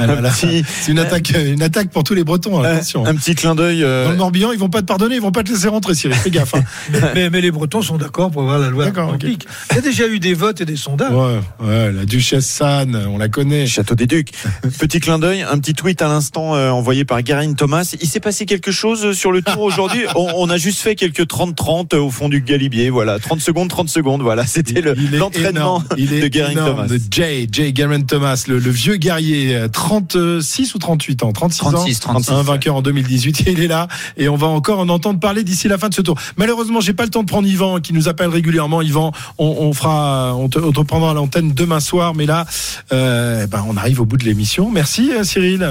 Ah 0.00 0.30
C'est 0.30 0.62
une 0.88 0.98
attaque, 0.98 1.34
une 1.46 1.60
attaque 1.62 1.90
pour 1.90 2.04
tous 2.04 2.14
les 2.14 2.24
Bretons. 2.24 2.62
hein, 2.64 2.64
Attention. 2.76 3.04
Un 3.06 3.14
petit 3.14 3.34
clin 3.34 3.54
d'œil. 3.54 3.84
euh, 3.84 4.06
Dans 4.06 4.10
le 4.12 4.16
Morbihan, 4.16 4.50
ils 4.52 4.58
vont 4.58 4.70
pas 4.70 4.80
te 4.80 4.86
pardonner, 4.86 5.16
ils 5.16 5.20
vont 5.20 5.30
pas 5.30 5.42
te 5.42 5.50
laisser 5.52 5.68
rentrer, 5.68 5.94
Cyril. 5.94 6.16
Fais 6.16 6.30
gaffe. 6.30 6.54
hein. 6.54 6.62
mais, 7.14 7.28
mais 7.28 7.42
les 7.42 7.50
Bretons 7.50 7.82
sont 7.82 7.98
d'accord 7.98 8.30
pour 8.30 8.42
avoir 8.42 8.58
la 8.58 8.70
Loire-Atlantique. 8.70 9.46
Il 9.70 9.76
y 9.76 9.78
a 9.78 9.82
déjà 9.82 10.06
eu 10.08 10.20
des 10.20 10.32
votes 10.32 10.62
et 10.62 10.64
des 10.64 10.76
sondages. 10.76 11.12
Ouais, 11.12 11.40
ouais, 11.66 11.92
la 11.92 12.06
Duchesse 12.06 12.46
Sanne, 12.46 12.96
on 13.10 13.18
la 13.18 13.28
connaît. 13.28 13.66
Château 13.66 13.94
des 13.94 14.06
Ducs. 14.06 14.32
Petit 14.78 15.00
clin 15.00 15.18
d'œil, 15.18 15.42
un 15.42 15.58
petit 15.58 15.74
tweet 15.74 16.00
à 16.00 16.08
l'instant 16.08 16.54
euh, 16.54 16.70
envoyé 16.70 17.04
par 17.04 17.20
Guérin 17.22 17.52
Thomas. 17.52 17.94
Il 18.00 18.08
s'est 18.08 18.20
passé 18.20 18.46
quelque 18.46 18.72
chose 18.72 19.12
sur 19.12 19.32
le 19.32 19.42
tour 19.42 19.60
aujourd'hui? 19.60 20.04
On, 20.14 20.30
on 20.36 20.48
a 20.48 20.56
juste 20.56 20.80
fait 20.80 20.94
quelques 20.94 21.26
30-30 21.26 21.94
au 21.96 22.10
fond 22.10 22.30
du 22.30 22.40
Galibier. 22.40 22.88
Voilà, 22.88 23.18
30 23.18 23.40
secondes, 23.40 23.68
30 23.68 23.90
secondes. 23.90 24.22
Voilà, 24.22 24.46
c'était 24.46 24.80
le- 24.80 24.94
Il 24.98 25.11
l'entraînement 25.18 25.50
énorme. 25.50 25.84
Il 25.96 26.12
est 26.12 26.28
de 26.28 26.38
énorme, 26.38 26.76
Thomas. 26.76 26.86
de 26.86 27.00
Jay, 27.10 27.48
Jay 27.50 27.72
Garen 27.72 28.04
Thomas, 28.04 28.44
le, 28.48 28.58
le 28.58 28.70
vieux 28.70 28.96
guerrier, 28.96 29.54
euh, 29.54 29.68
36 29.68 30.74
ou 30.74 30.78
38 30.78 31.22
ans, 31.22 31.32
36, 31.32 31.58
36, 31.58 31.96
ans, 31.96 32.00
36, 32.00 32.30
un 32.32 32.42
vainqueur 32.42 32.76
en 32.76 32.82
2018, 32.82 33.46
et 33.46 33.52
il 33.52 33.60
est 33.60 33.68
là, 33.68 33.88
et 34.16 34.28
on 34.28 34.36
va 34.36 34.46
encore 34.46 34.78
en 34.78 34.88
entendre 34.88 35.20
parler 35.20 35.44
d'ici 35.44 35.68
la 35.68 35.78
fin 35.78 35.88
de 35.88 35.94
ce 35.94 36.02
tour. 36.02 36.16
Malheureusement, 36.36 36.80
j'ai 36.80 36.92
pas 36.92 37.04
le 37.04 37.10
temps 37.10 37.22
de 37.22 37.28
prendre 37.28 37.48
Yvan, 37.48 37.80
qui 37.80 37.92
nous 37.92 38.08
appelle 38.08 38.28
régulièrement. 38.28 38.82
Yvan, 38.82 39.12
on, 39.38 39.46
on 39.46 39.72
fera, 39.72 40.34
on 40.36 40.48
te, 40.48 40.58
on 40.58 40.72
te 40.72 40.80
prendra 40.80 41.10
à 41.10 41.14
l'antenne 41.14 41.52
demain 41.52 41.80
soir, 41.80 42.14
mais 42.14 42.26
là, 42.26 42.46
euh, 42.92 43.46
ben, 43.46 43.64
on 43.68 43.76
arrive 43.76 44.00
au 44.00 44.04
bout 44.04 44.16
de 44.16 44.24
l'émission. 44.24 44.70
Merci, 44.70 45.10
euh, 45.12 45.24
Cyril. 45.24 45.66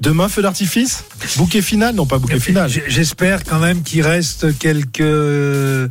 Demain, 0.00 0.28
feu 0.30 0.40
d'artifice 0.40 1.04
Bouquet 1.36 1.60
final 1.60 1.94
Non, 1.94 2.06
pas 2.06 2.18
bouquet 2.18 2.40
final. 2.40 2.70
J- 2.70 2.80
J'espère 2.88 3.44
quand 3.44 3.58
même 3.58 3.82
qu'il 3.82 4.00
reste 4.00 4.56
quelques 4.58 5.00
euh, 5.02 5.88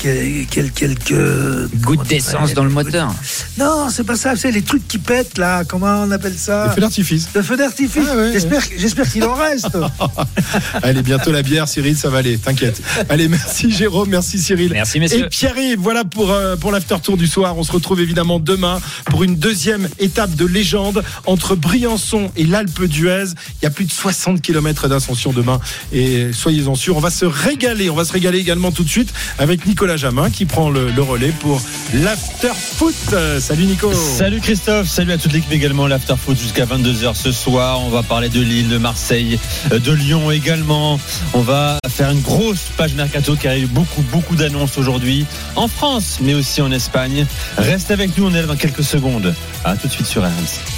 quel- 0.00 0.46
quel- 0.50 0.72
quelques 0.72 1.68
Gouttes 1.76 2.08
d'essence 2.08 2.52
dans 2.54 2.64
le 2.64 2.70
moteur. 2.70 3.14
Non, 3.56 3.88
c'est 3.90 4.02
pas 4.02 4.16
ça. 4.16 4.34
C'est 4.34 4.50
les 4.50 4.62
trucs 4.62 4.86
qui 4.88 4.98
pètent 4.98 5.38
là. 5.38 5.62
Comment 5.64 6.02
on 6.02 6.10
appelle 6.10 6.36
ça 6.36 6.66
Le 6.66 6.72
feu 6.72 6.80
d'artifice. 6.80 7.28
Le 7.32 7.42
feu 7.42 7.56
d'artifice. 7.56 8.08
J'espère, 8.32 8.62
j'espère 8.76 9.10
qu'il 9.10 9.22
en 9.24 9.34
reste. 9.34 9.68
Allez, 10.82 11.02
bientôt 11.02 11.30
la 11.30 11.42
bière, 11.42 11.68
Cyril, 11.68 11.96
ça 11.96 12.10
va 12.10 12.18
aller, 12.18 12.38
t'inquiète. 12.38 12.82
Allez, 13.08 13.28
merci 13.28 13.70
Jérôme, 13.70 14.08
merci 14.10 14.40
Cyril. 14.40 14.72
Merci, 14.72 14.98
messieurs. 14.98 15.26
Et 15.26 15.28
Pierre-Yves, 15.28 15.78
voilà 15.78 16.04
pour, 16.04 16.32
euh, 16.32 16.56
pour 16.56 16.72
l'after 16.72 16.96
tour 17.00 17.16
du 17.16 17.28
soir. 17.28 17.56
On 17.56 17.62
se 17.62 17.70
retrouve 17.72 18.00
évidemment 18.00 18.40
demain 18.40 18.80
pour 19.06 19.22
une 19.22 19.36
deuxième 19.36 19.88
étape 20.00 20.34
de 20.34 20.44
légende 20.44 21.04
entre 21.26 21.54
Briançon 21.54 22.32
et 22.36 22.44
l'Alpe 22.44 22.82
d'Huez. 22.84 23.27
13. 23.28 23.34
Il 23.60 23.64
y 23.64 23.66
a 23.66 23.70
plus 23.70 23.84
de 23.84 23.92
60 23.92 24.40
km 24.40 24.88
d'ascension 24.88 25.32
demain 25.32 25.60
et 25.92 26.32
soyez-en 26.32 26.74
sûrs, 26.74 26.96
on 26.96 27.00
va 27.00 27.10
se 27.10 27.24
régaler. 27.24 27.90
On 27.90 27.94
va 27.94 28.04
se 28.04 28.12
régaler 28.12 28.38
également 28.38 28.72
tout 28.72 28.84
de 28.84 28.88
suite 28.88 29.12
avec 29.38 29.66
Nicolas 29.66 29.96
Jamin 29.96 30.30
qui 30.30 30.44
prend 30.44 30.70
le, 30.70 30.92
relais 30.98 31.32
pour 31.40 31.60
l'after 31.94 32.52
foot. 32.54 32.94
Euh, 33.12 33.40
Salut 33.40 33.64
Nico. 33.64 33.92
Salut 33.94 34.40
Christophe, 34.40 34.88
salut 34.88 35.12
à 35.12 35.18
toute 35.18 35.32
l'équipe 35.32 35.52
également, 35.52 35.86
l'after 35.86 36.14
foot 36.16 36.36
jusqu'à 36.36 36.66
22h 36.66 37.14
ce 37.14 37.32
soir. 37.32 37.80
On 37.80 37.88
va 37.88 38.02
parler 38.02 38.28
de 38.28 38.40
Lille, 38.40 38.68
de 38.68 38.78
Marseille, 38.78 39.38
euh, 39.72 39.78
de 39.78 39.92
Lyon 39.92 40.30
également. 40.30 41.00
On 41.34 41.40
va 41.40 41.78
faire 41.88 42.10
une 42.10 42.20
grosse 42.20 42.66
page 42.76 42.94
mercato 42.94 43.36
car 43.36 43.54
il 43.54 43.58
y 43.58 43.62
a 43.62 43.64
eu 43.64 43.68
beaucoup, 43.68 44.02
beaucoup 44.12 44.36
d'annonces 44.36 44.76
aujourd'hui 44.76 45.24
en 45.56 45.68
France, 45.68 46.18
mais 46.20 46.34
aussi 46.34 46.60
en 46.60 46.72
Espagne. 46.72 47.26
Reste 47.56 47.90
avec 47.90 48.16
nous, 48.18 48.26
on 48.26 48.34
est 48.34 48.42
dans 48.42 48.56
quelques 48.56 48.84
secondes. 48.84 49.34
À 49.64 49.76
tout 49.76 49.86
de 49.86 49.92
suite 49.92 50.06
sur 50.06 50.22
RMC. 50.22 50.77